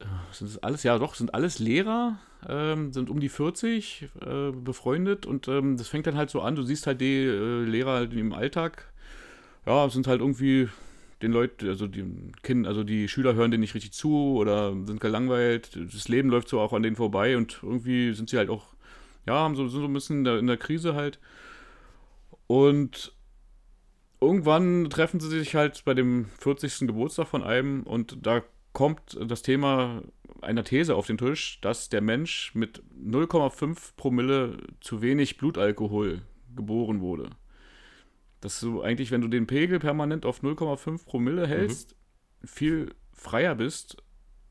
äh, 0.00 0.04
sind 0.32 0.48
es 0.48 0.58
alles, 0.58 0.82
ja 0.82 0.98
doch, 0.98 1.14
sind 1.14 1.34
alles 1.34 1.58
Lehrer, 1.58 2.18
ähm, 2.48 2.92
sind 2.92 3.10
um 3.10 3.20
die 3.20 3.28
40, 3.28 4.08
äh, 4.20 4.50
befreundet 4.50 5.24
und 5.26 5.48
ähm, 5.48 5.76
das 5.76 5.88
fängt 5.88 6.06
dann 6.06 6.16
halt 6.16 6.30
so 6.30 6.40
an, 6.40 6.56
du 6.56 6.62
siehst 6.62 6.86
halt 6.86 7.00
die 7.00 7.24
äh, 7.24 7.62
Lehrer 7.64 7.92
halt 7.92 8.12
im 8.12 8.32
Alltag, 8.32 8.92
ja, 9.66 9.88
sind 9.88 10.06
halt 10.06 10.20
irgendwie 10.20 10.68
den 11.22 11.32
Leuten, 11.32 11.68
also 11.68 11.86
die 11.86 12.04
Kinder, 12.42 12.68
also 12.68 12.84
die 12.84 13.08
Schüler 13.08 13.34
hören 13.34 13.50
denen 13.50 13.62
nicht 13.62 13.74
richtig 13.74 13.92
zu 13.92 14.36
oder 14.36 14.72
sind 14.84 15.00
gelangweilt, 15.00 15.76
das 15.76 16.08
Leben 16.08 16.28
läuft 16.28 16.48
so 16.48 16.60
auch 16.60 16.72
an 16.72 16.82
denen 16.82 16.96
vorbei 16.96 17.36
und 17.36 17.60
irgendwie 17.62 18.12
sind 18.12 18.28
sie 18.28 18.36
halt 18.36 18.50
auch, 18.50 18.74
ja, 19.26 19.34
haben 19.34 19.56
so, 19.56 19.66
sind 19.68 19.80
so 19.80 19.86
ein 19.86 19.92
bisschen 19.92 20.18
in 20.18 20.24
der, 20.24 20.38
in 20.38 20.46
der 20.46 20.56
Krise 20.58 20.94
halt. 20.94 21.18
Und 22.46 23.15
irgendwann 24.20 24.88
treffen 24.90 25.20
sie 25.20 25.28
sich 25.28 25.54
halt 25.54 25.84
bei 25.84 25.94
dem 25.94 26.26
40. 26.38 26.86
Geburtstag 26.86 27.28
von 27.28 27.42
einem 27.42 27.82
und 27.82 28.26
da 28.26 28.42
kommt 28.72 29.18
das 29.26 29.42
Thema 29.42 30.02
einer 30.42 30.64
These 30.64 30.94
auf 30.94 31.06
den 31.06 31.18
Tisch, 31.18 31.60
dass 31.62 31.88
der 31.88 32.02
Mensch 32.02 32.54
mit 32.54 32.82
0,5 32.94 33.96
Promille 33.96 34.58
zu 34.80 35.00
wenig 35.02 35.38
Blutalkohol 35.38 36.22
geboren 36.54 37.00
wurde. 37.00 37.30
Dass 38.40 38.60
du 38.60 38.82
eigentlich, 38.82 39.10
wenn 39.10 39.22
du 39.22 39.28
den 39.28 39.46
Pegel 39.46 39.78
permanent 39.78 40.26
auf 40.26 40.42
0,5 40.42 41.06
Promille 41.06 41.46
hältst, 41.46 41.96
viel 42.44 42.94
freier 43.14 43.54
bist, 43.54 43.96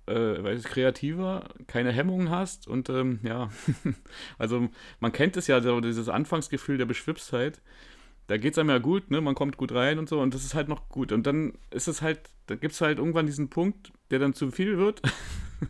äh, 0.07 0.13
weil 0.13 0.59
kreativer, 0.59 1.49
keine 1.67 1.91
Hemmungen 1.91 2.29
hast 2.29 2.67
und 2.67 2.89
ähm, 2.89 3.19
ja, 3.23 3.49
also 4.37 4.69
man 4.99 5.11
kennt 5.11 5.37
es 5.37 5.47
ja, 5.47 5.59
dieses 5.59 6.09
Anfangsgefühl 6.09 6.77
der 6.77 6.85
Beschwipstheit 6.85 7.61
da 8.27 8.37
geht 8.37 8.53
es 8.53 8.57
einem 8.57 8.69
ja 8.69 8.79
gut, 8.79 9.11
ne? 9.11 9.21
Man 9.21 9.35
kommt 9.35 9.57
gut 9.57 9.71
rein 9.71 9.99
und 9.99 10.09
so 10.09 10.19
und 10.19 10.33
das 10.33 10.43
ist 10.43 10.55
halt 10.55 10.67
noch 10.67 10.89
gut. 10.89 11.11
Und 11.11 11.27
dann 11.27 11.53
ist 11.69 11.87
es 11.87 12.01
halt, 12.01 12.21
da 12.47 12.55
gibt 12.55 12.73
es 12.73 12.81
halt 12.81 12.97
irgendwann 12.97 13.27
diesen 13.27 13.49
Punkt, 13.49 13.91
der 14.09 14.19
dann 14.19 14.33
zu 14.33 14.51
viel 14.51 14.77
wird. 14.77 15.01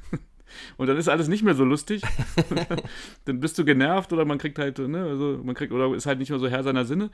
und 0.77 0.87
dann 0.87 0.97
ist 0.97 1.09
alles 1.09 1.27
nicht 1.27 1.43
mehr 1.43 1.55
so 1.55 1.65
lustig. 1.65 2.01
dann 3.25 3.39
bist 3.39 3.57
du 3.57 3.65
genervt 3.65 4.13
oder 4.13 4.25
man 4.25 4.37
kriegt 4.37 4.57
halt, 4.57 4.79
ne, 4.79 5.03
also 5.03 5.41
man 5.43 5.55
kriegt, 5.55 5.73
oder 5.73 5.93
ist 5.93 6.05
halt 6.05 6.19
nicht 6.19 6.29
mehr 6.29 6.39
so 6.39 6.47
Herr 6.47 6.63
seiner 6.63 6.85
Sinne. 6.85 7.11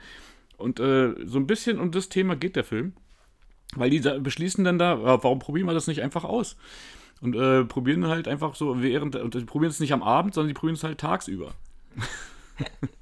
Und 0.57 0.79
äh, 0.79 1.15
so 1.25 1.39
ein 1.39 1.47
bisschen 1.47 1.79
um 1.79 1.91
das 1.91 2.09
Thema 2.09 2.35
geht 2.35 2.55
der 2.55 2.63
Film. 2.63 2.93
Weil 3.75 3.89
die 3.89 4.01
da 4.01 4.19
beschließen 4.19 4.63
dann 4.63 4.77
da, 4.77 5.01
warum 5.01 5.39
probieren 5.39 5.65
wir 5.65 5.73
das 5.73 5.87
nicht 5.87 6.01
einfach 6.01 6.23
aus? 6.23 6.57
Und 7.21 7.35
äh, 7.35 7.63
probieren 7.63 8.07
halt 8.07 8.27
einfach 8.27 8.55
so 8.55 8.81
während, 8.81 9.15
und 9.15 9.33
die 9.33 9.45
probieren 9.45 9.71
es 9.71 9.79
nicht 9.79 9.93
am 9.93 10.03
Abend, 10.03 10.33
sondern 10.33 10.49
die 10.49 10.53
probieren 10.53 10.75
es 10.75 10.83
halt 10.83 10.99
tagsüber 10.99 11.53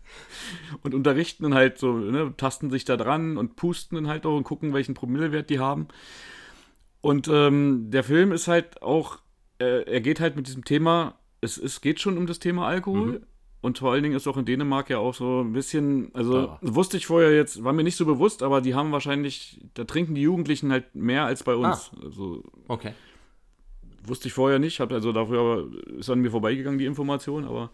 und 0.83 0.93
unterrichten 0.93 1.43
dann 1.43 1.53
halt 1.53 1.77
so, 1.77 1.93
ne, 1.93 2.33
tasten 2.37 2.69
sich 2.69 2.85
da 2.85 2.97
dran 2.97 3.37
und 3.37 3.55
pusten 3.55 3.95
dann 3.95 4.07
halt 4.07 4.25
auch 4.25 4.35
und 4.35 4.43
gucken, 4.43 4.73
welchen 4.73 4.93
Promillewert 4.93 5.49
die 5.49 5.59
haben. 5.59 5.87
Und 7.01 7.27
ähm, 7.31 7.91
der 7.91 8.03
Film 8.03 8.31
ist 8.31 8.47
halt 8.47 8.81
auch, 8.81 9.19
äh, 9.59 9.83
er 9.83 10.01
geht 10.01 10.19
halt 10.19 10.35
mit 10.35 10.47
diesem 10.47 10.65
Thema, 10.65 11.15
es, 11.41 11.57
es 11.57 11.81
geht 11.81 11.99
schon 11.99 12.17
um 12.17 12.27
das 12.27 12.39
Thema 12.39 12.67
Alkohol. 12.67 13.19
Mhm. 13.19 13.25
Und 13.61 13.79
vor 13.79 13.91
allen 13.91 14.03
Dingen 14.03 14.15
ist 14.15 14.25
auch 14.25 14.37
in 14.37 14.45
Dänemark 14.45 14.89
ja 14.89 14.99
auch 14.99 15.13
so 15.13 15.41
ein 15.41 15.51
bisschen, 15.51 16.11
also 16.15 16.43
Ja. 16.43 16.59
wusste 16.61 16.95
ich 16.95 17.05
vorher 17.07 17.35
jetzt, 17.35 17.61
war 17.61 17.73
mir 17.73 17.83
nicht 17.83 17.97
so 17.97 18.05
bewusst, 18.05 18.41
aber 18.41 18.61
die 18.61 18.73
haben 18.73 18.93
wahrscheinlich, 18.93 19.59
da 19.73 19.83
trinken 19.83 20.15
die 20.15 20.21
Jugendlichen 20.21 20.71
halt 20.71 20.95
mehr 20.95 21.25
als 21.25 21.43
bei 21.43 21.55
uns. 21.55 21.91
Also 22.01 22.43
Okay. 22.69 22.93
wusste 24.05 24.29
ich 24.29 24.33
vorher 24.33 24.59
nicht, 24.59 24.79
hab 24.79 24.93
also 24.93 25.11
dafür 25.11 25.69
ist 25.97 26.09
an 26.09 26.19
mir 26.19 26.31
vorbeigegangen 26.31 26.79
die 26.79 26.85
Information, 26.85 27.43
aber 27.43 27.69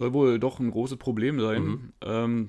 soll 0.00 0.14
wohl 0.14 0.38
doch 0.38 0.58
ein 0.58 0.70
großes 0.70 0.96
Problem 0.96 1.38
sein. 1.40 1.62
Mhm. 1.62 1.92
Ähm, 2.00 2.48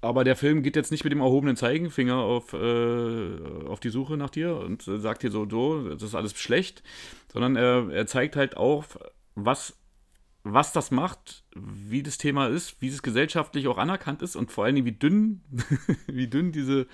aber 0.00 0.22
der 0.22 0.36
Film 0.36 0.62
geht 0.62 0.76
jetzt 0.76 0.92
nicht 0.92 1.02
mit 1.02 1.12
dem 1.12 1.20
erhobenen 1.20 1.56
Zeigenfinger 1.56 2.16
auf, 2.16 2.52
äh, 2.52 3.66
auf 3.66 3.80
die 3.80 3.88
Suche 3.88 4.16
nach 4.16 4.30
dir 4.30 4.56
und 4.56 4.82
sagt 4.82 5.24
dir 5.24 5.32
so, 5.32 5.48
so, 5.50 5.88
das 5.88 6.02
ist 6.02 6.14
alles 6.14 6.38
schlecht, 6.38 6.84
sondern 7.32 7.56
er, 7.56 7.90
er 7.90 8.06
zeigt 8.06 8.36
halt 8.36 8.56
auf, 8.56 9.00
was, 9.34 9.76
was 10.44 10.72
das 10.72 10.92
macht, 10.92 11.42
wie 11.56 12.04
das 12.04 12.18
Thema 12.18 12.46
ist, 12.46 12.80
wie 12.80 12.88
es 12.88 13.02
gesellschaftlich 13.02 13.66
auch 13.66 13.78
anerkannt 13.78 14.22
ist 14.22 14.36
und 14.36 14.52
vor 14.52 14.64
allen 14.64 14.76
Dingen, 14.76 14.86
wie 14.86 14.92
dünn, 14.92 15.40
wie 16.06 16.28
dünn 16.28 16.52
diese, 16.52 16.86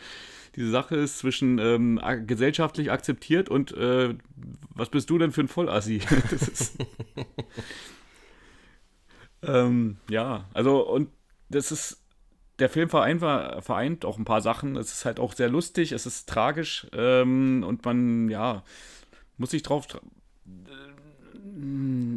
diese 0.56 0.70
Sache 0.70 0.96
ist 0.96 1.18
zwischen 1.18 1.58
ähm, 1.58 2.00
gesellschaftlich 2.26 2.90
akzeptiert 2.90 3.50
und 3.50 3.72
äh, 3.72 4.14
was 4.74 4.88
bist 4.88 5.10
du 5.10 5.18
denn 5.18 5.32
für 5.32 5.42
ein 5.42 5.48
Vollassi? 5.48 6.00
das 6.30 6.48
ist, 6.48 6.78
ähm, 9.42 9.98
ja, 10.08 10.44
also 10.54 10.86
und 10.86 11.08
das 11.48 11.72
ist, 11.72 12.02
der 12.58 12.68
Film 12.68 12.88
vereint, 12.88 13.20
vereint 13.20 14.04
auch 14.04 14.18
ein 14.18 14.24
paar 14.24 14.40
Sachen. 14.40 14.76
Es 14.76 14.92
ist 14.92 15.04
halt 15.04 15.18
auch 15.18 15.32
sehr 15.32 15.48
lustig, 15.48 15.92
es 15.92 16.06
ist 16.06 16.28
tragisch 16.28 16.86
ähm, 16.92 17.64
und 17.66 17.84
man, 17.84 18.28
ja, 18.28 18.62
muss 19.38 19.50
sich 19.50 19.62
drauf, 19.62 19.86
tra- 19.86 20.00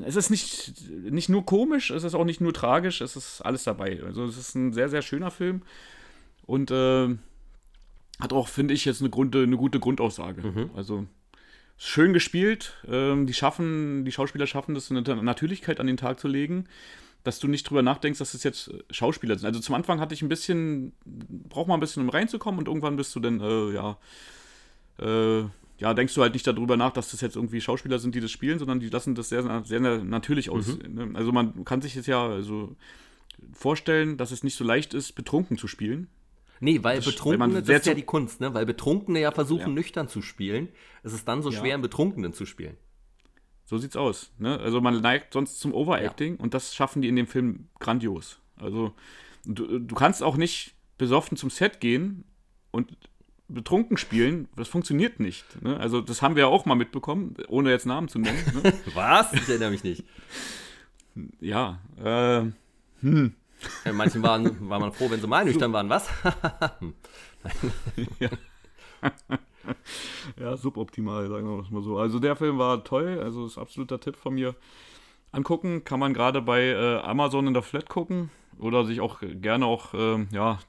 es 0.05 0.15
ist 0.15 0.29
nicht, 0.29 0.89
nicht 0.89 1.29
nur 1.29 1.45
komisch, 1.45 1.89
es 1.89 2.03
ist 2.03 2.13
auch 2.13 2.25
nicht 2.25 2.41
nur 2.41 2.53
tragisch, 2.53 3.01
es 3.01 3.15
ist 3.15 3.41
alles 3.41 3.63
dabei. 3.63 4.01
Also 4.03 4.25
es 4.25 4.37
ist 4.37 4.55
ein 4.55 4.73
sehr, 4.73 4.89
sehr 4.89 5.01
schöner 5.01 5.31
Film 5.31 5.63
und 6.45 6.71
äh, 6.71 7.07
hat 8.19 8.33
auch, 8.33 8.47
finde 8.47 8.73
ich, 8.73 8.85
jetzt 8.85 9.01
eine, 9.01 9.09
Grund, 9.09 9.35
eine 9.35 9.57
gute 9.57 9.79
Grundaussage. 9.79 10.41
Mhm. 10.41 10.69
Also 10.75 11.05
schön 11.77 12.13
gespielt, 12.13 12.75
ähm, 12.87 13.25
die 13.25 13.33
schaffen, 13.33 14.05
die 14.05 14.11
Schauspieler 14.11 14.45
schaffen 14.45 14.75
das, 14.75 14.91
eine 14.91 15.01
Natürlichkeit 15.01 15.79
an 15.79 15.87
den 15.87 15.97
Tag 15.97 16.19
zu 16.19 16.27
legen, 16.27 16.65
dass 17.23 17.39
du 17.39 17.47
nicht 17.47 17.69
drüber 17.69 17.81
nachdenkst, 17.81 18.19
dass 18.19 18.33
es 18.33 18.43
jetzt 18.43 18.71
Schauspieler 18.91 19.37
sind. 19.37 19.45
Also 19.47 19.59
zum 19.59 19.75
Anfang 19.75 19.99
hatte 19.99 20.13
ich 20.13 20.21
ein 20.21 20.29
bisschen, 20.29 20.91
braucht 21.05 21.67
man 21.67 21.77
ein 21.77 21.79
bisschen, 21.79 22.03
um 22.03 22.09
reinzukommen 22.09 22.59
und 22.59 22.67
irgendwann 22.67 22.95
bist 22.97 23.15
du 23.15 23.19
dann, 23.19 23.39
äh, 23.39 23.71
ja, 23.73 23.97
äh, 24.99 25.43
ja, 25.79 25.93
denkst 25.93 26.13
du 26.13 26.21
halt 26.21 26.33
nicht 26.33 26.45
darüber 26.45 26.77
nach, 26.77 26.91
dass 26.91 27.11
das 27.11 27.21
jetzt 27.21 27.35
irgendwie 27.35 27.59
Schauspieler 27.61 27.99
sind, 27.99 28.13
die 28.15 28.19
das 28.19 28.31
spielen, 28.31 28.59
sondern 28.59 28.79
die 28.79 28.89
lassen 28.89 29.15
das 29.15 29.29
sehr, 29.29 29.43
sehr, 29.43 29.63
sehr 29.65 30.03
natürlich 30.03 30.49
aus. 30.49 30.77
Ne? 30.87 31.11
Also 31.13 31.31
man 31.31 31.65
kann 31.65 31.81
sich 31.81 31.95
jetzt 31.95 32.07
ja 32.07 32.25
also 32.27 32.75
vorstellen, 33.53 34.17
dass 34.17 34.31
es 34.31 34.43
nicht 34.43 34.55
so 34.55 34.63
leicht 34.63 34.93
ist, 34.93 35.13
betrunken 35.13 35.57
zu 35.57 35.67
spielen. 35.67 36.07
Nee, 36.59 36.81
weil 36.83 36.97
Das- 36.97 37.05
Betrunkene, 37.05 37.61
das 37.63 37.79
ist 37.79 37.85
ja 37.87 37.93
die 37.93 38.03
Kunst, 38.03 38.39
ne? 38.39 38.53
Weil 38.53 38.65
Betrunkene 38.65 39.19
ja 39.19 39.31
versuchen, 39.31 39.61
Ja. 39.61 39.67
nüchtern 39.69 40.07
zu 40.07 40.21
spielen. 40.21 40.69
Es 41.01 41.11
ist 41.11 41.27
dann 41.27 41.41
so 41.41 41.49
Ja. 41.49 41.59
schwer, 41.59 41.73
einen 41.73 41.81
Betrunkenen 41.81 42.31
zu 42.33 42.45
spielen. 42.45 42.77
So 43.73 43.79
sieht's 43.79 43.95
aus. 43.95 44.31
Ne? 44.37 44.59
Also 44.59 44.81
man 44.81 45.01
neigt 45.01 45.33
sonst 45.33 45.59
zum 45.59 45.73
Overacting 45.73 46.35
und 46.35 46.53
das 46.53 46.75
schaffen 46.75 47.01
die 47.01 47.07
in 47.07 47.15
dem 47.15 47.25
Film 47.25 47.69
grandios. 47.79 48.37
Also 48.55 48.93
du, 49.45 49.79
du 49.79 49.95
kannst 49.95 50.21
auch 50.21 50.37
nicht 50.37 50.75
besoffen 50.99 51.37
zum 51.37 51.49
Set 51.49 51.79
gehen 51.79 52.23
und 52.69 52.95
betrunken 53.47 53.97
spielen. 53.97 54.47
Das 54.55 54.67
funktioniert 54.67 55.19
nicht. 55.19 55.59
Ne? 55.63 55.75
Also 55.79 56.01
das 56.01 56.21
haben 56.21 56.35
wir 56.35 56.41
ja 56.41 56.47
auch 56.49 56.67
mal 56.67 56.75
mitbekommen, 56.75 57.33
ohne 57.47 57.71
jetzt 57.71 57.87
Namen 57.87 58.09
zu 58.09 58.19
nennen. 58.19 58.37
Ne? 58.61 58.73
Was? 58.93 59.33
Ich 59.33 59.49
erinnere 59.49 59.71
mich 59.71 59.83
nicht. 59.83 60.03
ja. 61.39 61.79
Äh, 61.99 62.41
Äh, 63.85 63.91
Manchen 63.91 64.21
waren, 64.21 64.69
war 64.69 64.79
man 64.79 64.93
froh, 64.93 65.09
wenn 65.09 65.19
sie 65.19 65.25
mal 65.25 65.45
nüchtern 65.45 65.73
waren. 65.73 65.89
Was? 65.89 66.07
ja, 68.19 68.29
suboptimal, 70.55 71.29
sagen 71.29 71.47
wir 71.47 71.65
mal 71.69 71.83
so. 71.83 71.97
Also 71.97 72.19
der 72.19 72.35
Film 72.35 72.57
war 72.57 72.83
toll, 72.83 73.19
also 73.21 73.45
ist 73.45 73.57
absoluter 73.57 73.99
Tipp 73.99 74.15
von 74.15 74.33
mir. 74.33 74.55
Angucken 75.31 75.83
kann 75.83 75.99
man 75.99 76.13
gerade 76.13 76.41
bei 76.41 76.61
äh, 76.67 76.97
Amazon 76.99 77.47
in 77.47 77.53
der 77.53 77.63
Flat 77.63 77.89
gucken 77.89 78.29
oder 78.59 78.85
sich 78.85 79.01
auch 79.01 79.19
gerne 79.21 79.65
auch 79.65 79.93
ähm, 79.93 80.27
ja, 80.31 80.59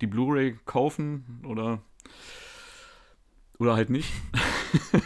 die 0.00 0.06
Blu-ray 0.06 0.58
kaufen 0.66 1.42
oder 1.46 1.80
oder 3.58 3.76
halt 3.76 3.90
nicht. 3.90 4.10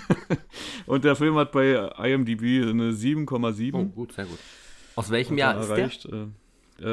Und 0.86 1.04
der 1.04 1.16
Film 1.16 1.36
hat 1.36 1.52
bei 1.52 1.72
IMDb 1.98 2.68
eine 2.68 2.92
7,7 2.92 3.74
Oh, 3.74 3.84
gut, 3.86 4.12
sehr 4.12 4.26
gut. 4.26 4.38
Aus 4.94 5.10
welchem 5.10 5.38
Jahr 5.38 5.58
ist 5.58 5.68
der? 5.68 5.78
erreicht. 5.78 6.06
Äh, 6.06 6.26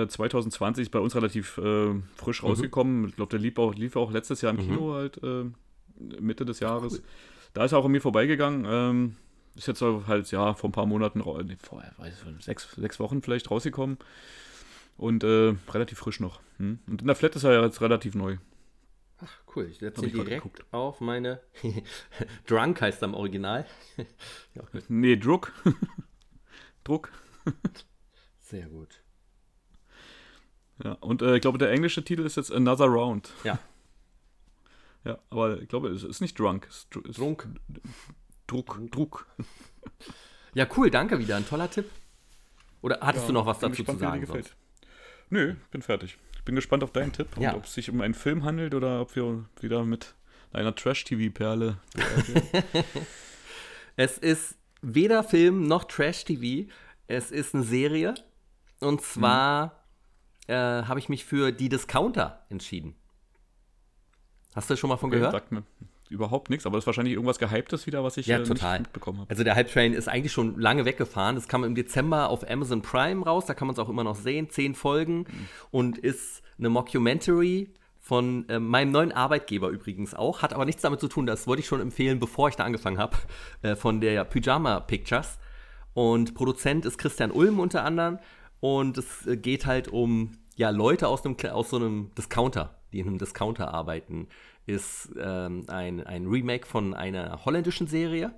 äh, 0.04 0.08
2020 0.08 0.84
ist 0.84 0.89
bei 0.89 0.99
uns 0.99 1.16
relativ 1.16 1.58
äh, 1.58 1.93
frisch 2.16 2.43
rausgekommen. 2.43 3.10
Ich 3.10 3.16
glaube, 3.16 3.30
der 3.30 3.39
lief 3.39 3.58
auch, 3.58 3.76
lief 3.76 3.95
auch 3.95 4.12
letztes 4.12 4.41
Jahr 4.41 4.54
im 4.54 4.60
Kino 4.60 4.93
halt 4.93 5.22
äh, 5.24 5.45
Mitte 5.97 6.45
des 6.45 6.59
Jahres. 6.59 7.01
Da 7.53 7.65
ist 7.65 7.71
er 7.71 7.79
auch 7.79 7.85
an 7.85 7.91
mir 7.91 8.01
vorbeigegangen. 8.01 8.65
Ähm, 8.67 9.15
ist 9.55 9.67
jetzt 9.67 9.81
halt 9.81 10.31
ja 10.31 10.53
vor 10.53 10.69
ein 10.69 10.73
paar 10.73 10.85
Monaten, 10.85 11.19
nee, 11.45 11.57
vor 11.59 11.83
weiß 11.97 12.23
sechs, 12.39 12.71
sechs 12.71 12.99
Wochen 12.99 13.21
vielleicht 13.21 13.51
rausgekommen. 13.51 13.97
Und 14.97 15.23
äh, 15.23 15.55
relativ 15.69 15.97
frisch 15.99 16.19
noch. 16.19 16.41
Hm? 16.57 16.79
Und 16.87 17.01
in 17.01 17.07
der 17.07 17.15
Flat 17.15 17.35
ist 17.35 17.43
er 17.43 17.53
ja 17.53 17.63
jetzt 17.63 17.81
relativ 17.81 18.15
neu. 18.15 18.37
Cool, 19.53 19.67
ich 19.69 19.79
setze 19.79 20.05
ihn 20.05 20.13
direkt 20.13 20.43
geguckt. 20.43 20.65
auf 20.71 20.99
meine. 20.99 21.41
Drunk 22.47 22.81
heißt 22.81 23.03
er 23.03 23.09
im 23.09 23.13
Original. 23.13 23.65
Nee, 24.87 25.15
Druck. 25.15 25.53
Druck. 26.83 27.11
Sehr 28.39 28.67
gut. 28.67 29.01
Ja, 30.83 30.93
und 30.93 31.21
äh, 31.21 31.35
ich 31.35 31.41
glaube, 31.41 31.57
der 31.57 31.71
englische 31.71 32.03
Titel 32.03 32.25
ist 32.25 32.37
jetzt 32.37 32.51
Another 32.51 32.85
Round. 32.85 33.31
Ja. 33.43 33.59
Ja, 35.04 35.18
aber 35.30 35.62
ich 35.62 35.68
glaube, 35.68 35.89
es 35.89 36.04
ist 36.04 36.22
nicht 36.22 36.38
Drunk. 36.39 36.68
Es 36.70 36.88
ist, 37.08 37.18
Drunk. 37.18 37.47
Druck. 38.47 38.80
Druck. 38.91 39.28
Ja, 40.54 40.68
cool, 40.76 40.91
danke 40.91 41.18
wieder. 41.18 41.38
Ein 41.38 41.47
toller 41.47 41.72
Tipp. 41.72 41.89
Oder 42.82 42.99
hattest 43.02 43.30
du 43.30 43.32
noch 43.32 43.45
was 43.45 43.60
dazu 43.60 43.74
zu 43.74 43.78
gespannt, 43.84 43.99
wie 43.99 44.04
dir 44.04 44.10
sagen? 44.10 44.22
gefällt. 44.22 44.56
Nö, 45.30 45.56
bin 45.72 45.82
fertig. 45.82 46.18
Ich 46.36 46.43
bin 46.43 46.56
gespannt 46.56 46.84
auf 46.84 46.91
deinen 46.91 47.14
Tipp 47.14 47.38
und 47.38 47.41
Ja. 47.43 47.56
ob 47.56 47.64
es 47.64 47.74
sich 47.74 47.89
um 47.89 48.02
einen 48.02 48.14
Film 48.14 48.43
handelt 48.43 48.76
oder 48.76 48.99
ob 48.99 49.16
wir 49.16 49.45
wieder 49.62 49.86
mit 49.86 50.14
einer 50.52 50.76
Trash-TV-Perle. 50.76 51.78
Es 53.95 54.18
ist 54.18 54.56
weder 54.82 55.24
Film 55.24 55.68
noch 55.68 55.84
Trash-TV. 55.86 56.70
Es 57.08 57.32
ist 57.32 57.54
eine 57.56 57.64
Serie. 57.64 58.16
Und 58.80 59.02
zwar 59.02 59.86
äh, 60.47 60.54
habe 60.56 60.99
ich 60.99 61.08
mich 61.10 61.24
für 61.26 61.52
die 61.52 61.70
Discounter 61.70 62.45
entschieden. 62.49 62.95
Hast 64.56 64.70
du 64.70 64.76
schon 64.76 64.89
mal 64.89 64.97
von 64.97 65.10
gehört? 65.10 65.32
Sagt 65.32 65.52
mir 65.52 65.64
überhaupt 66.10 66.49
nichts, 66.49 66.66
aber 66.66 66.76
das 66.76 66.84
ist 66.84 66.88
wahrscheinlich 66.88 67.14
irgendwas 67.14 67.39
Gehyptes 67.39 67.88
wieder, 67.88 68.04
was 68.04 68.18
ich 68.18 68.28
Ja, 68.28 68.39
äh, 68.39 68.43
total. 68.43 68.80
nicht 68.80 68.88
mitbekommen 68.88 69.20
habe. 69.20 69.30
Also 69.30 69.43
der 69.45 69.56
Hype 69.56 69.72
Train 69.72 69.93
ist 69.93 70.10
eigentlich 70.10 70.34
schon 70.34 70.60
lange 70.60 70.84
weggefahren. 70.84 71.36
Das 71.36 71.47
kam 71.47 71.64
im 71.64 71.74
Dezember 71.74 72.30
auf 72.30 72.47
Amazon 72.49 72.82
Prime 72.82 73.24
raus. 73.24 73.45
Da 73.45 73.54
kann 73.54 73.68
man 73.68 73.74
es 73.74 73.80
auch 73.80 73.88
immer 73.88 74.04
noch 74.04 74.16
sehen. 74.16 74.49
Zehn 74.49 74.76
Folgen 74.76 75.26
und 75.72 75.97
ist 75.97 76.43
eine 76.60 76.70
Mockumentary 76.70 77.70
von 77.99 78.47
äh, 78.49 78.60
meinem 78.60 78.91
neuen 78.91 79.12
Arbeitgeber 79.14 79.70
übrigens 79.70 80.14
auch. 80.14 80.41
Hat 80.41 80.54
aber 80.54 80.66
nichts 80.66 80.82
damit 80.82 80.99
zu 80.99 81.08
tun. 81.08 81.26
Das 81.26 81.47
wollte 81.47 81.62
ich 81.62 81.68
schon 81.68 81.80
empfehlen, 81.80 82.20
bevor 82.20 82.49
ich 82.49 82.56
da 82.56 82.66
angefangen 82.66 82.97
habe. 82.97 83.16
Äh, 83.62 83.76
von 83.76 84.02
der 84.02 84.26
Pyjama 84.26 84.82
Pictures. 84.82 85.39
Und 85.93 86.34
Produzent 86.34 86.86
ist 86.86 86.97
Christian 86.97 87.32
Ulm 87.32 87.60
unter 87.60 87.86
anderem. 87.86 88.20
Und 88.60 88.97
es 88.97 89.26
äh, 89.28 89.38
geht 89.38 89.66
halt 89.66 89.88
um 89.88 90.34
ja, 90.58 90.72
Leute 90.72 91.08
aus, 91.08 91.24
einem, 91.26 91.38
aus 91.52 91.70
so 91.70 91.78
einem 91.78 92.12
Discounter, 92.18 92.80
die 92.91 92.99
in 92.99 93.07
einem 93.07 93.17
Discounter 93.17 93.73
arbeiten. 93.73 94.27
Ist 94.65 95.09
ähm, 95.19 95.65
ein, 95.67 96.05
ein 96.05 96.27
Remake 96.27 96.67
von 96.67 96.93
einer 96.93 97.45
holländischen 97.45 97.87
Serie. 97.87 98.33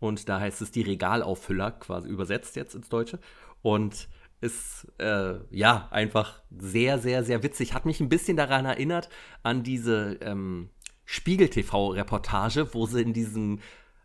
Und 0.00 0.28
da 0.28 0.40
heißt 0.40 0.62
es 0.62 0.70
die 0.70 0.82
Regalauffüller, 0.82 1.72
quasi 1.72 2.08
übersetzt 2.08 2.56
jetzt 2.56 2.74
ins 2.74 2.88
Deutsche. 2.88 3.18
Und 3.62 4.08
ist, 4.40 4.86
äh, 4.98 5.34
ja, 5.50 5.88
einfach 5.90 6.42
sehr, 6.56 6.98
sehr, 6.98 7.24
sehr 7.24 7.42
witzig. 7.42 7.74
Hat 7.74 7.86
mich 7.86 8.00
ein 8.00 8.08
bisschen 8.08 8.36
daran 8.36 8.66
erinnert, 8.66 9.08
an 9.42 9.62
diese 9.62 10.18
ähm, 10.20 10.70
Spiegel-TV-Reportage, 11.04 12.72
wo 12.74 12.86
sie 12.86 13.02
in 13.02 13.12
diesem 13.12 13.60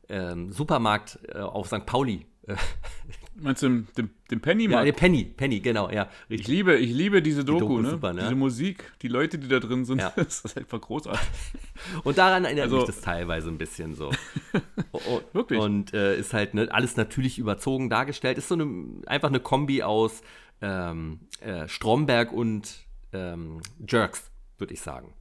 ähm, 0.10 0.52
Supermarkt 0.52 1.20
äh, 1.28 1.40
auf 1.40 1.68
St. 1.68 1.86
Pauli, 1.86 2.26
Meinst 3.36 3.64
du 3.64 3.68
den, 3.70 3.88
den, 3.98 4.10
den 4.30 4.42
Penny 4.42 4.66
ja, 4.66 4.70
Markt? 4.70 4.86
der 4.88 4.92
Penny, 4.94 5.24
Penny, 5.26 5.60
genau, 5.60 5.90
ja, 5.90 6.10
Ich 6.28 6.40
richtig. 6.40 6.48
liebe, 6.50 6.76
ich 6.76 6.92
liebe 6.92 7.22
diese 7.22 7.44
Doku, 7.44 7.60
Doku 7.62 7.78
ist 7.80 7.84
ne? 7.86 7.90
super, 7.92 8.14
ne? 8.14 8.22
Diese 8.22 8.36
Musik, 8.36 8.92
die 9.02 9.08
Leute, 9.08 9.40
die 9.40 9.48
da 9.48 9.60
drin 9.60 9.86
sind, 9.86 10.00
Ja. 10.02 10.10
das 10.16 10.42
ist 10.42 10.58
einfach 10.58 10.80
großartig. 10.80 11.22
Und 12.04 12.18
daran 12.18 12.46
erinnert 12.46 12.66
Also- 12.66 12.78
mich 12.78 12.86
das 12.86 13.02
teilweise 13.02 13.50
ein 13.50 13.58
bisschen 13.58 13.96
so. 13.96 14.12
Oh, 14.92 15.22
Wirklich? 15.34 15.60
Und 15.60 15.94
äh, 15.96 16.16
ist 16.18 16.34
halt 16.34 16.54
ne, 16.54 16.68
alles 16.72 16.96
natürlich 16.98 17.40
überzogen 17.40 17.90
dargestellt. 17.90 18.38
Ist 18.38 18.48
so 18.50 18.54
eine, 18.54 19.02
einfach 19.08 19.30
eine 19.30 19.40
Kombi 19.40 19.82
aus 19.82 20.22
ähm, 20.62 21.22
äh, 21.42 21.68
Stromberg 21.68 22.32
und 22.32 22.86
ähm, 23.12 23.62
Jerks, 23.88 24.30
würde 24.60 24.74
ich 24.76 24.82
sagen. 24.82 25.14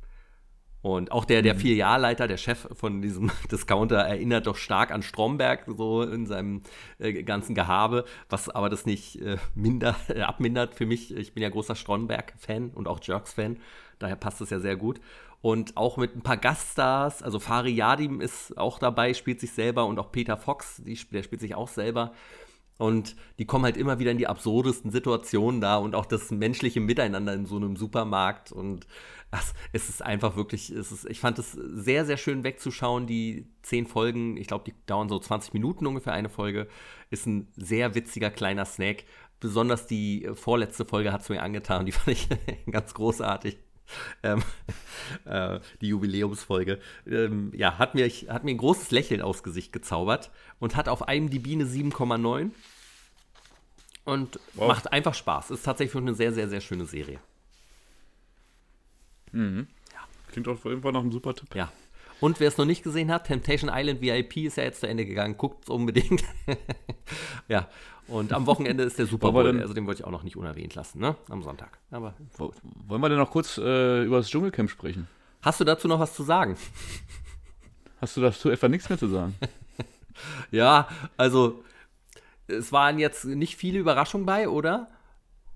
Und 0.83 1.13
auch 1.13 1.25
der, 1.25 1.43
der 1.43 1.55
Filialleiter, 1.55 2.27
der 2.27 2.37
Chef 2.37 2.67
von 2.73 3.03
diesem 3.03 3.31
Discounter, 3.53 3.99
erinnert 3.99 4.49
doch 4.49 4.57
stark 4.57 4.91
an 4.91 5.03
Stromberg, 5.03 5.65
so 5.69 6.03
in 6.03 6.27
seinem 6.27 6.63
äh, 6.99 7.23
ganzen 7.23 7.55
Gehabe, 7.55 8.05
was 8.29 8.49
aber 8.49 8.69
das 8.69 8.85
nicht 8.85 9.21
äh, 9.23 9.37
minder, 9.55 9.95
äh, 10.09 10.23
abmindert 10.23 10.75
für 10.75 10.87
mich. 10.87 11.15
Ich 11.17 11.35
bin 11.35 11.43
ja 11.43 11.51
großer 11.51 11.77
Stromberg-Fan 11.77 12.71
und 12.71 12.89
auch 12.89 12.99
Jerks-Fan, 13.01 13.59
daher 14.01 14.17
passt 14.17 14.41
es 14.41 14.51
ja 14.51 14.59
sehr 14.59 14.77
gut. 14.77 15.01
Und 15.41 15.77
auch 15.77 15.97
mit 15.97 16.17
ein 16.17 16.23
paar 16.23 16.37
Gaststars, 16.37 17.23
also 17.23 17.41
Fari 17.41 17.73
Yadim 17.73 18.21
ist 18.21 18.57
auch 18.59 18.79
dabei, 18.79 19.15
spielt 19.15 19.41
sich 19.41 19.53
selber 19.53 19.87
und 19.87 19.99
auch 19.99 20.13
Peter 20.13 20.37
Fox, 20.37 20.83
die, 20.85 20.99
der 21.13 21.23
spielt 21.23 21.41
sich 21.41 21.55
auch 21.55 21.69
selber. 21.69 22.13
Und 22.79 23.17
die 23.39 23.45
kommen 23.45 23.65
halt 23.65 23.77
immer 23.77 23.99
wieder 23.99 24.11
in 24.11 24.19
die 24.19 24.27
absurdesten 24.27 24.91
Situationen 24.91 25.61
da 25.61 25.77
und 25.77 25.95
auch 25.95 26.07
das 26.07 26.31
menschliche 26.31 26.81
Miteinander 26.81 27.33
in 27.33 27.47
so 27.47 27.57
einem 27.57 27.77
Supermarkt. 27.77 28.51
Und 28.51 28.87
es 29.73 29.89
ist 29.89 30.03
einfach 30.03 30.37
wirklich, 30.37 30.71
es 30.71 30.93
ist, 30.93 31.07
ich 31.07 31.21
fand 31.21 31.39
es 31.39 31.53
sehr, 31.53 32.05
sehr 32.05 32.17
schön 32.17 32.45
wegzuschauen. 32.45 33.07
Die 33.07 33.47
zehn 33.63 33.87
Folgen, 33.87 34.37
ich 34.37 34.47
glaube, 34.47 34.65
die 34.65 34.75
dauern 34.87 35.09
so 35.09 35.19
20 35.19 35.55
Minuten 35.55 35.87
ungefähr 35.87 36.13
eine 36.13 36.29
Folge, 36.29 36.69
ist 37.11 37.27
ein 37.27 37.49
sehr 37.57 37.95
witziger 37.95 38.31
kleiner 38.31 38.65
Snack. 38.65 39.05
Besonders 39.41 39.87
die 39.87 40.29
vorletzte 40.35 40.85
Folge 40.85 41.13
hat 41.13 41.23
es 41.23 41.29
mir 41.29 41.43
angetan, 41.43 41.87
die 41.87 41.93
fand 41.93 42.09
ich 42.17 42.29
ganz 42.71 42.95
großartig. 42.95 43.59
Ähm, 44.23 44.43
äh, 45.25 45.61
die 45.81 45.89
Jubiläumsfolge, 45.89 46.79
ähm, 47.07 47.53
ja, 47.55 47.79
hat 47.79 47.95
mir, 47.95 48.09
hat 48.09 48.45
mir 48.45 48.53
ein 48.53 48.59
großes 48.59 48.91
Lächeln 48.91 49.21
aufs 49.21 49.43
Gesicht 49.43 49.73
gezaubert 49.73 50.31
und 50.61 50.77
hat 50.77 50.89
auf 50.89 51.09
IMDb 51.09 51.53
eine 51.53 51.65
7,9 51.65 52.53
und 54.05 54.41
Wow. 54.55 54.69
macht 54.69 54.93
einfach 54.93 55.15
Spaß. 55.15 55.51
Ist 55.51 55.65
tatsächlich 55.65 55.97
eine 55.97 56.15
sehr, 56.15 56.33
sehr, 56.33 56.49
sehr 56.49 56.61
schöne 56.61 56.87
Serie. 56.87 57.19
Klingt 60.31 60.49
auf 60.49 60.65
jeden 60.65 60.83
Fall 60.83 60.93
nach 60.93 61.01
einem 61.01 61.13
super 61.13 61.35
Tipp. 61.35 61.55
Ja. 61.55 61.71
Und 62.21 62.39
wer 62.39 62.49
es 62.49 62.57
noch 62.57 62.65
nicht 62.65 62.85
gesehen 62.85 63.11
hat, 63.11 63.27
Temptation 63.27 63.71
Island 63.73 64.01
VIP 64.01 64.37
ist 64.39 64.57
ja 64.57 64.63
jetzt 64.63 64.81
zu 64.81 64.87
Ende 64.87 65.05
gegangen. 65.05 65.37
Guckt 65.37 65.65
es 65.65 65.71
unbedingt. 65.71 66.23
ja. 67.49 67.69
Und 68.07 68.33
am 68.33 68.47
Wochenende 68.47 68.85
ist 68.85 68.99
der 68.99 69.07
Super 69.07 69.33
Bowl. 69.33 69.61
Also 69.61 69.75
den 69.75 69.87
wollte 69.87 70.03
ich 70.03 70.07
auch 70.07 70.13
noch 70.13 70.23
nicht 70.23 70.37
unerwähnt 70.37 70.75
lassen, 70.75 71.01
ne? 71.01 71.17
Am 71.29 71.43
Sonntag. 71.43 71.79
Aber 71.91 72.15
wollen 72.39 73.01
wir 73.01 73.09
denn 73.09 73.19
noch 73.19 73.31
kurz 73.31 73.59
äh, 73.59 74.05
über 74.05 74.19
das 74.19 74.29
Dschungelcamp 74.29 74.71
sprechen? 74.71 75.09
Hast 75.41 75.61
du 75.61 75.65
dazu 75.65 75.89
noch 75.89 75.99
was 75.99 76.15
zu 76.15 76.23
sagen? 76.23 76.57
Hast 78.01 78.17
du 78.17 78.21
dazu 78.21 78.51
etwa 78.51 78.69
nichts 78.69 78.89
mehr 78.89 78.99
zu 78.99 79.09
sagen? 79.09 79.35
ja, 80.51 80.89
also 81.17 81.65
es 82.47 82.71
waren 82.71 82.99
jetzt 82.99 83.25
nicht 83.25 83.57
viele 83.57 83.79
Überraschungen 83.79 84.27
bei, 84.27 84.49
oder? 84.49 84.89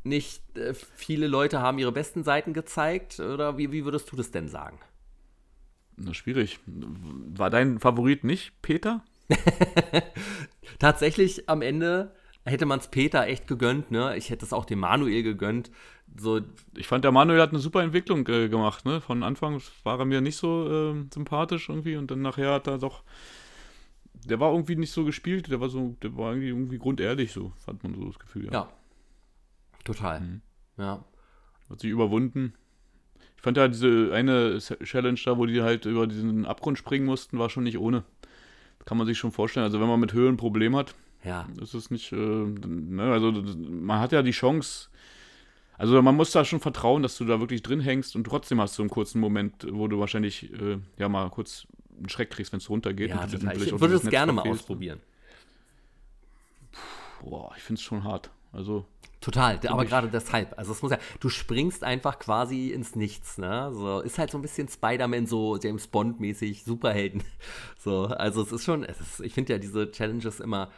Nicht 0.07 0.57
äh, 0.57 0.73
viele 0.75 1.27
Leute 1.27 1.61
haben 1.61 1.79
ihre 1.79 1.93
besten 1.93 2.23
Seiten 2.23 2.53
gezeigt, 2.53 3.19
oder 3.19 3.59
wie, 3.59 3.73
wie 3.73 3.85
würdest 3.85 4.11
du 4.13 4.17
das 4.17 4.31
denn 4.31 4.49
sagen? 4.49 4.79
Na, 5.97 6.15
schwierig. 6.15 6.61
War 6.67 7.51
dein 7.51 7.81
Favorit 7.81 8.23
nicht 8.23 8.63
Peter? 8.63 9.03
Tatsächlich 10.79 11.49
am 11.49 11.63
Ende 11.63 12.15
hätte 12.45 12.67
man 12.67 12.79
es 12.79 12.89
Peter 12.89 13.27
echt 13.27 13.49
gegönnt, 13.49 13.91
ne? 13.91 14.17
Ich 14.17 14.31
hätte 14.31 14.45
es 14.45 14.53
auch 14.53 14.65
dem 14.65 14.79
Manuel 14.79 15.23
gegönnt. 15.23 15.71
So. 16.17 16.41
Ich 16.77 16.87
fand, 16.87 17.05
der 17.05 17.13
Manuel 17.13 17.41
hat 17.41 17.51
eine 17.51 17.59
super 17.59 17.83
Entwicklung 17.83 18.27
äh, 18.29 18.49
gemacht, 18.49 18.85
ne? 18.85 19.01
Von 19.01 19.23
Anfang 19.23 19.61
war 19.83 19.99
er 19.99 20.05
mir 20.05 20.21
nicht 20.21 20.37
so 20.37 20.93
äh, 20.93 21.05
sympathisch 21.13 21.69
irgendwie 21.69 21.97
und 21.97 22.11
dann 22.11 22.23
nachher 22.23 22.53
hat 22.53 22.69
er 22.69 22.79
doch. 22.79 23.03
Der 24.25 24.39
war 24.39 24.53
irgendwie 24.53 24.77
nicht 24.77 24.93
so 24.93 25.05
gespielt, 25.05 25.51
der 25.51 25.61
war 25.61 25.69
so, 25.69 25.97
der 26.03 26.17
war 26.17 26.31
irgendwie, 26.31 26.49
irgendwie 26.49 26.79
grundehrlich, 26.79 27.33
so, 27.33 27.53
hat 27.67 27.83
man 27.83 27.95
so 27.95 28.07
das 28.07 28.19
Gefühl, 28.19 28.47
ja. 28.47 28.53
Ja. 28.53 28.69
Total. 29.87 30.20
Mhm. 30.20 30.43
Ja. 30.76 31.05
Hat 31.70 31.80
sich 31.80 31.91
überwunden. 31.91 32.55
Ich 33.37 33.43
fand 33.43 33.57
ja 33.57 33.68
diese 33.68 34.11
eine 34.12 34.59
Challenge 34.59 35.18
da, 35.24 35.39
wo 35.39 35.47
die 35.47 35.62
halt 35.62 35.87
über 35.87 36.07
diesen 36.07 36.45
Abgrund 36.45 36.78
springen 36.78 37.07
mussten, 37.07 37.39
war 37.39 37.49
schon 37.49 37.64
nicht 37.64 37.78
ohne. 37.78 38.05
Das 38.78 38.87
kann 38.87 38.99
man 38.99 39.07
sich 39.07 39.18
schon 39.18 39.32
vorstellen. 39.32 39.64
Also 39.64 39.80
wenn 39.80 39.89
man 39.89 40.01
mit 40.01 40.12
Höhen 40.12 40.34
ein 40.34 40.37
Problem 40.37 40.76
hat, 40.76 40.95
ja. 41.24 41.49
ist 41.61 41.74
es 41.74 41.91
nicht, 41.91 42.12
äh, 42.12 42.16
ne, 42.16 43.12
also 43.12 43.32
man 43.32 44.01
hat 44.01 44.12
ja 44.12 44.22
die 44.22 44.32
Chance, 44.32 44.89
also 45.78 46.01
man 46.03 46.16
muss 46.16 46.30
da 46.32 46.45
schon 46.45 46.61
vertrauen, 46.61 47.03
dass 47.03 47.18
du 47.18 47.24
da 47.24 47.41
wirklich 47.41 47.62
drin 47.62 47.80
hängst 47.80 48.16
und 48.16 48.24
trotzdem 48.24 48.61
hast 48.61 48.78
du 48.78 48.82
einen 48.82 48.91
kurzen 48.91 49.20
Moment, 49.20 49.66
wo 49.70 49.89
du 49.89 49.99
wahrscheinlich 49.99 50.53
äh, 50.53 50.78
ja 50.99 51.09
mal 51.09 51.28
kurz 51.30 51.66
einen 51.97 52.09
Schreck 52.09 52.30
kriegst, 52.30 52.53
wenn 52.53 52.59
es 52.59 52.70
runtergeht. 52.70 53.11
Ja, 53.11 53.26
ich 53.26 53.80
würde 53.80 53.95
es 53.95 54.09
gerne 54.09 54.32
mal 54.32 54.49
ausprobieren. 54.49 55.01
Puh, 57.20 57.30
boah, 57.30 57.53
ich 57.57 57.62
finde 57.62 57.78
es 57.78 57.82
schon 57.82 58.05
hart. 58.05 58.30
Also 58.53 58.87
Total, 59.27 59.59
aber 59.66 59.85
gerade 59.85 60.07
deshalb. 60.07 60.57
Also 60.57 60.70
es 60.70 60.83
muss 60.83 60.93
ja, 60.93 60.99
du 61.18 61.29
springst 61.29 61.83
einfach 61.83 62.20
quasi 62.20 62.68
ins 62.68 62.95
Nichts, 62.95 63.39
ne? 63.39 63.72
So, 63.74 63.99
ist 63.99 64.20
halt 64.20 64.31
so 64.31 64.39
ein 64.39 64.43
bisschen 64.43 64.68
Spider-Man, 64.68 65.27
so 65.27 65.59
James 65.59 65.89
Bond-mäßig, 65.89 66.62
Superhelden. 66.62 67.24
So, 67.77 68.07
also 68.07 68.43
es 68.43 68.53
ist 68.53 68.64
schon, 68.64 68.85
es 68.85 69.01
ist, 69.01 69.20
ich 69.20 69.35
finde 69.35 69.55
ja 69.55 69.59
diese 69.59 69.91
Challenges 69.91 70.39
immer 70.39 70.70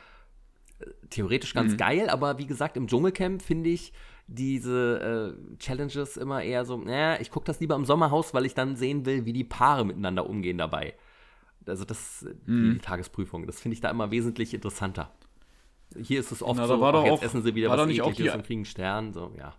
äh, 0.78 0.86
theoretisch 1.10 1.52
ganz 1.52 1.72
mhm. 1.72 1.76
geil, 1.76 2.08
aber 2.08 2.38
wie 2.38 2.46
gesagt, 2.46 2.78
im 2.78 2.86
Dschungelcamp 2.86 3.42
finde 3.42 3.68
ich 3.68 3.92
diese 4.28 5.36
äh, 5.36 5.56
Challenges 5.58 6.16
immer 6.16 6.42
eher 6.42 6.64
so, 6.64 6.78
naja, 6.78 7.20
ich 7.20 7.30
gucke 7.30 7.44
das 7.44 7.60
lieber 7.60 7.76
im 7.76 7.84
Sommerhaus, 7.84 8.32
weil 8.32 8.46
ich 8.46 8.54
dann 8.54 8.76
sehen 8.76 9.04
will, 9.04 9.26
wie 9.26 9.34
die 9.34 9.44
Paare 9.44 9.84
miteinander 9.84 10.26
umgehen 10.26 10.56
dabei. 10.56 10.94
Also 11.66 11.84
das, 11.84 12.24
mhm. 12.46 12.74
die 12.74 12.78
Tagesprüfung, 12.78 13.46
das 13.46 13.60
finde 13.60 13.74
ich 13.74 13.82
da 13.82 13.90
immer 13.90 14.10
wesentlich 14.10 14.54
interessanter. 14.54 15.12
Hier 15.96 16.20
ist 16.20 16.32
es 16.32 16.42
oft 16.42 16.58
Na, 16.58 16.66
so, 16.66 16.80
war 16.80 16.92
doch 16.92 17.04
jetzt 17.04 17.12
auch, 17.12 17.22
essen 17.22 17.42
sie 17.42 17.54
wieder 17.54 17.70
was 17.70 17.88
Ekliges 17.88 18.34
und 18.34 18.44
kriegen 18.44 18.64
Stern, 18.64 19.12
so, 19.12 19.32
ja. 19.38 19.54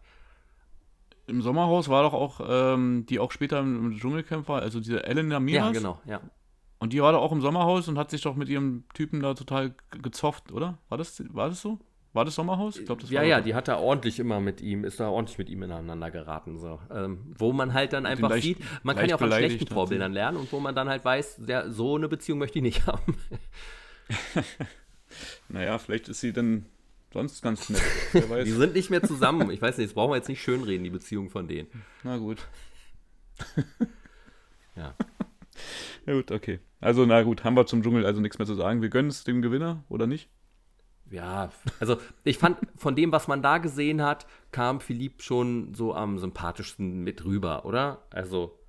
Im 1.28 1.42
Sommerhaus 1.42 1.90
war 1.90 2.04
doch 2.04 2.14
auch, 2.14 2.42
ähm, 2.48 3.06
die 3.08 3.20
auch 3.20 3.32
später 3.32 3.60
im 3.60 3.98
Dschungelcamp 3.98 4.48
war, 4.48 4.62
also 4.62 4.80
diese 4.80 5.04
Elena 5.04 5.40
Miras. 5.40 5.68
Ja, 5.68 5.72
genau, 5.72 6.02
ja. 6.06 6.22
Und 6.80 6.94
die 6.94 7.02
war 7.02 7.12
doch 7.12 7.22
auch 7.22 7.32
im 7.32 7.42
Sommerhaus 7.42 7.88
und 7.88 7.98
hat 7.98 8.10
sich 8.10 8.22
doch 8.22 8.36
mit 8.36 8.48
ihrem 8.48 8.86
Typen 8.94 9.22
da 9.22 9.34
total 9.34 9.76
gezofft, 10.02 10.52
oder? 10.52 10.78
War 10.88 10.98
das, 10.98 11.22
war 11.34 11.50
das 11.50 11.62
so? 11.62 11.80
War 12.14 12.26
das 12.26 12.34
Sommerhaus? 12.36 12.78
Ich 12.78 12.86
glaube, 12.86 13.02
das 13.02 13.12
ja, 13.12 13.20
war. 13.20 13.28
Ja, 13.28 13.38
ja, 13.38 13.44
die 13.44 13.54
hat 13.54 13.68
da 13.68 13.78
ordentlich 13.78 14.20
immer 14.20 14.40
mit 14.40 14.62
ihm, 14.62 14.84
ist 14.84 15.00
da 15.00 15.10
ordentlich 15.10 15.38
mit 15.38 15.50
ihm 15.50 15.62
ineinander 15.62 16.10
geraten. 16.10 16.58
So. 16.58 16.80
Ähm, 16.92 17.36
wo 17.38 17.54
man 17.54 17.74
halt 17.74 17.94
dann 17.94 18.08
einfach 18.08 18.30
leicht, 18.30 18.44
sieht, 18.44 18.58
man 18.82 18.96
kann 18.96 19.08
ja 19.08 19.16
auch 19.16 19.20
von 19.20 19.32
schlechten 19.32 19.68
Vorbildern 19.68 20.14
lernen 20.14 20.38
und 20.38 20.52
wo 20.52 20.60
man 20.60 20.74
dann 20.74 20.90
halt 20.90 21.06
weiß, 21.06 21.42
der, 21.46 21.70
so 21.70 21.96
eine 21.96 22.08
Beziehung 22.08 22.40
möchte 22.40 22.58
ich 22.58 22.64
nicht 22.64 22.88
haben. 22.88 23.16
Naja, 25.48 25.78
vielleicht 25.78 26.10
ist 26.10 26.22
sie 26.22 26.34
dann 26.34 26.66
sonst 27.14 27.42
ganz 27.42 27.70
nett. 27.70 27.82
die 28.46 28.52
sind 28.52 28.74
nicht 28.74 28.90
mehr 28.90 29.04
zusammen. 29.04 29.50
Ich 29.52 29.62
weiß 29.62 29.78
nicht, 29.78 29.90
das 29.90 29.96
brauchen 29.96 30.12
wir 30.12 30.18
jetzt 30.18 30.30
nicht 30.30 30.42
schönreden, 30.42 30.84
die 30.84 30.90
Beziehung 30.90 31.30
von 31.30 31.48
denen. 31.48 31.68
Na 32.04 32.18
gut. 32.18 32.40
ja. 34.76 34.96
Ja 36.06 36.14
gut, 36.14 36.32
okay. 36.32 36.60
Also 36.80 37.06
na 37.06 37.22
gut, 37.24 37.44
haben 37.44 37.56
wir 37.56 37.66
zum 37.66 37.84
Dschungel 37.84 38.06
also 38.06 38.22
nichts 38.22 38.38
mehr 38.38 38.48
zu 38.48 38.56
sagen. 38.56 38.82
Wir 38.82 38.90
gönnen 38.90 39.10
es 39.10 39.24
dem 39.24 39.42
Gewinner 39.42 39.84
oder 39.90 40.08
nicht? 40.08 40.30
Ja, 41.12 41.52
also 41.80 41.98
ich 42.24 42.38
fand, 42.38 42.58
von 42.76 42.96
dem, 42.96 43.12
was 43.12 43.28
man 43.28 43.42
da 43.42 43.58
gesehen 43.58 44.02
hat, 44.02 44.28
kam 44.52 44.80
Philipp 44.80 45.24
schon 45.24 45.74
so 45.74 45.94
am 45.96 46.20
sympathischsten 46.20 47.04
mit 47.04 47.26
rüber, 47.26 47.66
oder? 47.66 48.06
Also, 48.12 48.60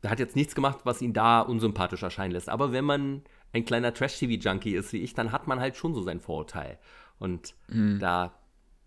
er 0.00 0.10
hat 0.10 0.18
jetzt 0.18 0.34
nichts 0.34 0.54
gemacht, 0.54 0.80
was 0.84 1.02
ihn 1.02 1.12
da 1.12 1.40
unsympathisch 1.40 2.02
erscheinen 2.02 2.32
lässt. 2.32 2.48
Aber 2.48 2.72
wenn 2.72 2.84
man 2.84 3.22
ein 3.52 3.64
kleiner 3.64 3.92
Trash-TV-Junkie 3.92 4.74
ist 4.74 4.92
wie 4.92 5.02
ich, 5.02 5.14
dann 5.14 5.32
hat 5.32 5.46
man 5.46 5.60
halt 5.60 5.76
schon 5.76 5.94
so 5.94 6.02
sein 6.02 6.20
Vorurteil. 6.20 6.78
Und 7.18 7.54
mhm. 7.68 7.98
da, 7.98 8.34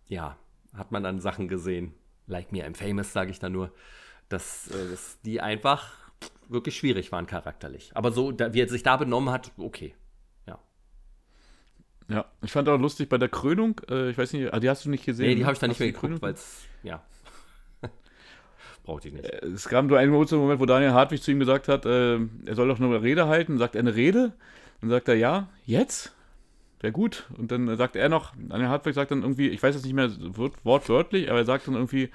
ja, 0.08 0.38
hat 0.74 0.92
man 0.92 1.04
dann 1.04 1.20
Sachen 1.20 1.48
gesehen, 1.48 1.94
like 2.28 2.52
me, 2.52 2.66
I'm 2.66 2.76
famous, 2.76 3.14
sage 3.14 3.32
ich 3.32 3.40
da 3.40 3.50
nur, 3.50 3.72
dass, 4.30 4.68
äh, 4.70 4.90
dass, 4.90 5.20
die 5.22 5.40
einfach 5.42 5.94
wirklich 6.50 6.76
schwierig 6.76 7.12
waren 7.12 7.28
charakterlich. 7.28 7.92
Aber 7.94 8.12
so, 8.12 8.32
da, 8.32 8.54
wie 8.54 8.62
er 8.62 8.68
sich 8.68 8.84
da 8.84 8.98
benommen 8.98 9.30
hat, 9.30 9.52
okay. 9.58 9.96
Ja. 10.48 10.60
Ja, 12.08 12.26
ich 12.42 12.52
fand 12.52 12.68
auch 12.68 12.80
lustig 12.80 13.10
bei 13.10 13.18
der 13.18 13.30
Krönung, 13.30 13.82
äh, 13.90 14.10
ich 14.10 14.18
weiß 14.18 14.34
nicht, 14.34 14.54
ah, 14.54 14.60
die 14.60 14.70
hast 14.70 14.86
du 14.86 14.90
nicht 14.90 15.06
gesehen. 15.06 15.28
Nee, 15.28 15.36
die 15.36 15.42
ne? 15.42 15.46
habe 15.46 15.54
ich 15.54 15.60
da 15.60 15.68
nicht 15.68 15.80
mehr 15.80 15.92
geguckt, 15.92 16.22
weil 16.22 16.34
es, 16.34 16.64
ja. 16.84 17.04
Brauchte 18.86 19.08
ich 19.08 19.16
nicht. 19.16 19.26
Äh, 19.26 19.48
es 19.48 19.68
kam 19.68 19.88
nur 19.88 19.98
ein 19.98 20.10
Moment, 20.10 20.60
wo 20.60 20.66
Daniel 20.66 20.92
Hartwig 20.92 21.22
zu 21.22 21.32
ihm 21.32 21.40
gesagt 21.40 21.68
hat, 21.68 21.86
äh, 21.86 22.20
er 22.46 22.56
soll 22.56 22.68
doch 22.68 22.80
nur 22.80 22.94
eine 22.94 23.04
Rede 23.04 23.28
halten. 23.28 23.58
Sagt 23.58 23.76
er 23.76 23.80
eine 23.80 23.96
Rede? 23.96 24.34
Dann 24.80 24.90
sagt 24.90 25.08
er, 25.08 25.16
ja, 25.16 25.50
jetzt? 25.66 26.14
Wäre 26.80 26.94
gut. 26.94 27.26
Und 27.38 27.52
dann 27.52 27.76
sagt 27.78 27.96
er 27.96 28.10
noch, 28.10 28.34
Daniel 28.38 28.70
Hartwig 28.70 28.94
sagt 28.94 29.12
dann 29.12 29.24
irgendwie, 29.24 29.50
ich 29.50 29.62
weiß 29.62 29.74
jetzt 29.74 29.86
nicht 29.86 29.96
mehr 29.96 30.12
wortwörtlich, 30.64 31.30
aber 31.30 31.40
er 31.40 31.46
sagt 31.46 31.68
dann 31.68 31.74
irgendwie, 31.74 32.12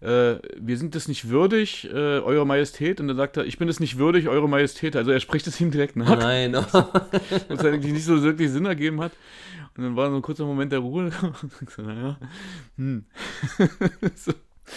äh, 0.00 0.36
wir 0.56 0.78
sind 0.78 0.94
es 0.94 1.08
nicht 1.08 1.30
würdig, 1.30 1.88
äh, 1.92 2.20
Eure 2.20 2.46
Majestät. 2.46 3.00
Und 3.00 3.08
dann 3.08 3.16
sagt 3.16 3.36
er, 3.36 3.44
ich 3.44 3.58
bin 3.58 3.68
es 3.68 3.80
nicht 3.80 3.98
würdig, 3.98 4.28
Eure 4.28 4.48
Majestät. 4.48 4.94
Also 4.94 5.10
er 5.10 5.18
spricht 5.18 5.48
es 5.48 5.60
ihm 5.60 5.72
direkt 5.72 5.96
nach. 5.96 6.10
Oh 6.10 6.14
nein. 6.14 6.54
Oh. 6.54 6.62
Was 7.48 7.64
eigentlich 7.64 7.92
nicht 7.92 8.04
so 8.04 8.22
wirklich 8.22 8.50
Sinn 8.50 8.66
ergeben 8.66 9.00
hat. 9.00 9.12
Und 9.76 9.82
dann 9.82 9.96
war 9.96 10.10
so 10.10 10.16
ein 10.16 10.22
kurzer 10.22 10.44
Moment 10.44 10.70
der 10.70 10.78
Ruhe. 10.78 11.10
so, 11.76 11.82
naja, 11.82 12.18
hm. 12.76 13.04
so. 14.14 14.32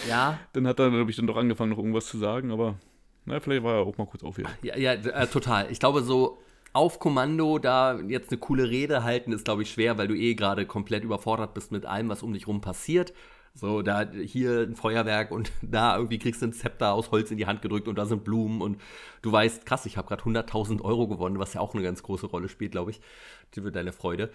Ja. 0.08 0.38
Dann 0.52 0.66
hat 0.66 0.78
er, 0.80 0.90
glaube 0.90 1.10
ich, 1.10 1.16
dann 1.16 1.26
doch 1.26 1.36
angefangen, 1.36 1.70
noch 1.70 1.78
irgendwas 1.78 2.06
zu 2.06 2.18
sagen, 2.18 2.50
aber 2.50 2.76
na, 3.24 3.40
vielleicht 3.40 3.62
war 3.62 3.76
er 3.76 3.86
auch 3.86 3.96
mal 3.98 4.06
kurz 4.06 4.24
auf 4.24 4.36
hier. 4.36 4.46
Ja, 4.62 4.76
ja 4.76 4.92
äh, 4.92 5.26
total. 5.26 5.70
Ich 5.70 5.78
glaube, 5.78 6.02
so 6.02 6.38
auf 6.72 6.98
Kommando 6.98 7.58
da 7.58 7.98
jetzt 8.00 8.30
eine 8.30 8.38
coole 8.38 8.68
Rede 8.70 9.04
halten, 9.04 9.32
ist, 9.32 9.44
glaube 9.44 9.62
ich, 9.62 9.70
schwer, 9.70 9.98
weil 9.98 10.08
du 10.08 10.14
eh 10.14 10.34
gerade 10.34 10.66
komplett 10.66 11.04
überfordert 11.04 11.54
bist 11.54 11.70
mit 11.70 11.86
allem, 11.86 12.08
was 12.08 12.22
um 12.22 12.32
dich 12.32 12.46
rum 12.46 12.60
passiert. 12.60 13.12
So, 13.54 13.82
da 13.82 14.10
hier 14.10 14.62
ein 14.62 14.76
Feuerwerk 14.76 15.30
und 15.30 15.52
da 15.62 15.96
irgendwie 15.96 16.18
kriegst 16.18 16.40
du 16.40 16.46
ein 16.46 16.52
Zepter 16.52 16.94
aus 16.94 17.10
Holz 17.10 17.30
in 17.30 17.36
die 17.36 17.46
Hand 17.46 17.60
gedrückt 17.60 17.86
und 17.86 17.96
da 17.96 18.06
sind 18.06 18.24
Blumen 18.24 18.62
und 18.62 18.80
du 19.20 19.30
weißt, 19.30 19.66
krass, 19.66 19.84
ich 19.84 19.98
habe 19.98 20.08
gerade 20.08 20.22
100.000 20.22 20.80
Euro 20.80 21.06
gewonnen, 21.06 21.38
was 21.38 21.52
ja 21.54 21.60
auch 21.60 21.74
eine 21.74 21.82
ganz 21.82 22.02
große 22.02 22.26
Rolle 22.26 22.48
spielt, 22.48 22.72
glaube 22.72 22.92
ich, 22.92 23.00
für 23.50 23.70
deine 23.70 23.92
Freude. 23.92 24.30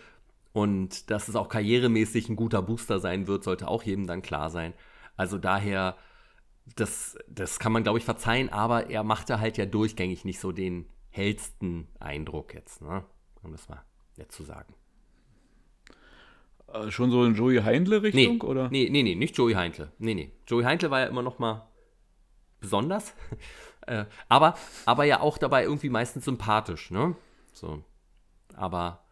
Und 0.53 1.09
dass 1.09 1.27
es 1.27 1.35
auch 1.35 1.49
karrieremäßig 1.49 2.29
ein 2.29 2.35
guter 2.35 2.61
Booster 2.61 2.99
sein 2.99 3.27
wird, 3.27 3.43
sollte 3.43 3.67
auch 3.67 3.83
jedem 3.83 4.07
dann 4.07 4.21
klar 4.21 4.49
sein. 4.49 4.73
Also 5.17 5.37
daher, 5.39 5.97
das, 6.75 7.17
das 7.27 7.59
kann 7.59 7.71
man, 7.71 7.83
glaube 7.83 7.97
ich, 7.97 8.05
verzeihen, 8.05 8.49
aber 8.49 8.89
er 8.89 9.03
machte 9.03 9.39
halt 9.39 9.57
ja 9.57 9.65
durchgängig 9.65 10.23
nicht 10.23 10.39
so 10.39 10.51
den 10.51 10.87
hellsten 11.09 11.87
Eindruck 11.99 12.53
jetzt, 12.53 12.81
ne? 12.81 13.03
Um 13.41 13.51
das 13.51 13.67
mal 13.67 13.83
nett 14.17 14.31
zu 14.31 14.43
sagen. 14.43 14.73
Äh, 16.71 16.91
schon 16.91 17.11
so 17.11 17.25
in 17.25 17.35
Joey 17.35 17.61
Heindle-Richtung, 17.61 18.37
nee, 18.37 18.41
oder? 18.41 18.69
Nee, 18.69 18.89
nee, 18.89 19.03
nee, 19.03 19.15
nicht 19.15 19.37
Joey 19.37 19.53
Heindle. 19.53 19.91
Nee, 19.97 20.13
nee. 20.13 20.31
Joey 20.47 20.63
Heindle 20.63 20.91
war 20.91 20.99
ja 20.99 21.05
immer 21.07 21.21
noch 21.21 21.39
mal 21.39 21.67
besonders. 22.59 23.13
äh, 23.87 24.05
aber, 24.29 24.55
aber 24.85 25.05
ja 25.05 25.21
auch 25.21 25.37
dabei 25.37 25.63
irgendwie 25.63 25.89
meistens 25.89 26.25
sympathisch, 26.25 26.91
ne? 26.91 27.15
So. 27.53 27.83
Aber. 28.55 29.03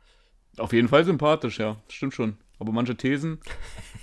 Auf 0.58 0.74
jeden 0.74 0.88
Fall 0.88 1.06
sympathisch, 1.06 1.60
ja. 1.60 1.78
Stimmt 1.90 2.14
schon. 2.14 2.38
Aber 2.60 2.72
manche 2.72 2.96
Thesen. 2.96 3.40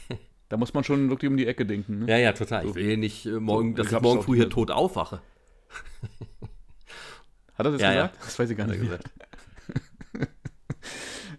Da 0.52 0.58
muss 0.58 0.74
man 0.74 0.84
schon 0.84 1.08
wirklich 1.08 1.30
um 1.30 1.38
die 1.38 1.46
Ecke 1.46 1.64
denken. 1.64 2.00
Ne? 2.00 2.10
Ja, 2.10 2.18
ja, 2.18 2.32
total. 2.34 2.66
Ich 2.66 2.74
will 2.74 2.98
nicht 2.98 3.24
äh, 3.24 3.40
morgen, 3.40 3.74
dass 3.74 3.90
ich 3.90 3.98
morgen 4.02 4.22
früh 4.22 4.36
hier 4.36 4.50
tot 4.50 4.70
aufwache. 4.70 5.22
Hat 7.54 7.64
er 7.64 7.72
das 7.72 7.80
ja, 7.80 7.90
gesagt? 7.90 8.14
Ja. 8.16 8.20
Das 8.22 8.38
weiß 8.38 8.50
ich 8.50 8.58
gar 8.58 8.66
nicht. 8.66 8.82
Gesagt. 8.82 9.10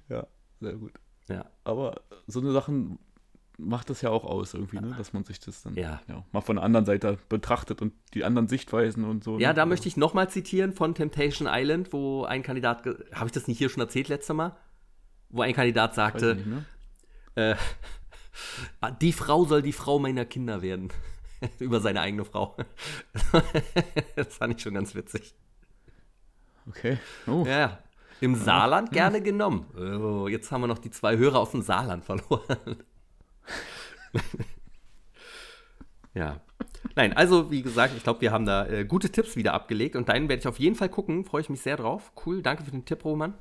ja, 0.09 0.25
sehr 0.59 0.73
gut. 0.73 0.93
Ja. 1.27 1.45
Aber 1.63 2.01
so 2.25 2.39
eine 2.39 2.53
Sachen, 2.53 2.97
macht 3.59 3.91
das 3.91 4.01
ja 4.01 4.09
auch 4.09 4.25
aus 4.25 4.55
irgendwie, 4.55 4.79
ne? 4.79 4.95
dass 4.97 5.13
man 5.13 5.23
sich 5.25 5.39
das 5.39 5.61
dann 5.61 5.75
Ja. 5.75 6.01
mal 6.31 6.41
von 6.41 6.55
der 6.55 6.65
anderen 6.65 6.87
Seite 6.87 7.19
betrachtet 7.29 7.83
und 7.83 7.93
die 8.15 8.23
anderen 8.23 8.47
Sichtweisen 8.47 9.03
und 9.05 9.23
so. 9.23 9.37
Ja, 9.37 9.49
ne? 9.49 9.53
da 9.53 9.67
möchte 9.67 9.87
ich 9.87 9.95
nochmal 9.95 10.27
zitieren 10.31 10.73
von 10.73 10.95
Temptation 10.95 11.47
Island, 11.51 11.93
wo 11.93 12.23
ein 12.23 12.41
Kandidat, 12.41 12.83
habe 13.13 13.27
ich 13.27 13.31
das 13.31 13.47
nicht 13.47 13.59
hier 13.59 13.69
schon 13.69 13.81
erzählt 13.81 14.07
letztes 14.07 14.35
Mal? 14.35 14.57
Wo 15.29 15.43
ein 15.43 15.53
Kandidat 15.53 15.91
Weiß 15.91 15.95
sagte, 15.97 16.31
ich 16.31 16.37
nicht 16.37 16.47
mehr. 16.47 17.51
äh, 17.51 17.55
die 19.01 19.13
Frau 19.13 19.45
soll 19.45 19.61
die 19.61 19.73
Frau 19.73 19.99
meiner 19.99 20.25
Kinder 20.25 20.61
werden. 20.61 20.91
Über 21.59 21.79
seine 21.81 22.01
eigene 22.01 22.25
Frau. 22.25 22.55
das 24.15 24.35
fand 24.35 24.55
ich 24.55 24.61
schon 24.61 24.73
ganz 24.73 24.95
witzig. 24.95 25.35
Okay. 26.67 26.97
Oh, 27.27 27.43
Ja, 27.45 27.59
ja. 27.59 27.79
Im 28.21 28.35
Saarland 28.35 28.91
gerne 28.91 29.21
genommen. 29.21 29.65
Oh, 29.75 30.29
jetzt 30.29 30.49
haben 30.49 30.61
wir 30.61 30.67
noch 30.67 30.77
die 30.77 30.91
zwei 30.91 31.17
Hörer 31.17 31.39
aus 31.39 31.51
dem 31.51 31.61
Saarland 31.61 32.05
verloren. 32.05 32.77
ja. 36.13 36.39
Nein, 36.95 37.11
also 37.17 37.51
wie 37.51 37.61
gesagt, 37.61 37.93
ich 37.97 38.03
glaube, 38.03 38.21
wir 38.21 38.31
haben 38.31 38.45
da 38.45 38.65
äh, 38.67 38.85
gute 38.85 39.11
Tipps 39.11 39.35
wieder 39.35 39.53
abgelegt 39.53 39.97
und 39.97 40.07
deinen 40.07 40.29
werde 40.29 40.39
ich 40.39 40.47
auf 40.47 40.57
jeden 40.57 40.75
Fall 40.75 40.87
gucken. 40.87 41.25
Freue 41.25 41.41
ich 41.41 41.49
mich 41.49 41.59
sehr 41.59 41.75
drauf. 41.75 42.13
Cool, 42.25 42.41
danke 42.41 42.63
für 42.63 42.71
den 42.71 42.85
Tipp, 42.85 43.03
Roman. 43.03 43.33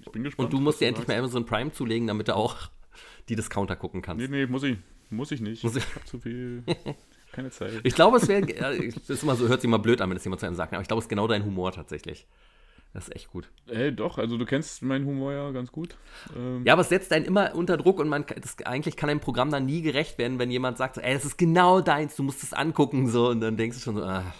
ich 0.00 0.12
bin 0.12 0.24
gespannt. 0.24 0.46
Und 0.46 0.52
du 0.52 0.60
musst 0.62 0.82
dir 0.82 0.88
endlich 0.88 1.08
mal. 1.08 1.18
Amazon 1.18 1.46
Prime 1.46 1.72
zulegen, 1.72 2.06
damit 2.06 2.28
du 2.28 2.36
auch 2.36 2.68
die 3.28 3.36
Discounter 3.36 3.76
gucken 3.76 4.02
kannst. 4.02 4.20
Nee, 4.28 4.28
nee, 4.28 4.46
muss 4.46 4.62
ich. 4.62 4.76
Muss 5.10 5.30
ich 5.30 5.40
nicht. 5.40 5.62
Muss 5.64 5.76
ich 5.76 5.84
ich- 5.84 5.94
hab 5.94 6.06
zu 6.06 6.18
viel. 6.18 6.62
Keine 7.32 7.50
Zeit. 7.50 7.80
Ich 7.82 7.94
glaube, 7.94 8.16
es 8.18 8.28
wäre, 8.28 8.46
ist 8.46 9.22
immer 9.22 9.34
so, 9.36 9.48
hört 9.48 9.60
sich 9.60 9.68
immer 9.68 9.78
blöd 9.80 10.00
an, 10.00 10.08
wenn 10.08 10.16
das 10.16 10.24
jemand 10.24 10.40
zu 10.40 10.46
einem 10.46 10.54
sagt, 10.54 10.72
aber 10.72 10.82
ich 10.82 10.88
glaube, 10.88 10.98
es 11.00 11.04
ist 11.06 11.08
genau 11.10 11.26
dein 11.26 11.44
Humor 11.44 11.72
tatsächlich. 11.72 12.26
Das 12.92 13.08
ist 13.08 13.14
echt 13.16 13.28
gut. 13.32 13.48
Ey, 13.66 13.92
doch, 13.92 14.18
also 14.18 14.38
du 14.38 14.44
kennst 14.44 14.82
meinen 14.82 15.04
Humor 15.04 15.32
ja 15.32 15.50
ganz 15.50 15.72
gut. 15.72 15.96
Ähm, 16.36 16.62
Ja, 16.64 16.74
aber 16.74 16.82
es 16.82 16.88
setzt 16.90 17.12
einen 17.12 17.24
immer 17.24 17.52
unter 17.56 17.76
Druck 17.76 17.98
und 17.98 18.08
man 18.08 18.24
das, 18.40 18.56
eigentlich 18.64 18.96
kann 18.96 19.10
ein 19.10 19.18
Programm 19.18 19.50
dann 19.50 19.66
nie 19.66 19.82
gerecht 19.82 20.16
werden, 20.16 20.38
wenn 20.38 20.48
jemand 20.52 20.78
sagt, 20.78 20.94
so, 20.94 21.00
ey, 21.00 21.12
das 21.12 21.24
ist 21.24 21.36
genau 21.36 21.80
deins, 21.80 22.14
du 22.14 22.22
musst 22.22 22.44
es 22.44 22.52
angucken, 22.52 23.08
so, 23.08 23.30
und 23.30 23.40
dann 23.40 23.56
denkst 23.56 23.78
du 23.78 23.82
schon 23.82 23.96
so, 23.96 24.04
ah, 24.04 24.32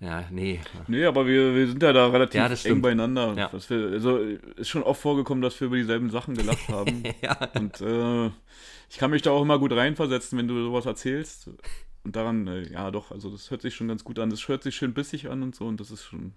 ja, 0.00 0.24
nee. 0.30 0.60
Nee, 0.88 1.04
aber 1.04 1.26
wir, 1.26 1.54
wir 1.54 1.66
sind 1.68 1.82
ja 1.82 1.92
da 1.92 2.06
relativ 2.08 2.38
Ja, 2.40 2.48
das 2.48 2.64
eng 2.64 2.80
beieinander. 2.82 3.34
Ja. 3.36 3.50
Wir, 3.68 3.92
also 3.92 4.16
ist 4.18 4.68
schon 4.68 4.82
oft 4.82 5.00
vorgekommen, 5.00 5.42
dass 5.42 5.60
wir 5.60 5.66
über 5.66 5.76
dieselben 5.76 6.10
Sachen 6.10 6.34
gelacht 6.34 6.68
haben. 6.68 7.02
Ja. 7.22 7.36
Und 7.54 7.80
äh, 7.80 8.26
ich 8.88 8.98
kann 8.98 9.10
mich 9.10 9.22
da 9.22 9.30
auch 9.30 9.42
immer 9.42 9.58
gut 9.58 9.72
reinversetzen, 9.72 10.38
wenn 10.38 10.48
du 10.48 10.62
sowas 10.64 10.86
erzählst. 10.86 11.50
Und 12.02 12.16
daran, 12.16 12.46
äh, 12.46 12.72
ja 12.72 12.90
doch, 12.90 13.10
also 13.10 13.30
das 13.30 13.50
hört 13.50 13.60
sich 13.62 13.74
schon 13.74 13.88
ganz 13.88 14.02
gut 14.04 14.18
an. 14.18 14.30
Das 14.30 14.48
hört 14.48 14.62
sich 14.62 14.74
schön 14.74 14.94
bissig 14.94 15.28
an 15.28 15.42
und 15.42 15.54
so 15.54 15.66
und 15.66 15.78
das 15.80 15.90
ist 15.90 16.04
schon. 16.04 16.32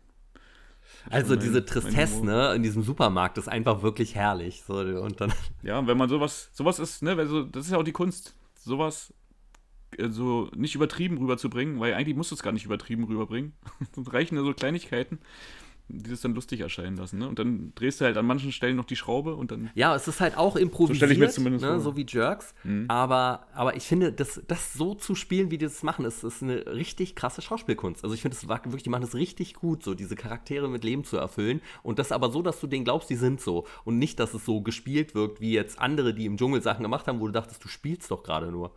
Also 1.09 1.36
mein- 1.36 1.39
diese 1.43 1.66
Tristesse, 1.66 2.26
ne, 2.26 2.53
in 2.53 2.64
diesem 2.64 2.84
Supermarkt 2.84 3.38
ist 3.38 3.47
einfach 3.47 3.82
wirklich 3.82 4.16
herrlich. 4.16 4.64
So, 4.68 4.76
und 4.76 5.20
dann, 5.22 5.32
Ja, 5.61 5.86
wenn 5.88 5.97
man 5.97 6.09
sowas, 6.09 6.49
sowas 6.53 6.80
ist, 6.80 7.01
ne, 7.01 7.11
also 7.18 7.43
das 7.43 7.66
ist 7.66 7.72
ja 7.72 7.78
auch 7.78 7.84
die 7.84 7.91
Kunst, 7.93 8.34
sowas 8.59 9.14
so 10.10 10.50
nicht 10.56 10.76
übertrieben 10.76 11.18
rüberzubringen, 11.18 11.80
weil 11.80 11.94
eigentlich 11.94 12.16
musst 12.18 12.32
du 12.32 12.36
es 12.36 12.44
gar 12.44 12.52
nicht 12.54 12.66
übertrieben 12.66 13.04
rüberbringen. 13.06 13.54
Es 14.00 14.14
reichen 14.14 14.36
ja 14.36 14.44
so 14.44 14.54
Kleinigkeiten, 14.54 15.20
die 15.89 16.10
das 16.10 16.22
dann 16.22 16.34
lustig 16.34 16.62
erscheinen 16.62 16.96
lassen, 16.96 17.20
ne? 17.20 17.28
Und 17.28 17.39
dann 17.39 17.74
drehst 17.76 18.00
du 18.00 18.06
halt 18.06 18.16
an 18.16 18.26
manchen 18.26 18.54
Stellen 18.54 18.78
noch 18.78 18.86
die 18.86 18.96
Schraube 18.96 19.36
und 19.36 19.52
dann. 19.52 19.70
ja, 19.76 19.94
es 19.94 20.08
ist 20.08 20.22
halt 20.22 20.38
auch 20.38 20.56
improvisiert, 20.56 20.96
stell 20.98 21.12
ich 21.12 21.18
mir 21.20 21.30
zumindest 21.30 21.66
ne, 21.66 21.80
so 21.82 21.98
wie 21.98 22.06
Jerks, 22.08 22.56
Mhm. 22.64 22.86
aber, 22.88 23.46
aber 23.54 23.76
ich 23.76 23.84
finde, 23.84 24.14
das, 24.14 24.41
das 24.48 24.74
so 24.74 24.96
zu 24.96 25.14
spielen, 25.14 25.52
wie 25.52 25.58
die 25.58 25.66
das 25.66 25.84
machen, 25.84 26.06
ist, 26.06 26.24
ist 26.24 26.41
eine 26.41 26.66
richtig 26.68 27.16
krasse 27.16 27.41
Schauspielkunst. 27.41 28.02
Also 28.06 28.16
ich 28.16 28.22
finde, 28.22 28.38
das 28.38 28.48
war 28.48 28.64
wirklich, 28.64 28.84
die 28.84 28.89
machen 28.89 29.02
das 29.02 29.14
richtig 29.14 29.56
gut, 29.56 29.84
so 29.84 29.94
diese 29.94 30.16
Charaktere 30.16 30.70
mit 30.70 30.86
Leben 30.86 31.04
zu 31.04 31.18
erfüllen 31.18 31.62
und 31.84 32.00
das 32.00 32.14
aber 32.14 32.32
so, 32.32 32.41
dass 32.41 32.62
du 32.62 32.68
denen 32.68 32.86
glaubst, 32.86 33.10
die 33.10 33.18
sind 33.18 33.41
so 33.41 33.68
und 33.84 34.00
nicht, 34.00 34.20
dass 34.22 34.34
es 34.34 34.46
so 34.46 34.62
gespielt 34.62 35.16
wirkt, 35.16 35.41
wie 35.41 35.52
jetzt 35.52 35.80
andere, 35.80 36.14
die 36.14 36.26
im 36.26 36.38
Dschungel 36.38 36.62
Sachen 36.62 36.84
gemacht 36.84 37.08
haben, 37.08 37.20
wo 37.20 37.28
du 37.28 37.34
dachtest, 37.34 37.62
du 37.64 37.68
spielst 37.68 38.10
doch 38.10 38.24
gerade 38.24 38.52
nur. 38.52 38.72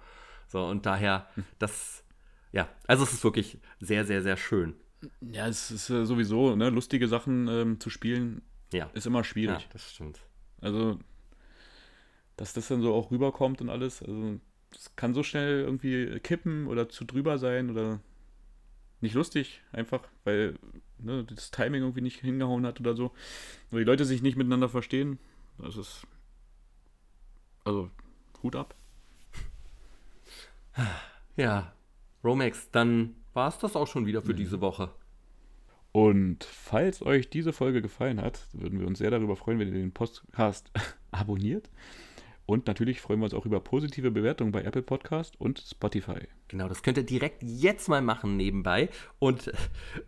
So, 0.49 0.65
und 0.67 0.87
daher, 0.87 1.29
das, 1.59 2.05
ja, 2.53 2.69
also 2.87 3.05
es 3.05 3.13
ist 3.13 3.25
wirklich 3.25 3.59
sehr, 3.81 4.05
sehr, 4.05 4.23
sehr 4.23 4.37
schön. 4.37 4.75
Ja, 5.21 5.47
es 5.49 5.71
ist 5.71 5.91
äh, 5.91 6.05
sowieso, 6.07 6.57
ne, 6.57 6.71
lustige 6.71 7.09
Sachen 7.09 7.49
ähm, 7.49 7.81
zu 7.81 7.91
spielen, 7.91 8.43
Ja, 8.73 8.91
ist 8.95 9.07
immer 9.07 9.21
ja 9.21 9.25
schwierig. 9.25 9.69
das 9.73 9.93
stimmt. 9.93 10.21
Also, 10.61 10.99
dass 12.37 12.53
das 12.53 12.69
dann 12.69 12.83
so 12.83 12.95
auch 12.95 13.11
rüberkommt 13.11 13.61
und 13.61 13.69
alles, 13.71 14.03
also 14.03 14.39
das 14.71 14.95
kann 14.97 15.15
so 15.15 15.23
schnell 15.23 15.61
irgendwie 15.61 16.19
kippen 16.21 16.67
oder 16.67 16.89
zu 16.89 17.05
drüber 17.05 17.39
sein 17.39 17.71
oder 17.71 18.01
nicht 19.01 19.15
lustig, 19.15 19.63
einfach, 19.73 20.03
weil 20.25 20.59
ne, 20.99 21.25
das 21.25 21.51
Timing 21.51 21.83
irgendwie 21.83 22.01
nicht 22.01 22.21
hingehauen 22.21 22.67
hat 22.67 22.81
oder 22.81 22.95
so. 22.95 23.13
Oder 23.71 23.81
die 23.81 23.85
Leute 23.87 24.05
sich 24.05 24.23
nicht 24.23 24.37
miteinander 24.37 24.69
verstehen. 24.69 25.19
Das 25.59 25.77
ist. 25.77 26.07
Also, 27.65 27.91
Hut 28.43 28.57
ab. 28.57 28.75
Ja, 31.37 31.72
Romex, 32.24 32.70
dann 32.70 33.14
war 33.35 33.49
es 33.49 33.59
das 33.59 33.77
auch 33.77 33.87
schon 33.87 34.07
wieder 34.07 34.22
für 34.22 34.35
diese 34.35 34.61
Woche. 34.61 34.91
Und 35.93 36.45
falls 36.45 37.01
euch 37.01 37.31
diese 37.31 37.53
Folge 37.53 37.81
gefallen 37.81 38.20
hat, 38.20 38.41
würden 38.53 38.81
wir 38.81 38.87
uns 38.87 38.99
sehr 38.99 39.11
darüber 39.11 39.37
freuen, 39.37 39.59
wenn 39.59 39.68
ihr 39.68 39.74
den 39.74 39.93
Podcast 39.93 40.70
abonniert. 41.11 41.70
Und 42.47 42.66
natürlich 42.66 43.01
freuen 43.01 43.20
wir 43.20 43.24
uns 43.24 43.35
auch 43.35 43.45
über 43.45 43.61
positive 43.61 44.11
Bewertungen 44.11 44.53
bei 44.53 44.62
Apple 44.62 44.83
Podcast 44.83 45.41
und 45.41 45.59
Spotify. 45.59 46.29
Genau, 46.49 46.68
das 46.68 46.83
könnt 46.83 46.97
ihr 46.97 47.05
direkt 47.05 47.43
jetzt 47.43 47.89
mal 47.89 48.03
machen 48.03 48.37
nebenbei. 48.37 48.89
Und 49.18 49.51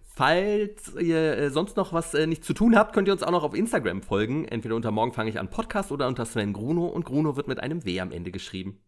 falls 0.04 0.94
ihr 0.94 1.36
äh, 1.36 1.50
sonst 1.50 1.76
noch 1.76 1.92
was 1.92 2.14
äh, 2.14 2.26
nicht 2.26 2.44
zu 2.44 2.54
tun 2.54 2.76
habt, 2.76 2.94
könnt 2.94 3.08
ihr 3.08 3.12
uns 3.12 3.24
auch 3.24 3.32
noch 3.32 3.42
auf 3.42 3.54
Instagram 3.54 4.02
folgen. 4.02 4.44
Entweder 4.44 4.76
unter 4.76 4.92
Morgen 4.92 5.12
fange 5.12 5.30
ich 5.30 5.40
an 5.40 5.50
Podcast 5.50 5.90
oder 5.90 6.06
unter 6.06 6.26
Sven 6.26 6.52
Gruno. 6.52 6.86
Und 6.86 7.04
Gruno 7.04 7.36
wird 7.36 7.48
mit 7.48 7.60
einem 7.60 7.84
W 7.84 8.00
am 8.00 8.12
Ende 8.12 8.30
geschrieben. 8.30 8.78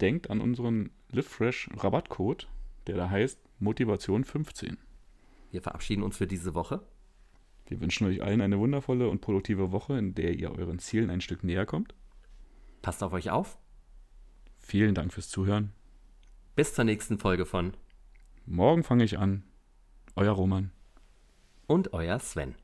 Denkt 0.00 0.30
an 0.30 0.40
unseren 0.40 0.90
LiveFresh 1.10 1.70
Rabattcode, 1.76 2.48
der 2.86 2.96
da 2.96 3.10
heißt 3.10 3.40
Motivation 3.58 4.24
15. 4.24 4.78
Wir 5.50 5.62
verabschieden 5.62 6.02
uns 6.02 6.16
für 6.16 6.26
diese 6.26 6.54
Woche. 6.54 6.82
Wir 7.66 7.80
wünschen 7.80 8.06
euch 8.06 8.22
allen 8.22 8.40
eine 8.40 8.58
wundervolle 8.58 9.08
und 9.08 9.20
produktive 9.20 9.72
Woche, 9.72 9.98
in 9.98 10.14
der 10.14 10.34
ihr 10.34 10.50
euren 10.52 10.78
Zielen 10.78 11.10
ein 11.10 11.20
Stück 11.20 11.44
näher 11.44 11.66
kommt. 11.66 11.94
Passt 12.82 13.02
auf 13.02 13.12
euch 13.12 13.30
auf. 13.30 13.58
Vielen 14.58 14.94
Dank 14.94 15.12
fürs 15.12 15.28
Zuhören. 15.28 15.72
Bis 16.56 16.74
zur 16.74 16.84
nächsten 16.84 17.18
Folge 17.18 17.46
von 17.46 17.76
Morgen 18.46 18.82
fange 18.82 19.04
ich 19.04 19.18
an. 19.18 19.44
Euer 20.16 20.32
Roman. 20.32 20.72
Und 21.66 21.92
euer 21.92 22.18
Sven. 22.18 22.56